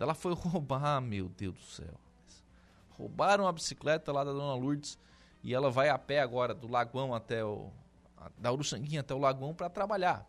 Ela 0.00 0.14
foi 0.14 0.32
roubar, 0.34 1.00
meu 1.00 1.28
Deus 1.28 1.54
do 1.56 1.64
céu. 1.64 2.00
Roubaram 3.02 3.48
a 3.48 3.52
bicicleta 3.52 4.12
lá 4.12 4.22
da 4.22 4.32
Dona 4.32 4.54
Lourdes 4.54 4.96
e 5.42 5.52
ela 5.52 5.70
vai 5.70 5.88
a 5.88 5.98
pé 5.98 6.20
agora 6.20 6.54
do 6.54 6.68
Lagoão 6.68 7.12
até 7.12 7.44
o. 7.44 7.68
da 8.38 8.52
Uruçanguinha 8.52 9.00
até 9.00 9.12
o 9.12 9.18
Lagoão 9.18 9.52
para 9.52 9.68
trabalhar. 9.68 10.24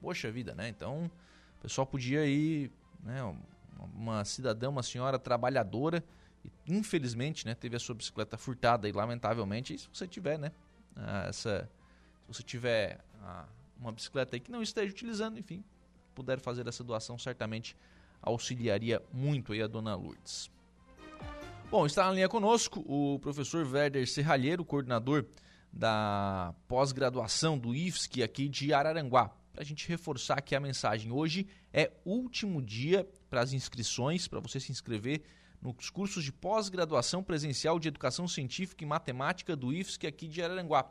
Poxa 0.00 0.30
vida, 0.30 0.54
né? 0.54 0.68
Então, 0.68 1.10
o 1.58 1.62
pessoal 1.62 1.86
podia 1.86 2.24
ir, 2.26 2.70
né? 3.02 3.22
Uma 3.94 4.24
cidadã, 4.24 4.70
uma 4.70 4.82
senhora 4.82 5.18
trabalhadora, 5.18 6.02
e 6.42 6.50
infelizmente, 6.66 7.44
né, 7.44 7.54
teve 7.54 7.76
a 7.76 7.78
sua 7.78 7.94
bicicleta 7.94 8.38
furtada 8.38 8.88
e 8.88 8.92
lamentavelmente, 8.92 9.74
e 9.74 9.78
se 9.78 9.86
você 9.92 10.08
tiver, 10.08 10.38
né, 10.38 10.50
essa 11.28 11.68
se 12.22 12.26
você 12.28 12.42
tiver 12.42 12.98
uma 13.78 13.92
bicicleta 13.92 14.34
aí 14.34 14.40
que 14.40 14.50
não 14.50 14.62
esteja 14.62 14.90
utilizando, 14.90 15.38
enfim, 15.38 15.62
puder 16.14 16.40
fazer 16.40 16.66
essa 16.66 16.82
doação, 16.82 17.18
certamente 17.18 17.76
auxiliaria 18.22 19.02
muito 19.12 19.52
aí 19.52 19.62
a 19.62 19.66
dona 19.66 19.94
Lourdes. 19.94 20.50
Bom, 21.68 21.84
está 21.84 22.04
na 22.06 22.12
linha 22.12 22.28
conosco 22.28 22.84
o 22.86 23.18
professor 23.18 23.66
Werder 23.66 24.06
Serralheiro, 24.08 24.64
coordenador 24.64 25.26
da 25.72 26.54
pós-graduação 26.68 27.58
do 27.58 27.74
IFSC 27.74 28.22
aqui 28.22 28.48
de 28.48 28.72
Araranguá. 28.72 29.30
Para 29.52 29.62
a 29.62 29.64
gente 29.64 29.88
reforçar 29.88 30.38
aqui 30.38 30.54
a 30.54 30.60
mensagem, 30.60 31.10
hoje 31.10 31.48
é 31.72 31.90
último 32.04 32.62
dia 32.62 33.04
para 33.28 33.40
as 33.40 33.52
inscrições, 33.52 34.28
para 34.28 34.38
você 34.38 34.60
se 34.60 34.70
inscrever 34.70 35.22
nos 35.60 35.90
cursos 35.90 36.22
de 36.22 36.32
pós-graduação 36.32 37.20
presencial 37.20 37.80
de 37.80 37.88
Educação 37.88 38.28
Científica 38.28 38.84
e 38.84 38.86
Matemática 38.86 39.56
do 39.56 39.72
IFSC 39.72 40.06
aqui 40.06 40.28
de 40.28 40.40
Araranguá. 40.40 40.88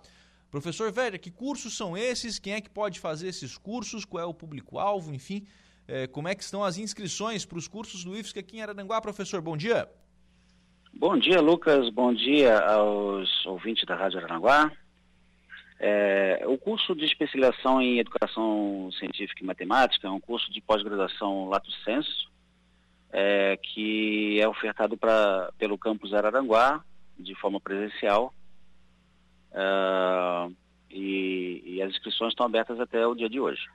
Professor 0.51 0.93
Werder, 0.93 1.21
que 1.21 1.31
cursos 1.31 1.75
são 1.77 1.97
esses? 1.97 2.38
Quem 2.38 2.51
é 2.51 2.59
que 2.59 2.69
pode 2.69 2.99
fazer 2.99 3.29
esses 3.29 3.57
cursos? 3.57 4.03
Qual 4.03 4.21
é 4.21 4.25
o 4.25 4.33
público-alvo? 4.33 5.13
Enfim, 5.13 5.47
é, 5.88 6.05
como 6.05 6.27
é 6.27 6.35
que 6.35 6.43
estão 6.43 6.65
as 6.65 6.77
inscrições 6.77 7.45
para 7.45 7.57
os 7.57 7.67
cursos 7.67 8.03
do 8.03 8.13
IFSC 8.17 8.39
aqui 8.39 8.57
em 8.57 8.61
Araranguá? 8.61 8.99
Professor, 8.99 9.41
bom 9.41 9.55
dia. 9.55 9.89
Bom 10.97 11.17
dia, 11.17 11.41
Lucas. 11.41 11.89
Bom 11.89 12.13
dia 12.13 12.58
aos 12.58 13.45
ouvintes 13.45 13.84
da 13.86 13.97
Rádio 13.97 14.17
Aranaguá. 14.17 14.71
É, 15.77 16.45
o 16.47 16.58
curso 16.58 16.95
de 16.95 17.03
especialização 17.03 17.81
em 17.81 17.99
Educação 17.99 18.89
Científica 18.97 19.43
e 19.43 19.45
Matemática 19.45 20.07
é 20.07 20.09
um 20.09 20.22
curso 20.22 20.49
de 20.53 20.61
pós-graduação 20.61 21.49
Lato 21.49 21.70
Senso, 21.84 22.32
é, 23.11 23.59
que 23.61 24.39
é 24.39 24.47
ofertado 24.47 24.95
pra, 24.95 25.51
pelo 25.57 25.78
campus 25.78 26.13
Araranguá, 26.13 26.82
de 27.20 27.36
forma 27.36 27.59
presencial. 27.59 28.34
É, 29.51 30.49
e, 30.89 31.61
e, 31.65 31.82
as 31.82 31.91
inscrições 31.91 32.32
estão 32.32 32.45
abertas 32.45 32.80
até 32.80 33.05
o 33.05 33.13
dia 33.13 33.30
de 33.30 33.38
hoje. 33.38 33.67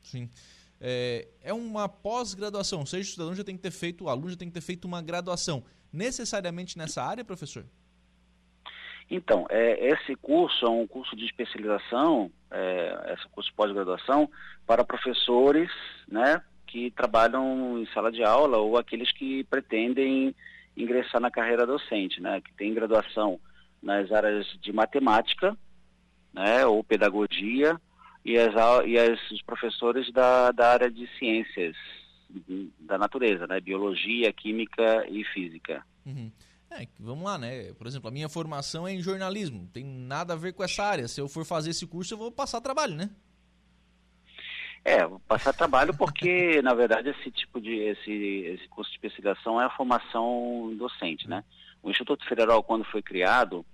Sim. 0.00 0.30
É, 0.80 1.26
é 1.42 1.52
uma 1.52 1.88
pós-graduação, 1.88 2.80
ou 2.80 2.86
seja, 2.86 3.08
o 3.08 3.12
cidadão 3.12 3.34
já 3.34 3.42
tem 3.42 3.56
que 3.56 3.62
ter 3.62 3.72
feito, 3.72 4.04
o 4.04 4.08
aluno 4.08 4.30
já 4.30 4.36
tem 4.36 4.46
que 4.46 4.54
ter 4.54 4.60
feito 4.60 4.84
uma 4.84 5.02
graduação 5.02 5.64
necessariamente 5.92 6.78
nessa 6.78 7.02
área, 7.02 7.24
professor? 7.24 7.64
Então, 9.10 9.46
é, 9.50 9.88
esse 9.88 10.16
curso 10.16 10.64
é 10.64 10.70
um 10.70 10.86
curso 10.86 11.14
de 11.14 11.26
especialização, 11.26 12.30
é, 12.50 13.14
esse 13.14 13.28
curso 13.28 13.50
de 13.50 13.56
pós-graduação, 13.56 14.30
para 14.66 14.84
professores 14.84 15.70
né, 16.08 16.42
que 16.66 16.90
trabalham 16.92 17.78
em 17.78 17.86
sala 17.92 18.10
de 18.10 18.24
aula 18.24 18.56
ou 18.56 18.78
aqueles 18.78 19.12
que 19.12 19.44
pretendem 19.44 20.34
ingressar 20.74 21.20
na 21.20 21.30
carreira 21.30 21.66
docente, 21.66 22.22
né, 22.22 22.40
que 22.40 22.54
tem 22.54 22.72
graduação 22.72 23.38
nas 23.82 24.10
áreas 24.10 24.46
de 24.62 24.72
matemática 24.72 25.54
né, 26.32 26.64
ou 26.64 26.82
pedagogia 26.82 27.78
e, 28.24 28.38
as, 28.38 28.54
e 28.86 28.98
as, 28.98 29.30
os 29.30 29.42
professores 29.42 30.10
da, 30.12 30.52
da 30.52 30.70
área 30.70 30.90
de 30.90 31.06
ciências 31.18 31.76
da 32.80 32.98
natureza, 32.98 33.46
né, 33.46 33.60
biologia, 33.60 34.32
química 34.32 35.06
e 35.08 35.24
física. 35.24 35.84
Uhum. 36.06 36.30
É, 36.70 36.86
vamos 36.98 37.24
lá, 37.24 37.36
né? 37.36 37.72
Por 37.74 37.86
exemplo, 37.86 38.08
a 38.08 38.10
minha 38.10 38.28
formação 38.28 38.88
é 38.88 38.92
em 38.92 39.02
jornalismo, 39.02 39.68
tem 39.72 39.84
nada 39.84 40.32
a 40.32 40.36
ver 40.36 40.54
com 40.54 40.64
essa 40.64 40.82
área. 40.82 41.06
Se 41.06 41.20
eu 41.20 41.28
for 41.28 41.44
fazer 41.44 41.70
esse 41.70 41.86
curso, 41.86 42.14
eu 42.14 42.18
vou 42.18 42.32
passar 42.32 42.60
trabalho, 42.60 42.94
né? 42.94 43.10
É, 44.84 45.06
vou 45.06 45.20
passar 45.20 45.52
trabalho 45.52 45.94
porque, 45.96 46.60
na 46.62 46.74
verdade, 46.74 47.10
esse 47.10 47.30
tipo 47.30 47.60
de 47.60 47.74
esse, 47.74 48.10
esse 48.10 48.68
curso 48.68 48.90
de 48.90 48.96
especialização 48.96 49.60
é 49.60 49.66
a 49.66 49.70
formação 49.70 50.74
docente, 50.76 51.28
né? 51.28 51.44
O 51.82 51.90
Instituto 51.90 52.26
Federal, 52.26 52.62
quando 52.62 52.84
foi 52.84 53.02
criado, 53.02 53.64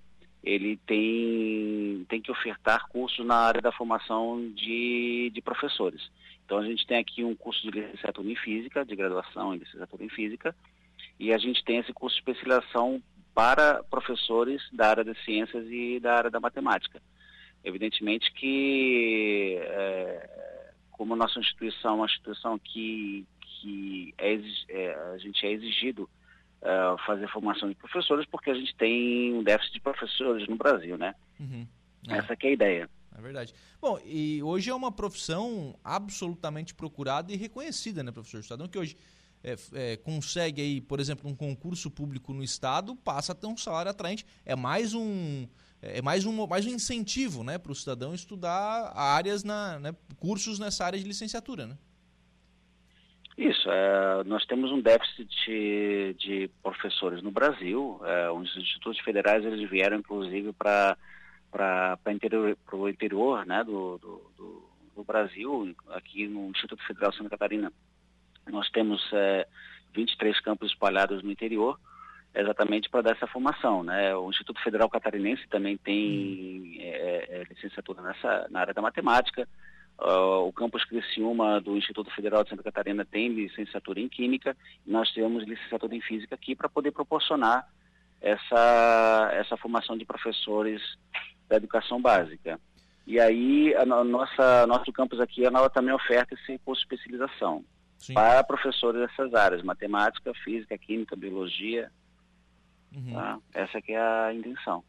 ele 0.43 0.77
tem, 0.87 2.05
tem 2.07 2.21
que 2.21 2.31
ofertar 2.31 2.87
cursos 2.87 3.25
na 3.25 3.35
área 3.35 3.61
da 3.61 3.71
formação 3.71 4.51
de, 4.51 5.31
de 5.33 5.41
professores. 5.41 6.09
Então, 6.45 6.57
a 6.57 6.65
gente 6.65 6.85
tem 6.87 6.97
aqui 6.97 7.23
um 7.23 7.35
curso 7.35 7.61
de 7.61 7.79
licenciatura 7.79 8.31
em 8.31 8.35
Física, 8.35 8.85
de 8.85 8.95
graduação 8.95 9.53
em 9.53 9.59
licenciatura 9.59 10.03
em 10.03 10.09
Física, 10.09 10.55
e 11.19 11.33
a 11.33 11.37
gente 11.37 11.63
tem 11.63 11.77
esse 11.77 11.93
curso 11.93 12.15
de 12.15 12.21
especialização 12.21 13.01
para 13.35 13.83
professores 13.83 14.61
da 14.71 14.89
área 14.89 15.03
das 15.03 15.17
ciências 15.23 15.65
e 15.69 15.99
da 15.99 16.15
área 16.15 16.31
da 16.31 16.39
matemática. 16.39 17.01
Evidentemente 17.63 18.31
que, 18.33 19.57
é, 19.59 20.71
como 20.91 21.15
nossa 21.15 21.39
instituição 21.39 21.91
é 21.91 21.95
uma 21.95 22.05
instituição 22.05 22.57
que, 22.57 23.25
que 23.41 24.13
é, 24.17 24.39
é, 24.69 24.93
a 25.13 25.17
gente 25.17 25.45
é 25.45 25.51
exigido 25.51 26.09
é, 26.61 26.95
fazer 27.05 27.27
formação 27.29 27.69
de 27.69 27.75
professores, 27.75 28.25
porque 28.25 28.49
a 28.49 28.53
gente 28.53 28.75
tem 28.75 29.33
um 29.33 29.43
déficit 29.43 29.73
de 29.73 29.81
professores 29.81 30.47
no 30.47 30.55
Brasil, 30.55 30.97
né? 30.97 31.15
Uhum. 31.39 31.67
É. 32.07 32.17
Essa 32.17 32.33
é 32.33 32.47
a 32.47 32.51
ideia. 32.51 32.89
É 33.17 33.21
verdade. 33.21 33.53
Bom, 33.81 33.99
e 34.05 34.41
hoje 34.43 34.69
é 34.69 34.73
uma 34.73 34.91
profissão 34.91 35.77
absolutamente 35.83 36.73
procurada 36.73 37.31
e 37.33 37.35
reconhecida, 37.35 38.03
né, 38.03 38.11
professor? 38.11 38.39
Estadão, 38.39 38.67
que 38.67 38.77
hoje 38.77 38.95
é, 39.43 39.55
é, 39.73 39.97
consegue 39.97 40.61
aí, 40.61 40.81
por 40.81 40.99
exemplo, 40.99 41.29
um 41.29 41.35
concurso 41.35 41.89
público 41.89 42.33
no 42.33 42.43
estado, 42.43 42.95
passa 42.95 43.31
a 43.31 43.35
ter 43.35 43.47
um 43.47 43.57
salário 43.57 43.91
atraente. 43.91 44.25
É 44.45 44.55
mais 44.55 44.93
um 44.93 45.47
é 45.81 46.01
mais 46.01 46.25
um, 46.25 46.45
mais 46.45 46.65
um 46.65 46.71
incentivo 46.71 47.41
né, 47.41 47.57
para 47.57 47.71
o 47.71 47.75
cidadão 47.75 48.13
estudar 48.13 48.91
áreas 48.93 49.45
na, 49.45 49.79
né, 49.79 49.95
cursos 50.17 50.59
nessa 50.59 50.85
área 50.85 50.99
de 50.99 51.05
licenciatura. 51.05 51.67
Né? 51.67 51.77
Isso, 53.39 53.71
é, 53.71 54.21
nós 54.25 54.45
temos 54.45 54.69
um 54.69 54.81
déficit 54.81 55.23
de, 55.45 56.13
de 56.19 56.51
professores 56.61 57.23
no 57.23 57.31
Brasil. 57.31 57.97
É, 58.03 58.29
os 58.29 58.53
institutos 58.57 58.99
federais 58.99 59.45
eles 59.45 59.69
vieram, 59.69 59.95
inclusive, 59.95 60.51
para 60.51 60.97
o 62.05 62.09
interior, 62.11 62.57
interior 62.89 63.45
né, 63.45 63.63
do, 63.63 63.97
do, 63.97 64.69
do, 64.93 65.03
Brasil, 65.05 65.73
aqui 65.91 66.27
no 66.27 66.49
Instituto 66.49 66.85
Federal 66.85 67.13
Santa 67.13 67.29
Catarina 67.29 67.71
nós 68.51 68.69
temos 68.71 69.01
é, 69.13 69.47
23 69.93 70.37
campos 70.41 70.71
espalhados 70.71 71.23
no 71.23 71.31
interior, 71.31 71.79
exatamente 72.35 72.89
para 72.89 73.03
dar 73.03 73.15
essa 73.15 73.25
formação. 73.25 73.83
Né? 73.83 74.13
O 74.17 74.29
Instituto 74.29 74.61
Federal 74.61 74.89
Catarinense 74.89 75.47
também 75.47 75.77
tem 75.77 76.75
é, 76.81 77.25
é, 77.29 77.43
licenciatura 77.49 78.01
nessa, 78.01 78.47
na 78.49 78.59
área 78.59 78.73
da 78.73 78.81
matemática. 78.81 79.47
Uh, 80.01 80.47
o 80.47 80.53
campus 80.53 80.85
Criciúma 80.85 81.59
do 81.59 81.75
Instituto 81.75 82.09
Federal 82.15 82.43
de 82.43 82.49
Santa 82.49 82.63
Catarina 82.63 83.03
tem 83.03 83.27
licenciatura 83.29 83.99
em 83.99 84.07
Química. 84.07 84.55
E 84.85 84.91
nós 84.91 85.11
temos 85.11 85.43
licenciatura 85.43 85.95
em 85.95 86.01
Física 86.01 86.35
aqui 86.35 86.55
para 86.55 86.69
poder 86.69 86.91
proporcionar 86.91 87.67
essa, 88.21 89.29
essa 89.33 89.57
formação 89.57 89.97
de 89.97 90.05
professores 90.05 90.81
da 91.47 91.57
educação 91.57 92.01
básica. 92.01 92.59
E 93.05 93.19
aí, 93.19 93.75
a, 93.75 93.81
a 93.81 94.03
nossa, 94.03 94.67
nosso 94.67 94.91
campus 94.93 95.19
aqui, 95.19 95.45
a 95.45 95.69
também 95.69 95.93
oferta 95.93 96.35
esse 96.35 96.57
curso 96.59 96.87
de 96.87 96.95
especialização. 96.95 97.65
Sim. 97.99 98.13
para 98.13 98.41
professores 98.43 99.01
dessas 99.01 99.33
áreas, 99.33 99.61
matemática, 99.61 100.33
física, 100.43 100.77
química, 100.77 101.15
biologia. 101.15 101.91
Uhum. 102.95 103.13
Tá? 103.13 103.39
Essa 103.53 103.81
que 103.81 103.91
é 103.91 103.99
a 103.99 104.33
intenção. 104.33 104.83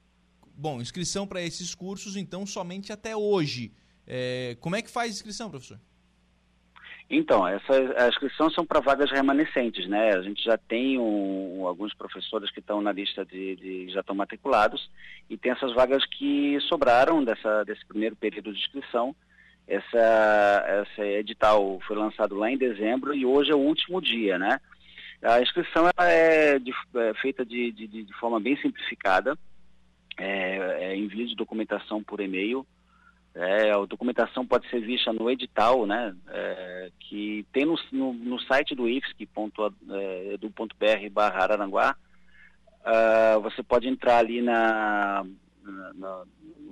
Bom, 0.55 0.81
inscrição 0.81 1.27
para 1.27 1.43
esses 1.43 1.75
cursos, 1.75 2.17
então, 2.17 2.47
somente 2.47 2.93
até 2.93 3.17
hoje. 3.17 3.73
É, 4.13 4.57
como 4.59 4.75
é 4.75 4.83
que 4.83 4.91
faz 4.91 5.13
inscrição, 5.13 5.49
professor? 5.49 5.79
Então, 7.09 7.47
essas 7.47 7.91
as 7.97 8.09
inscrições 8.09 8.53
são 8.55 8.67
para 8.67 8.81
vagas 8.81 9.11
remanescentes, 9.11 9.89
né? 9.89 10.15
A 10.15 10.23
gente 10.23 10.43
já 10.43 10.59
tem 10.59 10.99
um, 10.99 11.65
alguns 11.65 11.95
professores 11.95 12.51
que 12.51 12.59
estão 12.59 12.81
na 12.81 12.93
lista 12.93 13.25
de, 13.25 13.57
de, 13.57 13.89
já 13.91 14.01
estão 14.01 14.15
matriculados 14.15 14.91
e 15.29 15.37
tem 15.37 15.53
essas 15.53 15.73
vagas 15.75 16.05
que 16.07 16.59
sobraram 16.63 17.23
dessa, 17.23 17.65
desse 17.65 17.85
primeiro 17.87 18.17
período 18.17 18.53
de 18.53 18.59
inscrição 18.59 19.15
essa, 19.71 20.65
essa 20.67 21.07
edital 21.07 21.79
foi 21.87 21.97
lançado 21.97 22.35
lá 22.35 22.51
em 22.51 22.59
dezembro 22.59 23.15
e 23.15 23.25
hoje 23.25 23.53
é 23.53 23.55
o 23.55 23.59
último 23.59 24.03
dia, 24.03 24.37
né? 24.37 24.61
A 25.23 25.41
inscrição 25.41 25.89
é, 25.99 26.59
de, 26.59 26.73
é, 26.97 27.15
feita 27.15 27.45
de, 27.47 27.71
de, 27.71 27.87
de, 27.87 28.13
forma 28.15 28.41
bem 28.41 28.57
simplificada, 28.57 29.39
é, 30.19 30.79
é 30.81 30.97
envio 30.97 31.27
de 31.29 31.37
documentação 31.37 32.03
por 32.03 32.21
e-mail. 32.21 32.67
É, 33.41 33.71
a 33.71 33.87
documentação 33.87 34.47
pode 34.47 34.69
ser 34.69 34.81
vista 34.81 35.11
no 35.15 35.31
edital, 35.31 35.87
né? 35.87 36.15
É, 36.29 36.91
que 37.01 37.47
tem 37.51 37.65
no, 37.65 37.75
no, 37.91 38.13
no 38.13 38.39
site 38.41 38.75
do 38.75 38.87
ifsc.edu.br 38.87 39.81
barra 41.11 41.43
Araranguá. 41.43 41.97
Uh, 42.81 43.41
você 43.41 43.63
pode 43.63 43.89
entrar 43.89 44.19
ali 44.19 44.43
na, 44.43 45.25
na, 45.63 45.95
na 45.95 46.23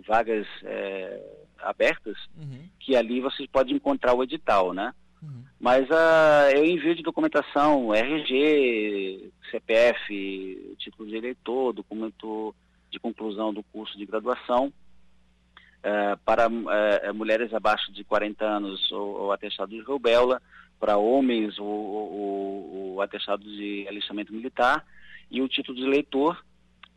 vagas 0.06 0.46
é, 0.62 1.22
abertas, 1.58 2.18
uhum. 2.36 2.68
que 2.80 2.94
ali 2.94 3.22
vocês 3.22 3.48
podem 3.50 3.74
encontrar 3.74 4.12
o 4.12 4.22
edital, 4.22 4.74
né? 4.74 4.92
Uhum. 5.22 5.44
Mas 5.58 5.88
uh, 5.88 6.54
eu 6.54 6.66
envio 6.66 6.94
de 6.94 7.02
documentação, 7.02 7.94
RG, 7.94 9.32
CPF, 9.50 10.76
título 10.78 11.08
de 11.08 11.16
eleitor, 11.16 11.72
documento 11.72 12.54
de 12.90 13.00
conclusão 13.00 13.54
do 13.54 13.62
curso 13.62 13.96
de 13.96 14.04
graduação, 14.04 14.70
uh, 15.84 16.16
para 16.24 16.48
uh, 16.48 17.14
mulheres 17.14 17.52
abaixo 17.52 17.92
de 17.92 18.04
40 18.04 18.44
anos 18.44 18.90
ou, 18.92 19.22
ou 19.22 19.32
atestado 19.32 19.70
de 19.70 19.80
rubéola, 19.80 20.40
para 20.78 20.96
homens 20.96 21.58
o, 21.58 21.64
o, 21.64 22.94
o 22.96 23.00
atestado 23.00 23.42
de 23.42 23.86
alistamento 23.88 24.32
militar 24.32 24.84
e 25.30 25.42
o 25.42 25.48
título 25.48 25.76
de 25.76 25.84
eleitor 25.84 26.42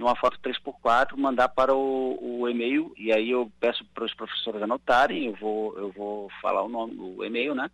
numa 0.02 0.16
foto 0.16 0.40
3x4, 0.40 1.16
mandar 1.16 1.50
para 1.50 1.76
o, 1.76 2.40
o 2.42 2.50
e-mail, 2.50 2.92
e 2.98 3.14
aí 3.14 3.30
eu 3.30 3.52
peço 3.60 3.86
para 3.94 4.04
os 4.04 4.14
professores 4.14 4.62
anotarem, 4.62 5.28
eu 5.28 5.36
vou, 5.36 5.78
eu 5.78 5.92
vou 5.92 6.30
falar 6.42 6.64
o 6.64 6.68
nome, 6.68 6.96
o 6.98 7.24
e-mail, 7.24 7.54
né? 7.54 7.70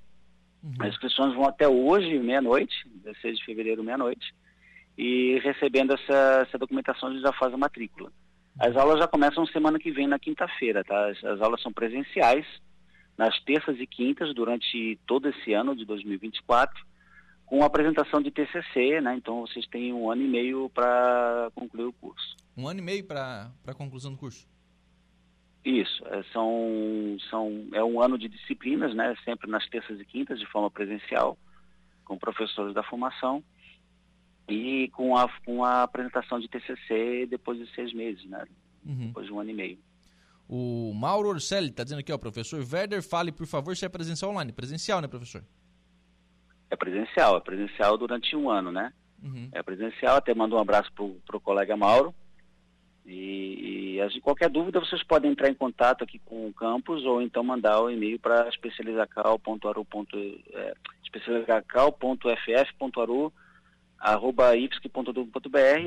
Uhum. 0.65 0.75
As 0.81 0.89
inscrições 0.89 1.35
vão 1.35 1.47
até 1.47 1.69
hoje, 1.69 2.19
meia-noite, 2.19 2.75
16 3.05 3.39
de 3.39 3.45
fevereiro, 3.45 3.85
meia-noite, 3.85 4.35
e 4.97 5.39
recebendo 5.41 5.93
essa, 5.93 6.47
essa 6.47 6.59
documentação 6.59 7.09
a 7.09 7.13
gente 7.13 7.23
já 7.23 7.33
faz 7.33 7.53
a 7.53 7.57
matrícula. 7.57 8.11
As 8.59 8.75
uhum. 8.75 8.81
aulas 8.81 9.01
já 9.01 9.07
começam 9.07 9.47
semana 9.47 9.79
que 9.79 9.91
vem, 9.91 10.07
na 10.07 10.19
quinta-feira, 10.19 10.83
tá? 10.85 11.09
As, 11.09 11.23
as, 11.25 11.41
aulas 11.41 11.61
são 11.61 11.73
presenciais, 11.73 12.47
nas 13.17 13.39
terças 13.43 13.79
e 13.79 13.87
quintas, 13.87 14.35
durante 14.35 14.99
todo 15.07 15.29
esse 15.29 15.53
ano 15.53 15.77
de 15.77 15.85
2024, 15.85 16.85
com 17.47 17.63
apresentação 17.63 18.23
de 18.23 18.31
TCC, 18.31 19.01
né? 19.01 19.17
Então 19.17 19.43
vocês 19.43 19.67
têm 19.67 19.93
um 19.93 20.11
ano 20.11 20.23
e 20.23 20.29
meio 20.29 20.71
para 20.71 21.51
concluir 21.55 21.87
o 21.87 21.93
curso. 21.93 22.37
Um 22.57 22.69
ano 22.69 22.81
e 22.81 22.83
meio 22.83 23.05
para 23.05 23.51
a 23.67 23.75
conclusão 23.75 24.13
do 24.13 24.19
curso? 24.19 24.47
Isso, 25.65 26.07
é, 26.09 26.23
são, 26.25 27.17
são, 27.31 27.67
é 27.73 27.83
um 27.83 28.01
ano 28.03 28.19
de 28.19 28.29
disciplinas, 28.29 28.95
né, 28.95 29.15
sempre 29.25 29.51
nas 29.51 29.67
terças 29.69 29.99
e 29.99 30.05
quintas, 30.05 30.39
de 30.39 30.45
forma 30.47 30.71
presencial, 30.71 31.39
com 32.05 32.19
professores 32.19 32.75
da 32.75 32.83
formação 32.83 33.43
e 34.47 34.89
com 34.89 35.17
a, 35.17 35.27
com 35.47 35.65
a 35.65 35.83
apresentação 35.83 36.39
de 36.39 36.49
TCC 36.49 37.27
depois 37.31 37.59
de 37.59 37.75
seis 37.75 37.95
meses, 37.95 38.23
né, 38.27 38.45
uhum. 38.85 39.07
depois 39.07 39.27
de 39.27 39.33
um 39.33 39.41
ano 39.41 39.51
e 39.51 39.55
meio. 39.55 39.79
O 40.47 40.93
Mauro 40.93 41.31
Orselli 41.31 41.71
está 41.71 41.83
dizendo 41.83 42.01
aqui, 42.01 42.13
ó, 42.13 42.19
professor 42.19 42.63
Werder, 42.71 43.03
fale 43.03 43.33
por 43.33 43.47
favor 43.47 43.75
se 43.75 43.87
é 43.87 43.89
presencial 43.89 44.33
online. 44.33 44.53
Presencial, 44.53 45.01
né, 45.01 45.09
professor? 45.09 45.43
É 46.75 46.77
presencial, 46.77 47.37
é 47.37 47.41
presencial 47.41 47.97
durante 47.97 48.35
um 48.35 48.51
ano, 48.51 48.73
né? 48.73 48.93
Uhum. 49.23 49.49
É 49.53 49.63
presencial, 49.63 50.17
até 50.17 50.35
mando 50.35 50.57
um 50.57 50.59
abraço 50.59 50.93
pro, 50.93 51.17
o 51.33 51.41
colega 51.41 51.77
Mauro. 51.77 52.13
E, 53.07 54.01
e 54.01 54.21
qualquer 54.21 54.51
dúvida 54.51 54.81
vocês 54.81 55.05
podem 55.05 55.31
entrar 55.31 55.49
em 55.49 55.55
contato 55.55 56.03
aqui 56.03 56.19
com 56.25 56.49
o 56.49 56.53
campus 56.53 57.05
ou 57.05 57.23
então 57.23 57.45
mandar 57.45 57.81
o 57.81 57.87
um 57.87 57.91
e-mail 57.91 58.19
para 58.19 58.49
especializacal.aru. 58.49 59.87
É, 60.53 60.75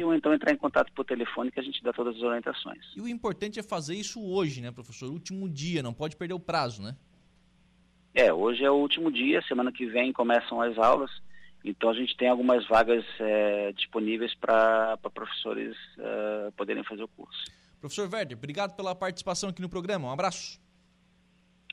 ou 0.05 0.13
então 0.13 0.33
entrar 0.33 0.53
em 0.53 0.57
contato 0.57 0.91
por 0.93 1.03
telefone 1.03 1.51
que 1.51 1.59
a 1.59 1.63
gente 1.63 1.83
dá 1.83 1.91
todas 1.91 2.15
as 2.15 2.21
orientações. 2.21 2.85
E 2.95 3.01
o 3.01 3.09
importante 3.09 3.59
é 3.59 3.63
fazer 3.63 3.95
isso 3.95 4.23
hoje, 4.23 4.61
né, 4.61 4.71
professor? 4.71 5.09
Último 5.11 5.49
dia, 5.49 5.83
não 5.83 5.93
pode 5.93 6.15
perder 6.15 6.33
o 6.33 6.39
prazo, 6.39 6.81
né? 6.81 6.95
É, 8.17 8.33
hoje 8.33 8.63
é 8.63 8.71
o 8.71 8.73
último 8.73 9.11
dia, 9.11 9.43
semana 9.43 9.71
que 9.71 9.85
vem 9.85 10.11
começam 10.11 10.59
as 10.59 10.75
aulas, 10.75 11.11
então 11.63 11.87
a 11.87 11.93
gente 11.93 12.17
tem 12.17 12.27
algumas 12.27 12.67
vagas 12.67 13.05
é, 13.19 13.71
disponíveis 13.73 14.33
para 14.33 14.97
professores 15.13 15.77
é, 15.99 16.51
poderem 16.57 16.83
fazer 16.83 17.03
o 17.03 17.07
curso. 17.07 17.43
Professor 17.79 18.09
Verde, 18.09 18.33
obrigado 18.33 18.75
pela 18.75 18.95
participação 18.95 19.51
aqui 19.51 19.61
no 19.61 19.69
programa, 19.69 20.07
um 20.07 20.11
abraço. 20.11 20.59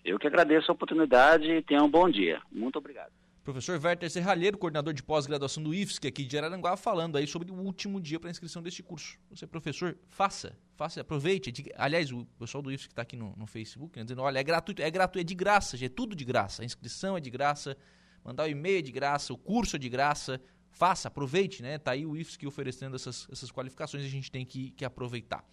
Eu 0.05 0.19
que 0.19 0.27
agradeço 0.27 0.71
a 0.71 0.75
oportunidade 0.75 1.51
e 1.51 1.63
tenha 1.63 1.83
um 1.83 1.89
bom 1.89 2.11
dia. 2.11 2.43
Muito 2.53 2.77
obrigado. 2.79 3.24
Professor 3.45 3.79
Werther 3.79 4.11
Serralheiro, 4.11 4.57
coordenador 4.57 4.95
de 4.95 5.03
pós-graduação 5.03 5.63
do 5.63 5.75
IFSC 5.75 6.09
aqui 6.09 6.25
de 6.25 6.39
Araranguá, 6.39 6.79
falando 6.79 7.17
aí 7.17 7.27
sobre 7.27 7.53
o 7.53 7.55
último 7.55 8.01
dia 8.01 8.19
para 8.19 8.31
inscrição 8.31 8.63
deste 8.63 8.83
curso. 8.83 9.19
Você, 9.29 9.47
professor, 9.47 9.99
faça, 10.09 10.57
faça, 10.75 11.03
aproveite. 11.03 11.53
aliás, 11.77 12.11
o 12.11 12.25
pessoal 12.39 12.63
do 12.63 12.73
IFSC 12.73 12.89
que 12.89 12.93
está 12.93 13.03
aqui 13.03 13.17
no, 13.17 13.37
no 13.37 13.47
Facebook, 13.47 13.99
né, 13.99 14.05
dizendo, 14.05 14.23
olha, 14.23 14.39
é 14.39 14.43
gratuito, 14.43 14.81
é 14.81 14.91
gratuito, 14.91 15.21
é 15.21 15.25
de 15.25 15.35
graça, 15.35 15.77
é 15.85 15.91
tudo 15.91 16.17
de 16.17 16.25
graça. 16.25 16.63
A 16.63 16.65
inscrição 16.65 17.19
é 17.19 17.21
de 17.21 17.29
graça, 17.29 17.77
mandar 18.25 18.45
o 18.45 18.49
e-mail 18.49 18.79
é 18.79 18.83
de 18.83 18.91
graça, 18.91 19.31
o 19.35 19.37
curso 19.37 19.77
é 19.77 19.79
de 19.79 19.91
graça. 19.91 20.41
Faça, 20.71 21.09
aproveite, 21.09 21.63
né? 21.63 21.77
Tá 21.77 21.91
aí 21.91 22.07
o 22.07 22.17
IFSC 22.17 22.47
oferecendo 22.47 22.97
essas, 22.97 23.29
essas 23.31 23.53
qualificações 23.53 24.05
a 24.05 24.09
gente 24.09 24.33
tem 24.33 24.47
que, 24.47 24.71
que 24.71 24.87
aproveitar. 24.87 25.45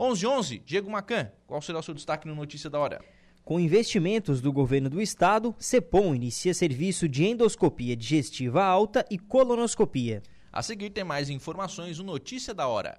11 0.00 0.26
11 0.26 0.58
Diego 0.60 0.90
Macan, 0.90 1.30
qual 1.46 1.60
será 1.60 1.78
o 1.78 1.82
seu 1.82 1.92
destaque 1.92 2.26
no 2.26 2.34
Notícia 2.34 2.70
da 2.70 2.78
Hora? 2.78 3.04
Com 3.44 3.60
investimentos 3.60 4.40
do 4.40 4.50
governo 4.50 4.88
do 4.88 5.02
estado, 5.02 5.54
CEPOM 5.58 6.14
inicia 6.14 6.54
serviço 6.54 7.06
de 7.06 7.26
endoscopia 7.26 7.94
digestiva 7.94 8.64
alta 8.64 9.04
e 9.10 9.18
colonoscopia. 9.18 10.22
A 10.50 10.62
seguir 10.62 10.88
tem 10.88 11.04
mais 11.04 11.28
informações 11.28 11.98
no 11.98 12.04
Notícia 12.04 12.54
da 12.54 12.66
Hora. 12.66 12.98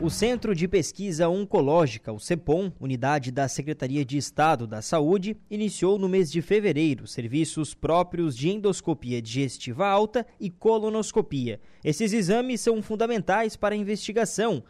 O 0.00 0.10
Centro 0.10 0.56
de 0.56 0.66
Pesquisa 0.66 1.28
Oncológica, 1.28 2.12
o 2.12 2.18
CEPOM, 2.18 2.72
unidade 2.80 3.30
da 3.30 3.46
Secretaria 3.46 4.04
de 4.04 4.18
Estado 4.18 4.66
da 4.66 4.82
Saúde, 4.82 5.36
iniciou 5.48 5.98
no 5.98 6.08
mês 6.08 6.32
de 6.32 6.42
fevereiro 6.42 7.06
serviços 7.06 7.74
próprios 7.74 8.36
de 8.36 8.50
endoscopia 8.50 9.22
digestiva 9.22 9.86
alta 9.86 10.26
e 10.40 10.50
colonoscopia. 10.50 11.60
Esses 11.82 12.12
exames 12.12 12.60
são 12.60 12.82
fundamentais 12.82 13.56
para 13.56 13.74
a 13.74 13.78
investigação, 13.78 14.64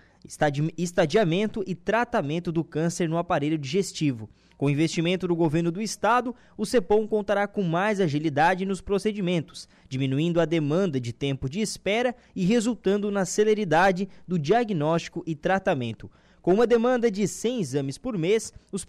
estadiamento 0.76 1.64
e 1.66 1.74
tratamento 1.74 2.52
do 2.52 2.62
câncer 2.62 3.08
no 3.08 3.16
aparelho 3.16 3.56
digestivo. 3.58 4.28
Com 4.56 4.70
investimento 4.70 5.26
do 5.26 5.34
governo 5.34 5.72
do 5.72 5.82
estado, 5.82 6.34
o 6.56 6.64
CEPOM 6.64 7.06
contará 7.06 7.46
com 7.46 7.62
mais 7.62 8.00
agilidade 8.00 8.64
nos 8.64 8.80
procedimentos, 8.80 9.68
diminuindo 9.88 10.40
a 10.40 10.44
demanda 10.44 11.00
de 11.00 11.12
tempo 11.12 11.48
de 11.48 11.60
espera 11.60 12.14
e 12.34 12.44
resultando 12.44 13.10
na 13.10 13.24
celeridade 13.24 14.08
do 14.26 14.38
diagnóstico 14.38 15.24
e 15.26 15.34
tratamento. 15.34 16.10
Com 16.44 16.52
uma 16.52 16.66
demanda 16.66 17.10
de 17.10 17.26
100 17.26 17.60
exames 17.62 17.96
por 17.96 18.18
mês, 18.18 18.52
os, 18.70 18.84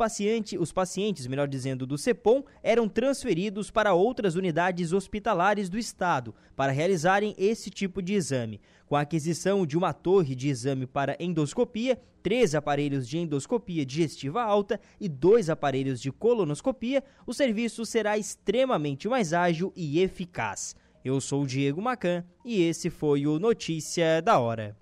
os 0.60 0.72
pacientes, 0.74 1.26
melhor 1.26 1.48
dizendo, 1.48 1.88
do 1.88 1.98
CEPOM, 1.98 2.44
eram 2.62 2.90
transferidos 2.90 3.72
para 3.72 3.94
outras 3.94 4.36
unidades 4.36 4.92
hospitalares 4.92 5.70
do 5.70 5.80
estado 5.80 6.36
para 6.54 6.74
realizarem 6.74 7.34
esse 7.38 7.70
tipo 7.70 8.02
de 8.02 8.14
exame. 8.14 8.60
Com 8.86 8.98
a 8.98 9.02
aquisição 9.02 9.66
de 9.66 9.78
uma 9.78 9.94
torre 9.94 10.36
de 10.36 10.50
exame 10.50 10.86
para 10.86 11.16
endoscopia, 11.18 11.98
três 12.22 12.54
aparelhos 12.54 13.08
de 13.08 13.20
endoscopia 13.20 13.86
digestiva 13.86 14.44
alta 14.44 14.78
e 15.00 15.08
dois 15.08 15.50
aparelhos 15.50 16.02
de 16.02 16.12
colonoscopia, 16.12 17.02
o 17.26 17.34
serviço 17.34 17.86
será 17.86 18.18
extremamente 18.18 19.08
mais 19.08 19.32
ágil 19.32 19.72
e 19.78 20.02
eficaz. 20.02 20.76
Eu 21.06 21.22
sou 21.22 21.44
o 21.44 21.48
Diego 21.48 21.82
Macan 21.82 22.26
e 22.44 22.62
esse 22.64 22.90
foi 22.90 23.26
o 23.26 23.40
Notícia 23.40 24.22
da 24.22 24.40
Hora. 24.40 24.76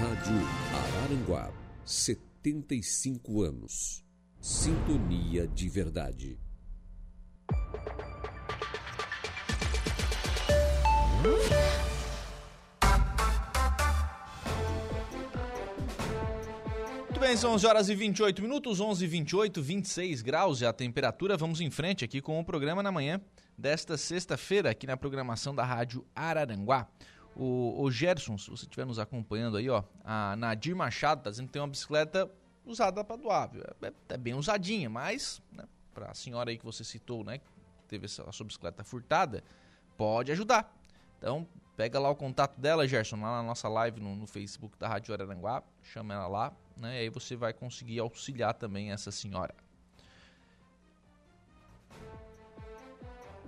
Rádio 0.00 0.32
Araranguá, 0.72 1.52
75 1.84 3.42
anos. 3.42 4.02
Sintonia 4.40 5.46
de 5.46 5.68
verdade. 5.68 6.38
Muito 17.08 17.20
bem, 17.20 17.36
são 17.36 17.52
11 17.52 17.66
horas 17.66 17.88
e 17.90 17.94
28 17.94 18.40
minutos, 18.40 18.80
11 18.80 19.04
e 19.04 19.06
28, 19.06 19.60
26 19.60 20.22
graus 20.22 20.62
é 20.62 20.66
a 20.66 20.72
temperatura. 20.72 21.36
Vamos 21.36 21.60
em 21.60 21.68
frente 21.68 22.06
aqui 22.06 22.22
com 22.22 22.40
o 22.40 22.44
programa 22.44 22.82
na 22.82 22.90
manhã 22.90 23.20
desta 23.58 23.98
sexta-feira, 23.98 24.70
aqui 24.70 24.86
na 24.86 24.96
programação 24.96 25.54
da 25.54 25.62
Rádio 25.62 26.06
Araranguá. 26.14 26.88
O, 27.36 27.82
o 27.82 27.90
Gerson, 27.90 28.36
se 28.36 28.50
você 28.50 28.64
estiver 28.64 28.84
nos 28.84 28.98
acompanhando 28.98 29.56
aí, 29.56 29.68
ó, 29.68 29.82
a 30.04 30.34
Nadir 30.36 30.74
Machado 30.74 31.22
tá 31.22 31.30
dizendo 31.30 31.46
que 31.46 31.52
tem 31.52 31.62
uma 31.62 31.68
bicicleta 31.68 32.30
usada 32.64 33.02
para 33.02 33.16
doar, 33.16 33.50
é, 33.82 33.92
é, 34.08 34.16
bem 34.16 34.34
usadinha, 34.34 34.90
mas, 34.90 35.40
né, 35.52 35.64
para 35.94 36.10
a 36.10 36.14
senhora 36.14 36.50
aí 36.50 36.58
que 36.58 36.64
você 36.64 36.84
citou, 36.84 37.24
né, 37.24 37.38
que 37.38 37.44
teve 37.88 38.06
a 38.06 38.32
sua 38.32 38.46
bicicleta 38.46 38.84
furtada, 38.84 39.42
pode 39.96 40.30
ajudar. 40.32 40.74
Então, 41.18 41.46
pega 41.76 41.98
lá 41.98 42.10
o 42.10 42.16
contato 42.16 42.60
dela, 42.60 42.86
Gerson, 42.86 43.16
lá 43.20 43.38
na 43.38 43.42
nossa 43.42 43.68
live 43.68 44.00
no, 44.00 44.14
no 44.14 44.26
Facebook 44.26 44.76
da 44.78 44.88
Rádio 44.88 45.14
Araranguá, 45.14 45.62
chama 45.82 46.14
ela 46.14 46.26
lá, 46.26 46.52
né, 46.76 46.96
e 46.96 46.98
aí 47.00 47.08
você 47.08 47.36
vai 47.36 47.52
conseguir 47.52 48.00
auxiliar 48.00 48.54
também 48.54 48.92
essa 48.92 49.10
senhora. 49.10 49.54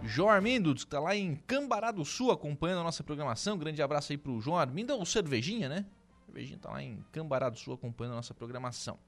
João 0.04 0.28
Armindo, 0.28 0.74
que 0.74 0.80
está 0.80 0.98
lá 0.98 1.14
em 1.14 1.36
Cambará 1.36 1.92
do 1.92 2.04
Sul 2.04 2.32
acompanhando 2.32 2.80
a 2.80 2.84
nossa 2.84 3.04
programação. 3.04 3.56
Grande 3.56 3.80
abraço 3.80 4.12
aí 4.12 4.18
pro 4.18 4.40
João 4.40 4.58
Armindo, 4.58 4.94
o 5.00 5.06
Cervejinha, 5.06 5.68
né? 5.68 5.86
Cervejinha 6.26 6.56
está 6.56 6.72
lá 6.72 6.82
em 6.82 7.04
Cambará 7.12 7.48
do 7.48 7.56
Sul 7.56 7.74
acompanhando 7.74 8.14
a 8.14 8.16
nossa 8.16 8.34
programação. 8.34 8.98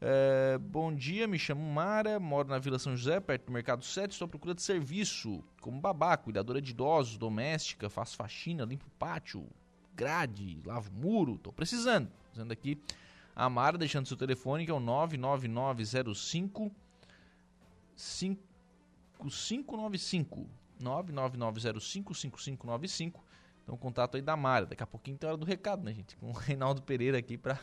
É, 0.00 0.56
bom 0.58 0.94
dia, 0.94 1.26
me 1.26 1.38
chamo 1.38 1.60
Mara, 1.60 2.18
moro 2.20 2.48
na 2.48 2.58
Vila 2.58 2.78
São 2.78 2.96
José, 2.96 3.20
perto 3.20 3.46
do 3.46 3.52
Mercado 3.52 3.84
7. 3.84 4.12
Estou 4.12 4.26
à 4.26 4.28
procura 4.28 4.54
de 4.54 4.62
serviço 4.62 5.44
como 5.60 5.80
babá, 5.80 6.16
cuidadora 6.16 6.62
de 6.62 6.70
idosos, 6.70 7.18
doméstica, 7.18 7.90
faço 7.90 8.16
faxina, 8.16 8.64
limpo 8.64 8.86
o 8.86 8.90
pátio, 8.98 9.46
grade, 9.94 10.62
lavo 10.64 10.90
muro. 10.92 11.34
Estou 11.34 11.52
precisando. 11.52 12.08
Dizendo 12.32 12.52
aqui 12.52 12.80
a 13.34 13.50
Mara, 13.50 13.76
deixando 13.76 14.06
seu 14.06 14.16
telefone 14.16 14.64
que 14.64 14.70
é 14.70 14.74
o 14.74 14.80
99905 14.80 16.70
5595 19.28 20.48
999055595. 20.80 23.20
Então, 23.62 23.76
contato 23.76 24.16
aí 24.16 24.22
da 24.22 24.34
Mara. 24.36 24.66
Daqui 24.66 24.82
a 24.82 24.86
pouquinho 24.86 25.18
tem 25.18 25.28
hora 25.28 25.36
do 25.36 25.44
recado, 25.44 25.84
né, 25.84 25.92
gente? 25.92 26.16
Com 26.16 26.30
o 26.30 26.32
Reinaldo 26.32 26.80
Pereira 26.82 27.18
aqui 27.18 27.36
para 27.36 27.58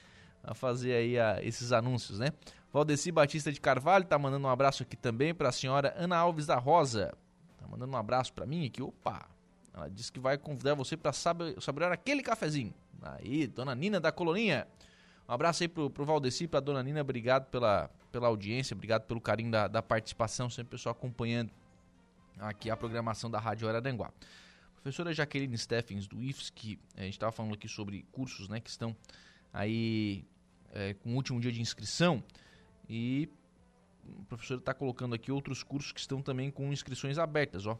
fazer 0.54 0.94
aí 0.94 1.18
a, 1.18 1.42
esses 1.42 1.72
anúncios, 1.72 2.18
né? 2.18 2.28
Valdeci 2.72 3.12
Batista 3.12 3.52
de 3.52 3.60
Carvalho 3.60 4.06
tá 4.06 4.18
mandando 4.18 4.46
um 4.46 4.50
abraço 4.50 4.82
aqui 4.82 4.96
também 4.96 5.34
para 5.34 5.50
a 5.50 5.52
senhora 5.52 5.94
Ana 5.96 6.16
Alves 6.16 6.46
da 6.46 6.56
Rosa. 6.56 7.12
Tá 7.58 7.68
mandando 7.68 7.92
um 7.92 7.96
abraço 7.96 8.32
para 8.32 8.46
mim 8.46 8.66
aqui. 8.66 8.82
Opa! 8.82 9.28
Ela 9.74 9.88
disse 9.88 10.10
que 10.10 10.18
vai 10.18 10.38
convidar 10.38 10.74
você 10.74 10.96
para 10.96 11.12
saborear 11.12 11.92
aquele 11.92 12.22
cafezinho. 12.22 12.72
Aí, 13.02 13.46
dona 13.46 13.74
Nina 13.74 14.00
da 14.00 14.12
Coloninha. 14.12 14.66
Um 15.28 15.32
abraço 15.32 15.62
aí 15.62 15.68
pro, 15.68 15.90
pro 15.90 16.04
Valdeci, 16.04 16.46
pra 16.46 16.60
dona 16.60 16.82
Nina. 16.82 17.00
Obrigado 17.00 17.46
pela, 17.46 17.90
pela 18.12 18.28
audiência, 18.28 18.74
obrigado 18.74 19.06
pelo 19.06 19.20
carinho 19.20 19.50
da, 19.50 19.66
da 19.66 19.82
participação, 19.82 20.48
sempre 20.48 20.70
pessoal 20.70 20.92
acompanhando 20.92 21.50
aqui 22.38 22.70
a 22.70 22.76
programação 22.76 23.30
da 23.30 23.40
Rádio 23.40 23.68
Araranguá. 23.68 24.12
Professora 24.74 25.12
Jaqueline 25.14 25.56
Steffens, 25.56 26.06
do 26.06 26.22
IFS, 26.22 26.50
que 26.50 26.78
a 26.96 27.02
gente 27.02 27.14
estava 27.14 27.32
falando 27.32 27.54
aqui 27.54 27.68
sobre 27.68 28.04
cursos 28.12 28.48
né, 28.48 28.60
que 28.60 28.68
estão 28.68 28.94
aí 29.52 30.24
é, 30.72 30.94
com 30.94 31.12
o 31.12 31.14
último 31.14 31.40
dia 31.40 31.52
de 31.52 31.60
inscrição 31.60 32.22
e 32.88 33.28
o 34.04 34.24
professor 34.24 34.58
está 34.58 34.74
colocando 34.74 35.14
aqui 35.14 35.30
outros 35.30 35.62
cursos 35.62 35.92
que 35.92 36.00
estão 36.00 36.20
também 36.20 36.50
com 36.50 36.72
inscrições 36.72 37.18
abertas, 37.18 37.66
ó. 37.66 37.78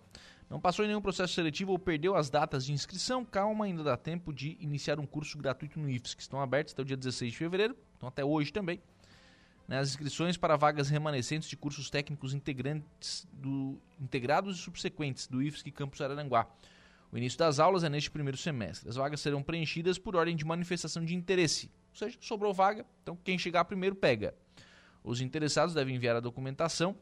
Não 0.48 0.60
passou 0.60 0.84
em 0.84 0.88
nenhum 0.88 1.00
processo 1.00 1.32
seletivo 1.32 1.72
ou 1.72 1.78
perdeu 1.78 2.14
as 2.14 2.28
datas 2.28 2.66
de 2.66 2.72
inscrição? 2.72 3.24
Calma, 3.24 3.64
ainda 3.64 3.82
dá 3.82 3.96
tempo 3.96 4.32
de 4.32 4.56
iniciar 4.60 5.00
um 5.00 5.06
curso 5.06 5.38
gratuito 5.38 5.80
no 5.80 5.88
que 5.88 6.20
estão 6.20 6.40
abertos 6.40 6.74
até 6.74 6.82
o 6.82 6.84
dia 6.84 6.96
16 6.96 7.32
de 7.32 7.38
fevereiro, 7.38 7.76
então 7.96 8.08
até 8.08 8.24
hoje 8.24 8.52
também. 8.52 8.80
Né, 9.72 9.78
as 9.78 9.88
inscrições 9.88 10.36
para 10.36 10.54
vagas 10.54 10.90
remanescentes 10.90 11.48
de 11.48 11.56
cursos 11.56 11.88
técnicos 11.88 12.34
integrantes 12.34 13.26
do, 13.32 13.80
integrados 13.98 14.58
e 14.58 14.60
subsequentes 14.60 15.26
do 15.26 15.42
IFSC 15.42 15.70
Campus 15.70 16.02
Araranguá. 16.02 16.46
O 17.10 17.16
início 17.16 17.38
das 17.38 17.58
aulas 17.58 17.82
é 17.82 17.88
neste 17.88 18.10
primeiro 18.10 18.36
semestre. 18.36 18.86
As 18.86 18.96
vagas 18.96 19.22
serão 19.22 19.42
preenchidas 19.42 19.96
por 19.96 20.14
ordem 20.14 20.36
de 20.36 20.44
manifestação 20.44 21.02
de 21.02 21.14
interesse. 21.14 21.70
Ou 21.88 21.96
seja, 21.96 22.18
sobrou 22.20 22.52
vaga, 22.52 22.84
então 23.02 23.16
quem 23.24 23.38
chegar 23.38 23.64
primeiro 23.64 23.96
pega. 23.96 24.34
Os 25.02 25.22
interessados 25.22 25.74
devem 25.74 25.96
enviar 25.96 26.16
a 26.16 26.20
documentação, 26.20 26.94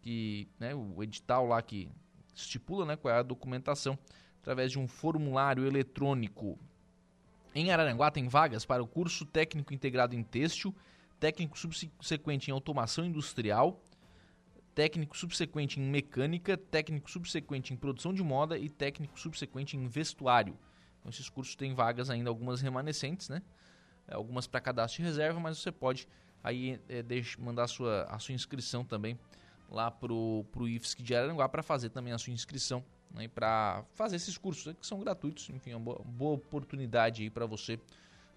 que 0.00 0.46
né, 0.60 0.72
o 0.76 1.02
edital 1.02 1.44
lá 1.44 1.60
que 1.60 1.90
estipula 2.36 2.86
né, 2.86 2.94
qual 2.94 3.12
é 3.12 3.18
a 3.18 3.22
documentação, 3.24 3.98
através 4.40 4.70
de 4.70 4.78
um 4.78 4.86
formulário 4.86 5.66
eletrônico. 5.66 6.56
Em 7.52 7.72
Araranguá 7.72 8.12
tem 8.12 8.28
vagas 8.28 8.64
para 8.64 8.80
o 8.80 8.86
curso 8.86 9.26
técnico 9.26 9.74
integrado 9.74 10.14
em 10.14 10.22
têxtil, 10.22 10.72
técnico 11.22 11.56
subsequente 11.56 12.50
em 12.50 12.52
automação 12.52 13.04
industrial, 13.04 13.80
técnico 14.74 15.16
subsequente 15.16 15.78
em 15.78 15.84
mecânica, 15.84 16.56
técnico 16.56 17.08
subsequente 17.08 17.72
em 17.72 17.76
produção 17.76 18.12
de 18.12 18.24
moda 18.24 18.58
e 18.58 18.68
técnico 18.68 19.20
subsequente 19.20 19.76
em 19.76 19.86
vestuário. 19.86 20.58
Então, 20.98 21.10
esses 21.10 21.28
cursos 21.28 21.54
têm 21.54 21.74
vagas 21.74 22.10
ainda, 22.10 22.28
algumas 22.28 22.60
remanescentes, 22.60 23.28
né? 23.28 23.40
É, 24.08 24.14
algumas 24.16 24.48
para 24.48 24.60
cadastro 24.60 25.00
de 25.00 25.08
reserva, 25.08 25.38
mas 25.38 25.58
você 25.58 25.70
pode 25.70 26.08
aí 26.42 26.80
é, 26.88 27.04
deixa, 27.04 27.40
mandar 27.40 27.64
a 27.64 27.68
sua, 27.68 28.02
a 28.10 28.18
sua 28.18 28.34
inscrição 28.34 28.84
também 28.84 29.16
lá 29.70 29.92
pro, 29.92 30.44
pro 30.50 30.66
IFSC 30.66 31.04
de 31.04 31.14
Araranguá 31.14 31.48
para 31.48 31.62
fazer 31.62 31.90
também 31.90 32.12
a 32.12 32.18
sua 32.18 32.32
inscrição 32.32 32.84
né, 33.12 33.28
para 33.28 33.84
fazer 33.94 34.16
esses 34.16 34.36
cursos 34.36 34.66
né, 34.66 34.74
que 34.74 34.84
são 34.84 34.98
gratuitos. 34.98 35.48
Enfim, 35.50 35.70
é 35.70 35.76
uma 35.76 35.84
boa, 35.84 36.02
boa 36.04 36.34
oportunidade 36.34 37.30
para 37.30 37.46
você 37.46 37.78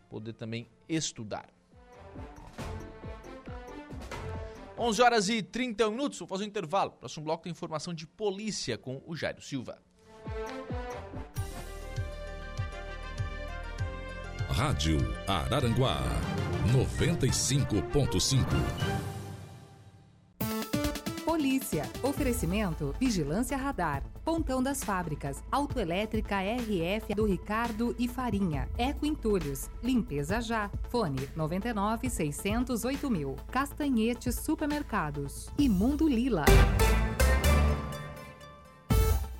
poder 0.07 0.33
também 0.33 0.69
estudar. 0.87 1.49
11 4.77 5.01
horas 5.01 5.29
e 5.29 5.41
31 5.41 5.91
minutos, 5.91 6.19
vou 6.19 6.27
fazer 6.27 6.43
um 6.43 6.47
intervalo. 6.47 6.91
Próximo 6.91 7.23
bloco 7.23 7.43
tem 7.43 7.51
informação 7.51 7.93
de 7.93 8.05
polícia 8.05 8.77
com 8.77 9.01
o 9.05 9.15
Jairo 9.15 9.41
Silva. 9.41 9.81
Rádio 14.49 14.97
Araranguá 15.27 16.01
95.5 16.71 19.14
Polícia. 21.45 21.87
Oferecimento 22.01 22.95
Vigilância 22.99 23.55
Radar. 23.55 24.01
Pontão 24.23 24.63
das 24.63 24.83
Fábricas. 24.83 25.43
Autoelétrica 25.51 26.37
RF 26.39 27.13
do 27.13 27.23
Ricardo 27.23 27.95
e 27.99 28.07
Farinha. 28.07 28.67
Eco 28.79 29.05
Entulhos. 29.05 29.69
Limpeza 29.83 30.41
já. 30.41 30.71
Fone 30.89 31.29
99 31.35 32.09
608 32.09 33.11
mil. 33.11 33.35
Castanhetes 33.51 34.39
Supermercados. 34.39 35.47
E 35.55 35.69
Mundo 35.69 36.07
Lila. 36.07 36.45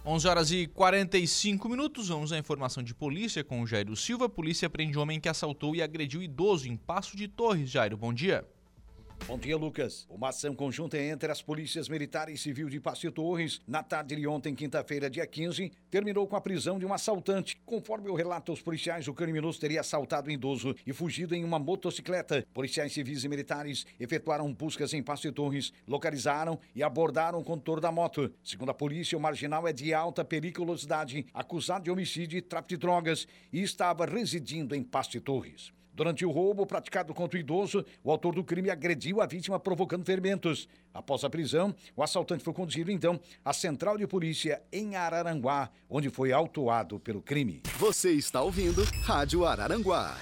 11 0.05 0.27
horas 0.27 0.51
e 0.51 0.67
45 0.67 1.67
minutos. 1.67 2.09
Vamos 2.09 2.31
à 2.31 2.37
informação 2.37 2.83
de 2.83 2.93
polícia 2.93 3.43
com 3.43 3.63
o 3.63 3.65
Jairo 3.65 3.95
Silva. 3.95 4.29
Polícia 4.29 4.69
prende 4.69 4.99
homem 4.99 5.19
que 5.19 5.27
assaltou 5.27 5.75
e 5.75 5.81
agrediu 5.81 6.21
idoso 6.21 6.67
em 6.67 6.77
Passo 6.77 7.17
de 7.17 7.27
Torres. 7.27 7.67
Jairo, 7.67 7.97
bom 7.97 8.13
dia. 8.13 8.47
Bom 9.27 9.39
dia, 9.39 9.57
Lucas. 9.57 10.05
Uma 10.07 10.29
ação 10.29 10.53
conjunta 10.53 10.99
entre 10.99 11.31
as 11.31 11.41
polícias 11.41 11.89
militar 11.89 12.29
e 12.29 12.37
civil 12.37 12.69
de 12.69 12.79
Passo 12.79 13.11
Torres, 13.11 13.59
na 13.67 13.81
tarde 13.81 14.15
de 14.15 14.27
ontem, 14.27 14.53
quinta-feira, 14.53 15.09
dia 15.09 15.25
15, 15.25 15.71
terminou 15.89 16.27
com 16.27 16.35
a 16.35 16.41
prisão 16.41 16.77
de 16.77 16.85
um 16.85 16.93
assaltante. 16.93 17.57
Conforme 17.65 18.07
o 18.07 18.13
relato 18.13 18.51
aos 18.51 18.61
policiais, 18.61 19.07
o 19.07 19.15
criminoso 19.15 19.59
teria 19.59 19.79
assaltado 19.79 20.29
um 20.29 20.31
idoso 20.31 20.75
e 20.85 20.93
fugido 20.93 21.33
em 21.33 21.43
uma 21.43 21.57
motocicleta. 21.57 22.45
Policiais 22.53 22.93
civis 22.93 23.23
e 23.23 23.27
militares 23.27 23.87
efetuaram 23.99 24.53
buscas 24.53 24.93
em 24.93 25.01
Passo 25.01 25.31
Torres, 25.31 25.73
localizaram 25.87 26.59
e 26.75 26.83
abordaram 26.83 27.39
o 27.39 27.43
condutor 27.43 27.81
da 27.81 27.91
moto. 27.91 28.31
Segundo 28.43 28.69
a 28.69 28.75
polícia, 28.75 29.17
o 29.17 29.21
marginal 29.21 29.67
é 29.67 29.73
de 29.73 29.91
alta 29.91 30.23
periculosidade, 30.23 31.25
acusado 31.33 31.85
de 31.85 31.89
homicídio 31.89 32.37
e 32.37 32.43
tráfico 32.43 32.69
de 32.69 32.77
drogas 32.77 33.27
e 33.51 33.63
estava 33.63 34.05
residindo 34.05 34.75
em 34.75 34.83
Passo 34.83 35.19
Torres. 35.19 35.74
Durante 35.95 36.25
o 36.25 36.29
roubo 36.29 36.65
praticado 36.65 37.13
contra 37.13 37.37
o 37.37 37.39
idoso, 37.39 37.85
o 38.03 38.11
autor 38.11 38.35
do 38.35 38.43
crime 38.43 38.69
agrediu 38.69 39.21
a 39.21 39.25
vítima 39.25 39.57
provocando 39.57 40.05
ferimentos. 40.05 40.67
Após 40.93 41.23
a 41.23 41.29
prisão, 41.29 41.73
o 41.95 42.03
assaltante 42.03 42.43
foi 42.43 42.53
conduzido 42.53 42.91
então 42.91 43.17
à 43.45 43.53
central 43.53 43.97
de 43.97 44.05
polícia 44.05 44.61
em 44.73 44.97
Araranguá, 44.97 45.69
onde 45.89 46.09
foi 46.09 46.33
autuado 46.33 46.99
pelo 46.99 47.21
crime. 47.21 47.61
Você 47.77 48.11
está 48.11 48.41
ouvindo 48.41 48.83
Rádio 49.03 49.45
Araranguá. 49.45 50.17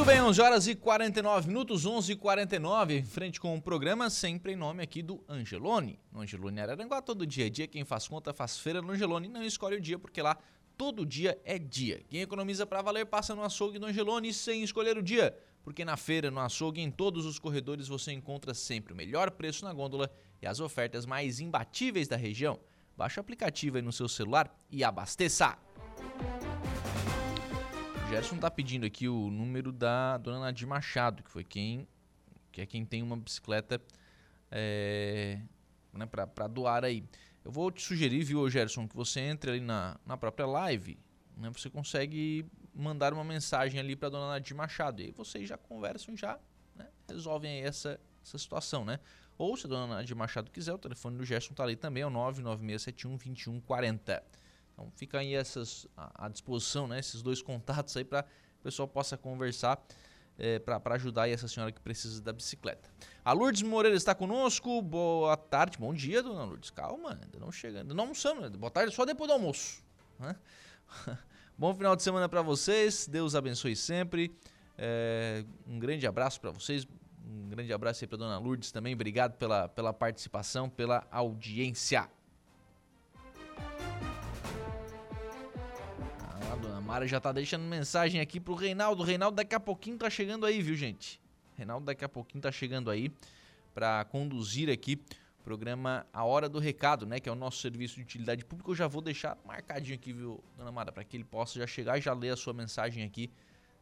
Muito 0.00 0.08
bem, 0.08 0.22
11 0.22 0.40
horas 0.40 0.66
e 0.66 0.74
49 0.74 1.48
minutos, 1.48 1.84
11 1.84 2.12
e 2.12 2.16
49 2.16 3.00
em 3.00 3.04
frente 3.04 3.38
com 3.38 3.54
o 3.54 3.60
programa, 3.60 4.08
sempre 4.08 4.54
em 4.54 4.56
nome 4.56 4.82
aqui 4.82 5.02
do 5.02 5.22
Angelone. 5.28 6.00
No 6.10 6.22
Angelone 6.22 6.58
Araranguá, 6.58 7.02
todo 7.02 7.26
dia 7.26 7.48
é 7.48 7.50
dia, 7.50 7.66
quem 7.66 7.84
faz 7.84 8.08
conta 8.08 8.32
faz 8.32 8.56
feira 8.56 8.80
no 8.80 8.92
Angelone, 8.92 9.28
não 9.28 9.42
escolhe 9.42 9.76
o 9.76 9.80
dia, 9.80 9.98
porque 9.98 10.22
lá 10.22 10.38
todo 10.74 11.04
dia 11.04 11.38
é 11.44 11.58
dia. 11.58 12.00
Quem 12.08 12.22
economiza 12.22 12.64
para 12.64 12.80
valer 12.80 13.04
passa 13.04 13.34
no 13.34 13.44
açougue 13.44 13.78
do 13.78 13.84
Angelone 13.84 14.32
sem 14.32 14.62
escolher 14.62 14.96
o 14.96 15.02
dia, 15.02 15.36
porque 15.62 15.84
na 15.84 15.98
feira, 15.98 16.30
no 16.30 16.40
açougue, 16.40 16.80
em 16.80 16.90
todos 16.90 17.26
os 17.26 17.38
corredores 17.38 17.86
você 17.86 18.10
encontra 18.10 18.54
sempre 18.54 18.94
o 18.94 18.96
melhor 18.96 19.30
preço 19.30 19.66
na 19.66 19.72
gôndola 19.74 20.10
e 20.40 20.46
as 20.46 20.60
ofertas 20.60 21.04
mais 21.04 21.40
imbatíveis 21.40 22.08
da 22.08 22.16
região. 22.16 22.58
Baixe 22.96 23.20
o 23.20 23.20
aplicativo 23.20 23.76
aí 23.76 23.82
no 23.82 23.92
seu 23.92 24.08
celular 24.08 24.50
e 24.70 24.82
abasteça! 24.82 25.58
Gerson 28.10 28.38
tá 28.38 28.50
pedindo 28.50 28.84
aqui 28.84 29.08
o 29.08 29.30
número 29.30 29.70
da 29.70 30.18
dona 30.18 30.40
Nadir 30.40 30.66
Machado, 30.66 31.22
que 31.22 31.30
foi 31.30 31.44
quem. 31.44 31.86
que 32.50 32.60
é 32.60 32.66
quem 32.66 32.84
tem 32.84 33.04
uma 33.04 33.16
bicicleta 33.16 33.80
é, 34.50 35.40
né, 35.92 36.06
para 36.06 36.48
doar 36.48 36.84
aí. 36.84 37.04
Eu 37.44 37.52
vou 37.52 37.70
te 37.70 37.80
sugerir, 37.80 38.24
viu, 38.24 38.50
Gerson, 38.50 38.88
que 38.88 38.96
você 38.96 39.20
entre 39.20 39.52
ali 39.52 39.60
na, 39.60 39.96
na 40.04 40.16
própria 40.16 40.44
live, 40.44 40.98
né, 41.36 41.50
você 41.50 41.70
consegue 41.70 42.44
mandar 42.74 43.12
uma 43.12 43.22
mensagem 43.22 43.78
ali 43.78 43.94
para 43.94 44.08
dona 44.08 44.26
Nadir 44.30 44.56
Machado. 44.56 45.00
E 45.00 45.04
aí 45.04 45.12
vocês 45.12 45.48
já 45.48 45.56
conversam, 45.56 46.16
já 46.16 46.36
né, 46.74 46.88
resolvem 47.08 47.62
essa, 47.62 48.00
essa 48.24 48.36
situação, 48.38 48.84
né? 48.84 48.98
Ou 49.38 49.56
se 49.56 49.66
a 49.66 49.68
dona 49.68 49.86
Nadir 49.94 50.16
Machado 50.16 50.50
quiser, 50.50 50.72
o 50.72 50.78
telefone 50.78 51.16
do 51.16 51.24
Gerson 51.24 51.54
tá 51.54 51.62
ali 51.62 51.76
também, 51.76 52.02
é 52.02 52.06
o 52.06 52.10
99671 52.10 53.10
2140. 53.12 54.40
Então 54.80 54.90
fica 54.96 55.18
aí 55.18 55.34
essas 55.34 55.86
à, 55.94 56.28
disposição, 56.28 56.88
né? 56.88 56.98
Esses 56.98 57.20
dois 57.20 57.42
contatos 57.42 57.94
aí 57.98 58.04
para 58.04 58.24
o 58.58 58.62
pessoal 58.62 58.88
possa 58.88 59.16
conversar 59.16 59.78
é, 60.38 60.58
para 60.58 60.94
ajudar 60.94 61.28
essa 61.28 61.46
senhora 61.46 61.70
que 61.70 61.80
precisa 61.80 62.22
da 62.22 62.32
bicicleta. 62.32 62.88
A 63.22 63.32
Lourdes 63.32 63.60
Moreira 63.60 63.94
está 63.94 64.14
conosco. 64.14 64.80
Boa 64.80 65.36
tarde, 65.36 65.76
bom 65.76 65.92
dia, 65.92 66.22
dona 66.22 66.44
Lourdes. 66.44 66.70
Calma, 66.70 67.18
ainda 67.22 67.38
não 67.38 67.52
chegando. 67.52 67.94
Não 67.94 68.04
almoçamos, 68.04 68.42
né? 68.42 68.48
boa 68.56 68.70
tarde 68.70 68.94
só 68.94 69.04
depois 69.04 69.28
do 69.28 69.34
almoço. 69.34 69.84
Né? 70.18 70.34
bom 71.58 71.74
final 71.74 71.94
de 71.94 72.02
semana 72.02 72.26
para 72.26 72.40
vocês. 72.40 73.06
Deus 73.06 73.34
abençoe 73.34 73.76
sempre. 73.76 74.34
É, 74.78 75.44
um 75.66 75.78
grande 75.78 76.06
abraço 76.06 76.40
para 76.40 76.50
vocês. 76.52 76.86
Um 77.22 77.50
grande 77.50 77.70
abraço 77.70 78.02
aí 78.02 78.08
para 78.08 78.16
dona 78.16 78.38
Lourdes 78.38 78.72
também. 78.72 78.94
Obrigado 78.94 79.36
pela, 79.36 79.68
pela 79.68 79.92
participação, 79.92 80.70
pela 80.70 81.06
audiência. 81.10 82.08
Mara 86.90 87.06
já 87.06 87.20
tá 87.20 87.30
deixando 87.30 87.62
mensagem 87.62 88.20
aqui 88.20 88.40
pro 88.40 88.54
Reinaldo. 88.54 89.02
Reinaldo 89.02 89.36
daqui 89.36 89.54
a 89.54 89.60
pouquinho 89.60 89.96
tá 89.96 90.10
chegando 90.10 90.44
aí, 90.44 90.60
viu, 90.60 90.74
gente? 90.74 91.20
Reinaldo 91.56 91.86
daqui 91.86 92.04
a 92.04 92.08
pouquinho 92.08 92.42
tá 92.42 92.50
chegando 92.50 92.90
aí 92.90 93.12
para 93.72 94.04
conduzir 94.06 94.68
aqui 94.68 95.00
o 95.38 95.42
programa 95.44 96.04
A 96.12 96.24
Hora 96.24 96.48
do 96.48 96.58
Recado, 96.58 97.06
né? 97.06 97.20
Que 97.20 97.28
é 97.28 97.32
o 97.32 97.36
nosso 97.36 97.60
serviço 97.60 97.94
de 97.94 98.02
utilidade 98.02 98.44
pública. 98.44 98.70
Eu 98.70 98.74
já 98.74 98.88
vou 98.88 99.00
deixar 99.00 99.38
marcadinho 99.46 99.94
aqui, 99.94 100.12
viu, 100.12 100.42
dona 100.56 100.72
Mara, 100.72 100.90
para 100.90 101.04
que 101.04 101.16
ele 101.16 101.24
possa 101.24 101.58
já 101.58 101.66
chegar 101.66 101.96
e 101.96 102.00
já 102.00 102.12
ler 102.12 102.30
a 102.30 102.36
sua 102.36 102.52
mensagem 102.52 103.04
aqui, 103.04 103.30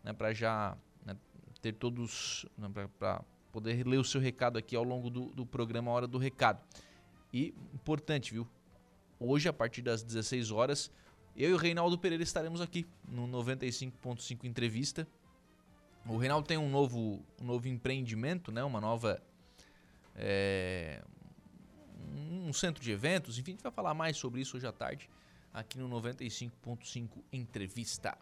né? 0.04 0.12
Para 0.12 0.32
já 0.34 0.76
né, 1.04 1.16
ter 1.62 1.72
todos. 1.72 2.44
Né, 2.58 2.68
para 2.98 3.22
poder 3.50 3.86
ler 3.86 3.96
o 3.96 4.04
seu 4.04 4.20
recado 4.20 4.58
aqui 4.58 4.76
ao 4.76 4.84
longo 4.84 5.08
do, 5.08 5.32
do 5.32 5.46
programa 5.46 5.90
A 5.90 5.94
Hora 5.94 6.06
do 6.06 6.18
Recado. 6.18 6.60
E 7.32 7.54
importante, 7.72 8.32
viu? 8.32 8.46
Hoje, 9.18 9.48
a 9.48 9.52
partir 9.52 9.82
das 9.82 10.02
16 10.02 10.50
horas, 10.50 10.90
eu 11.38 11.50
e 11.50 11.52
o 11.54 11.56
Reinaldo 11.56 11.96
Pereira 11.96 12.24
estaremos 12.24 12.60
aqui 12.60 12.84
no 13.08 13.28
95.5 13.28 14.44
Entrevista. 14.44 15.06
O 16.04 16.16
Reinaldo 16.16 16.48
tem 16.48 16.58
um 16.58 16.68
novo, 16.68 17.24
um 17.40 17.44
novo 17.44 17.68
empreendimento, 17.68 18.50
né? 18.50 18.64
uma 18.64 18.80
nova. 18.80 19.22
É, 20.16 21.00
um 22.16 22.52
centro 22.52 22.82
de 22.82 22.90
eventos, 22.90 23.38
enfim, 23.38 23.52
a 23.52 23.54
gente 23.54 23.62
vai 23.62 23.70
falar 23.70 23.94
mais 23.94 24.16
sobre 24.16 24.40
isso 24.40 24.56
hoje 24.56 24.66
à 24.66 24.72
tarde 24.72 25.08
aqui 25.54 25.78
no 25.78 25.88
95.5 25.88 27.08
Entrevista. 27.32 28.18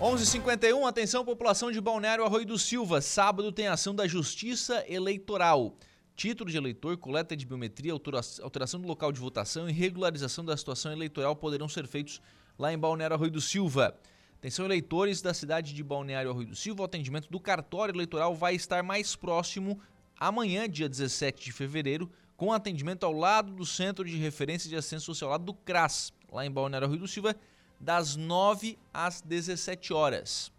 11:51 0.00 0.86
atenção 0.86 1.24
população 1.24 1.70
de 1.72 1.80
Balneário 1.80 2.24
Arroio 2.24 2.44
do 2.44 2.58
Silva, 2.58 3.00
sábado 3.00 3.52
tem 3.52 3.68
ação 3.68 3.94
da 3.94 4.06
Justiça 4.06 4.84
Eleitoral. 4.88 5.74
Título 6.16 6.50
de 6.50 6.56
eleitor, 6.56 6.96
coleta 6.96 7.36
de 7.36 7.44
biometria, 7.44 7.92
alteração 7.92 8.80
do 8.80 8.88
local 8.88 9.12
de 9.12 9.20
votação 9.20 9.68
e 9.68 9.72
regularização 9.72 10.42
da 10.42 10.56
situação 10.56 10.90
eleitoral 10.90 11.36
poderão 11.36 11.68
ser 11.68 11.86
feitos 11.86 12.22
lá 12.58 12.72
em 12.72 12.78
Balneário 12.78 13.14
Arroio 13.14 13.30
do 13.30 13.40
Silva. 13.40 13.94
Atenção 14.38 14.64
eleitores 14.64 15.20
da 15.20 15.34
cidade 15.34 15.74
de 15.74 15.82
Balneário 15.82 16.30
Arroio 16.30 16.48
do 16.48 16.56
Silva, 16.56 16.80
o 16.80 16.84
atendimento 16.86 17.28
do 17.28 17.38
cartório 17.38 17.94
eleitoral 17.94 18.34
vai 18.34 18.54
estar 18.54 18.82
mais 18.82 19.14
próximo 19.14 19.78
amanhã, 20.18 20.66
dia 20.66 20.88
17 20.88 21.44
de 21.44 21.52
fevereiro, 21.52 22.10
com 22.34 22.50
atendimento 22.50 23.04
ao 23.04 23.12
lado 23.12 23.52
do 23.52 23.66
Centro 23.66 24.02
de 24.02 24.16
Referência 24.16 24.70
de 24.70 24.76
Assistência 24.76 25.04
Social, 25.04 25.28
lado 25.28 25.44
do 25.44 25.52
CRAS, 25.52 26.14
lá 26.32 26.46
em 26.46 26.50
Balneário 26.50 26.86
Arroio 26.86 27.00
do 27.00 27.08
Silva, 27.08 27.36
das 27.78 28.16
9 28.16 28.78
às 28.90 29.20
17 29.20 29.92
horas. 29.92 30.50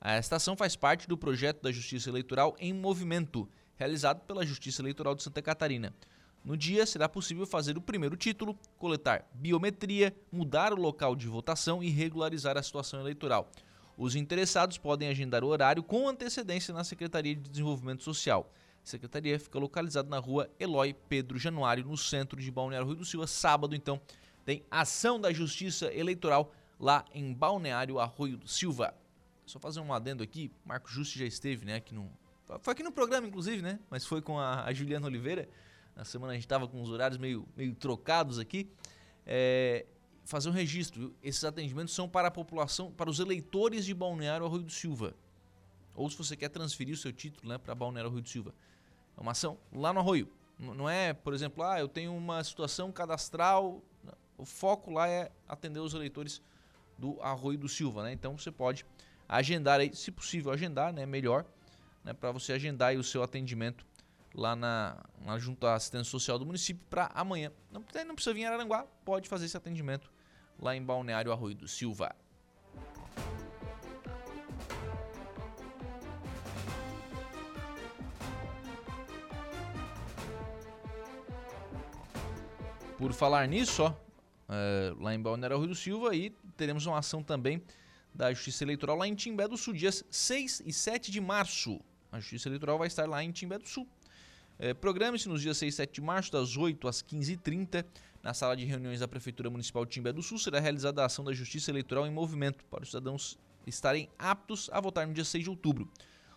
A 0.00 0.18
estação 0.18 0.56
faz 0.56 0.74
parte 0.74 1.06
do 1.06 1.16
projeto 1.16 1.62
da 1.62 1.70
Justiça 1.70 2.10
Eleitoral 2.10 2.56
em 2.58 2.72
Movimento, 2.72 3.48
realizado 3.82 4.20
pela 4.20 4.46
Justiça 4.46 4.80
Eleitoral 4.80 5.14
de 5.14 5.24
Santa 5.24 5.42
Catarina. 5.42 5.92
No 6.44 6.56
dia, 6.56 6.86
será 6.86 7.08
possível 7.08 7.44
fazer 7.44 7.76
o 7.76 7.80
primeiro 7.80 8.16
título, 8.16 8.56
coletar 8.78 9.28
biometria, 9.34 10.14
mudar 10.30 10.72
o 10.72 10.80
local 10.80 11.16
de 11.16 11.26
votação 11.26 11.82
e 11.82 11.90
regularizar 11.90 12.56
a 12.56 12.62
situação 12.62 13.00
eleitoral. 13.00 13.50
Os 13.96 14.14
interessados 14.14 14.78
podem 14.78 15.08
agendar 15.08 15.42
o 15.44 15.48
horário 15.48 15.82
com 15.82 16.08
antecedência 16.08 16.72
na 16.72 16.84
Secretaria 16.84 17.34
de 17.34 17.50
Desenvolvimento 17.50 18.02
Social. 18.04 18.50
A 18.84 18.86
secretaria 18.86 19.38
fica 19.38 19.58
localizada 19.58 20.08
na 20.08 20.18
rua 20.18 20.48
Eloy 20.58 20.94
Pedro 21.08 21.38
Januário, 21.38 21.84
no 21.84 21.96
centro 21.96 22.40
de 22.40 22.50
Balneário 22.50 22.86
Rio 22.86 22.96
do 22.96 23.04
Silva. 23.04 23.26
Sábado, 23.26 23.74
então, 23.74 24.00
tem 24.44 24.64
ação 24.70 25.20
da 25.20 25.32
Justiça 25.32 25.92
Eleitoral 25.92 26.52
lá 26.78 27.04
em 27.12 27.32
Balneário 27.32 27.98
Arroio 27.98 28.36
do 28.36 28.48
Silva. 28.48 28.94
Só 29.44 29.58
fazer 29.58 29.80
um 29.80 29.92
adendo 29.92 30.22
aqui, 30.22 30.50
Marco 30.64 30.88
Justi 30.88 31.18
já 31.18 31.26
esteve, 31.26 31.64
né, 31.64 31.76
aqui 31.76 31.94
no... 31.94 32.10
Foi 32.60 32.72
aqui 32.72 32.82
no 32.82 32.92
programa, 32.92 33.26
inclusive, 33.26 33.62
né, 33.62 33.78
mas 33.90 34.04
foi 34.04 34.20
com 34.20 34.38
a, 34.38 34.64
a 34.64 34.72
Juliana 34.72 35.06
Oliveira. 35.06 35.48
Na 35.94 36.04
semana 36.04 36.32
a 36.32 36.34
gente 36.34 36.44
estava 36.44 36.66
com 36.66 36.80
os 36.80 36.90
horários 36.90 37.18
meio, 37.18 37.46
meio 37.56 37.74
trocados 37.74 38.38
aqui. 38.38 38.70
É, 39.26 39.86
fazer 40.24 40.48
um 40.48 40.52
registro, 40.52 41.14
esses 41.22 41.44
atendimentos 41.44 41.94
são 41.94 42.08
para 42.08 42.28
a 42.28 42.30
população, 42.30 42.90
para 42.90 43.10
os 43.10 43.20
eleitores 43.20 43.84
de 43.84 43.94
Balneário 43.94 44.46
Arroio 44.46 44.62
do 44.62 44.72
Silva. 44.72 45.14
Ou 45.94 46.08
se 46.08 46.16
você 46.16 46.36
quer 46.36 46.48
transferir 46.48 46.94
o 46.94 46.96
seu 46.96 47.12
título 47.12 47.48
né, 47.48 47.58
para 47.58 47.74
Balneário 47.74 48.08
Arroio 48.08 48.22
do 48.22 48.28
Silva. 48.28 48.54
É 49.16 49.20
uma 49.20 49.32
ação 49.32 49.58
lá 49.72 49.92
no 49.92 50.00
Arroio. 50.00 50.28
Não 50.58 50.88
é, 50.88 51.12
por 51.12 51.34
exemplo, 51.34 51.62
ah, 51.64 51.78
eu 51.78 51.88
tenho 51.88 52.14
uma 52.14 52.42
situação 52.44 52.90
cadastral 52.92 53.82
o 54.42 54.44
foco 54.44 54.90
lá 54.90 55.08
é 55.08 55.30
atender 55.48 55.78
os 55.78 55.94
eleitores 55.94 56.42
do 56.98 57.20
Arroio 57.22 57.58
do 57.58 57.68
Silva, 57.68 58.02
né? 58.02 58.12
Então 58.12 58.36
você 58.36 58.50
pode 58.50 58.84
agendar 59.28 59.80
aí, 59.80 59.94
se 59.94 60.10
possível 60.10 60.50
agendar, 60.50 60.92
né? 60.92 61.06
Melhor, 61.06 61.46
né? 62.04 62.12
Para 62.12 62.32
você 62.32 62.52
agendar 62.52 62.88
aí 62.88 62.98
o 62.98 63.04
seu 63.04 63.22
atendimento 63.22 63.86
lá 64.34 64.56
na, 64.56 64.96
na 65.20 65.38
junto 65.38 65.66
à 65.66 65.74
assistência 65.74 66.10
social 66.10 66.38
do 66.38 66.46
município 66.46 66.84
para 66.88 67.10
amanhã. 67.14 67.52
Não, 67.70 67.84
não 68.06 68.14
precisa 68.14 68.34
vir 68.34 68.40
em 68.40 68.46
Araranguá, 68.46 68.86
pode 69.04 69.28
fazer 69.28 69.46
esse 69.46 69.56
atendimento 69.56 70.10
lá 70.58 70.74
em 70.74 70.82
Balneário 70.82 71.32
Arroio 71.32 71.54
do 71.54 71.68
Silva. 71.68 72.14
Por 82.96 83.12
falar 83.12 83.48
nisso, 83.48 83.82
ó, 83.82 83.90
uh, 83.90 85.02
lá 85.02 85.12
em 85.12 85.20
Balneário 85.20 85.58
Rio 85.58 85.66
do 85.66 85.74
Silva 85.74 86.14
e 86.14 86.30
teremos 86.56 86.86
uma 86.86 86.98
ação 86.98 87.20
também 87.20 87.60
da 88.14 88.32
Justiça 88.32 88.62
Eleitoral 88.62 88.96
lá 88.96 89.08
em 89.08 89.14
Timbé 89.16 89.48
do 89.48 89.56
Sul, 89.56 89.74
dias 89.74 90.04
6 90.08 90.62
e 90.64 90.72
7 90.72 91.10
de 91.10 91.20
março. 91.20 91.80
A 92.12 92.20
Justiça 92.20 92.48
Eleitoral 92.48 92.76
vai 92.76 92.86
estar 92.86 93.08
lá 93.08 93.24
em 93.24 93.32
Timbé 93.32 93.58
do 93.58 93.66
Sul. 93.66 93.88
É, 94.58 94.74
Programe-se 94.74 95.28
nos 95.30 95.40
dias 95.40 95.56
6 95.56 95.72
e 95.72 95.76
7 95.78 95.94
de 95.94 96.00
março, 96.02 96.30
das 96.30 96.58
8 96.58 96.86
às 96.86 97.02
15h30, 97.02 97.84
na 98.22 98.34
sala 98.34 98.54
de 98.54 98.66
reuniões 98.66 99.00
da 99.00 99.08
Prefeitura 99.08 99.48
Municipal 99.48 99.86
de 99.86 99.92
Timbé 99.92 100.12
do 100.12 100.22
Sul, 100.22 100.38
será 100.38 100.60
realizada 100.60 101.02
a 101.02 101.06
ação 101.06 101.24
da 101.24 101.32
Justiça 101.32 101.70
Eleitoral 101.70 102.06
em 102.06 102.12
movimento 102.12 102.64
para 102.66 102.82
os 102.82 102.90
cidadãos 102.90 103.38
estarem 103.66 104.10
aptos 104.18 104.68
a 104.72 104.78
votar 104.78 105.06
no 105.06 105.14
dia 105.14 105.24
6 105.24 105.44
de 105.44 105.50
outubro. 105.50 105.88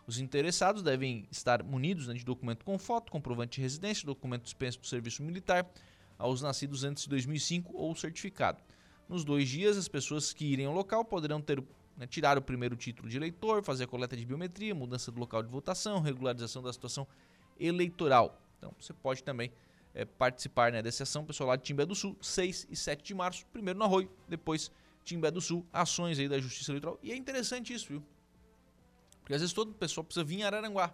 Os 0.07 0.17
interessados 0.17 0.81
devem 0.81 1.27
estar 1.29 1.61
munidos 1.61 2.07
né, 2.07 2.13
de 2.13 2.23
documento 2.23 2.63
com 2.63 2.77
foto, 2.77 3.11
comprovante 3.11 3.55
de 3.55 3.61
residência, 3.61 4.05
documento 4.05 4.43
dispenso 4.43 4.79
do 4.79 4.87
serviço 4.87 5.23
militar, 5.23 5.69
aos 6.17 6.41
nascidos 6.41 6.83
antes 6.85 7.03
de 7.03 7.09
2005 7.09 7.75
ou 7.75 7.93
certificado. 7.95 8.63
Nos 9.09 9.25
dois 9.25 9.49
dias, 9.49 9.77
as 9.77 9.87
pessoas 9.87 10.31
que 10.31 10.45
irem 10.45 10.67
ao 10.67 10.73
local 10.73 11.03
poderão 11.03 11.41
ter, 11.41 11.61
né, 11.97 12.05
tirar 12.05 12.37
o 12.37 12.41
primeiro 12.41 12.75
título 12.75 13.07
de 13.07 13.17
eleitor, 13.17 13.63
fazer 13.63 13.85
a 13.85 13.87
coleta 13.87 14.15
de 14.15 14.25
biometria, 14.25 14.75
mudança 14.75 15.11
do 15.11 15.19
local 15.19 15.41
de 15.41 15.49
votação, 15.49 16.01
regularização 16.01 16.61
da 16.61 16.71
situação 16.71 17.07
eleitoral. 17.59 18.39
Então, 18.57 18.73
você 18.79 18.93
pode 18.93 19.23
também 19.23 19.51
é, 19.93 20.05
participar 20.05 20.71
né, 20.71 20.81
dessa 20.81 21.03
ação, 21.03 21.25
pessoal 21.25 21.49
lá 21.49 21.55
de 21.55 21.63
Timbé 21.63 21.85
do 21.85 21.95
Sul, 21.95 22.17
6 22.21 22.67
e 22.69 22.75
7 22.75 23.03
de 23.03 23.13
março, 23.13 23.45
primeiro 23.47 23.79
no 23.79 23.85
Arroio, 23.85 24.11
depois 24.27 24.71
Timbé 25.03 25.31
do 25.31 25.39
Sul, 25.39 25.65
ações 25.71 26.19
aí 26.19 26.27
da 26.27 26.39
Justiça 26.39 26.71
Eleitoral. 26.71 26.99
E 27.01 27.11
é 27.11 27.15
interessante 27.15 27.73
isso, 27.73 27.87
viu? 27.87 28.03
Porque 29.21 29.33
às 29.33 29.41
vezes 29.41 29.53
todo 29.53 29.71
o 29.71 29.73
pessoal 29.73 30.03
precisa 30.03 30.23
vir 30.23 30.39
em 30.39 30.43
Araranguá, 30.43 30.89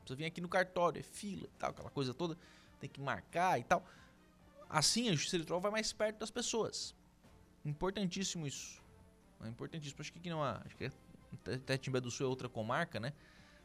precisa 0.00 0.16
vir 0.16 0.24
aqui 0.24 0.40
no 0.40 0.48
cartório, 0.48 0.98
é 0.98 1.02
fila 1.02 1.44
e 1.44 1.58
tal, 1.58 1.70
aquela 1.70 1.90
coisa 1.90 2.14
toda, 2.14 2.36
tem 2.80 2.88
que 2.88 3.00
marcar 3.00 3.60
e 3.60 3.64
tal. 3.64 3.84
Assim 4.68 5.08
a 5.08 5.12
justiça 5.12 5.36
eleitoral 5.36 5.60
vai 5.60 5.70
mais 5.70 5.92
perto 5.92 6.18
das 6.18 6.30
pessoas. 6.30 6.94
Importantíssimo 7.64 8.46
isso. 8.46 8.82
É 9.44 9.48
importantíssimo. 9.48 10.00
Acho 10.00 10.12
que 10.12 10.30
não 10.30 10.44
é. 10.44 10.60
Acho 10.64 10.76
que 10.76 10.84
é, 10.84 10.90
até 11.54 11.76
Timbé 11.76 12.00
do 12.00 12.10
Sul 12.10 12.26
é 12.26 12.28
outra 12.28 12.48
comarca, 12.48 12.98
né? 12.98 13.12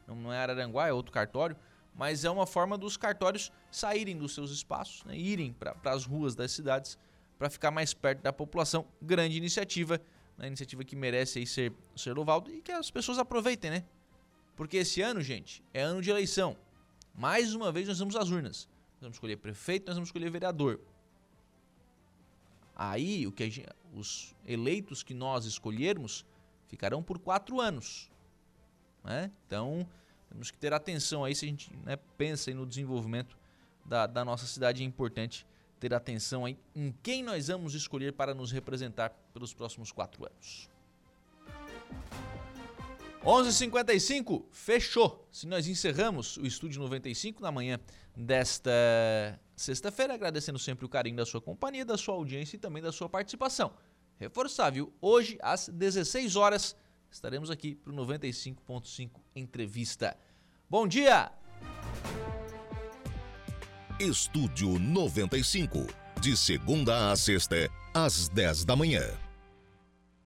Não, 0.06 0.32
é 0.32 0.38
Araranguá, 0.38 0.88
é 0.88 0.92
outro 0.92 1.12
cartório. 1.12 1.56
Mas 1.94 2.24
é 2.24 2.30
uma 2.30 2.46
forma 2.46 2.78
dos 2.78 2.96
cartórios 2.96 3.52
saírem 3.70 4.16
dos 4.16 4.34
seus 4.34 4.50
espaços, 4.50 5.04
né? 5.04 5.16
irem 5.16 5.52
para 5.52 5.76
as 5.84 6.06
ruas 6.06 6.34
das 6.34 6.50
cidades 6.50 6.98
para 7.38 7.50
ficar 7.50 7.70
mais 7.70 7.92
perto 7.92 8.22
da 8.22 8.32
população. 8.32 8.86
Grande 9.00 9.36
iniciativa, 9.36 10.00
uma 10.38 10.46
iniciativa 10.46 10.84
que 10.84 10.96
merece 10.96 11.40
aí 11.40 11.46
ser, 11.46 11.72
ser 11.94 12.14
louvado 12.14 12.50
e 12.50 12.62
que 12.62 12.72
as 12.72 12.90
pessoas 12.90 13.18
aproveitem, 13.18 13.70
né? 13.70 13.84
Porque 14.56 14.78
esse 14.78 15.02
ano, 15.02 15.20
gente, 15.20 15.62
é 15.74 15.82
ano 15.82 16.00
de 16.00 16.08
eleição. 16.08 16.56
Mais 17.14 17.54
uma 17.54 17.70
vez 17.70 17.88
nós 17.88 17.98
vamos 17.98 18.16
às 18.16 18.30
urnas. 18.30 18.68
Nós 18.94 19.02
vamos 19.02 19.16
escolher 19.16 19.36
prefeito, 19.36 19.86
nós 19.86 19.96
vamos 19.96 20.08
escolher 20.08 20.30
vereador. 20.30 20.80
Aí, 22.84 23.28
o 23.28 23.30
que 23.30 23.48
gente, 23.48 23.68
os 23.94 24.34
eleitos 24.44 25.04
que 25.04 25.14
nós 25.14 25.44
escolhermos 25.44 26.26
ficarão 26.66 27.00
por 27.00 27.16
quatro 27.16 27.60
anos. 27.60 28.10
Né? 29.04 29.30
Então, 29.46 29.86
temos 30.28 30.50
que 30.50 30.58
ter 30.58 30.72
atenção 30.72 31.22
aí 31.22 31.32
se 31.32 31.44
a 31.44 31.48
gente 31.48 31.72
né, 31.84 31.96
pensa 32.18 32.52
no 32.52 32.66
desenvolvimento 32.66 33.38
da, 33.84 34.08
da 34.08 34.24
nossa 34.24 34.46
cidade. 34.46 34.82
É 34.82 34.84
importante 34.84 35.46
ter 35.78 35.94
atenção 35.94 36.44
aí 36.44 36.58
em 36.74 36.92
quem 37.04 37.22
nós 37.22 37.46
vamos 37.46 37.74
escolher 37.74 38.14
para 38.14 38.34
nos 38.34 38.50
representar 38.50 39.10
pelos 39.32 39.54
próximos 39.54 39.92
quatro 39.92 40.26
anos. 40.26 40.68
11:55 43.24 44.44
fechou. 44.50 45.24
Se 45.30 45.46
nós 45.46 45.68
encerramos 45.68 46.36
o 46.36 46.44
estúdio 46.44 46.82
95 46.82 47.40
na 47.40 47.52
manhã 47.52 47.78
desta 48.16 49.38
sexta-feira, 49.56 50.14
agradecendo 50.14 50.58
sempre 50.58 50.84
o 50.84 50.88
carinho 50.88 51.16
da 51.16 51.26
sua 51.26 51.40
companhia, 51.40 51.84
da 51.84 51.96
sua 51.96 52.14
audiência 52.14 52.56
e 52.56 52.58
também 52.58 52.82
da 52.82 52.92
sua 52.92 53.08
participação. 53.08 53.72
Reforçar, 54.18 54.70
viu? 54.70 54.92
Hoje 55.00 55.38
às 55.42 55.68
16 55.68 56.36
horas 56.36 56.76
estaremos 57.10 57.50
aqui 57.50 57.74
para 57.74 57.92
o 57.92 57.96
95.5 57.96 59.10
entrevista. 59.34 60.16
Bom 60.68 60.86
dia. 60.86 61.30
Estúdio 64.00 64.78
95, 64.78 65.86
de 66.20 66.36
segunda 66.36 67.12
a 67.12 67.16
sexta, 67.16 67.70
às 67.94 68.28
10 68.28 68.64
da 68.64 68.74
manhã. 68.74 69.02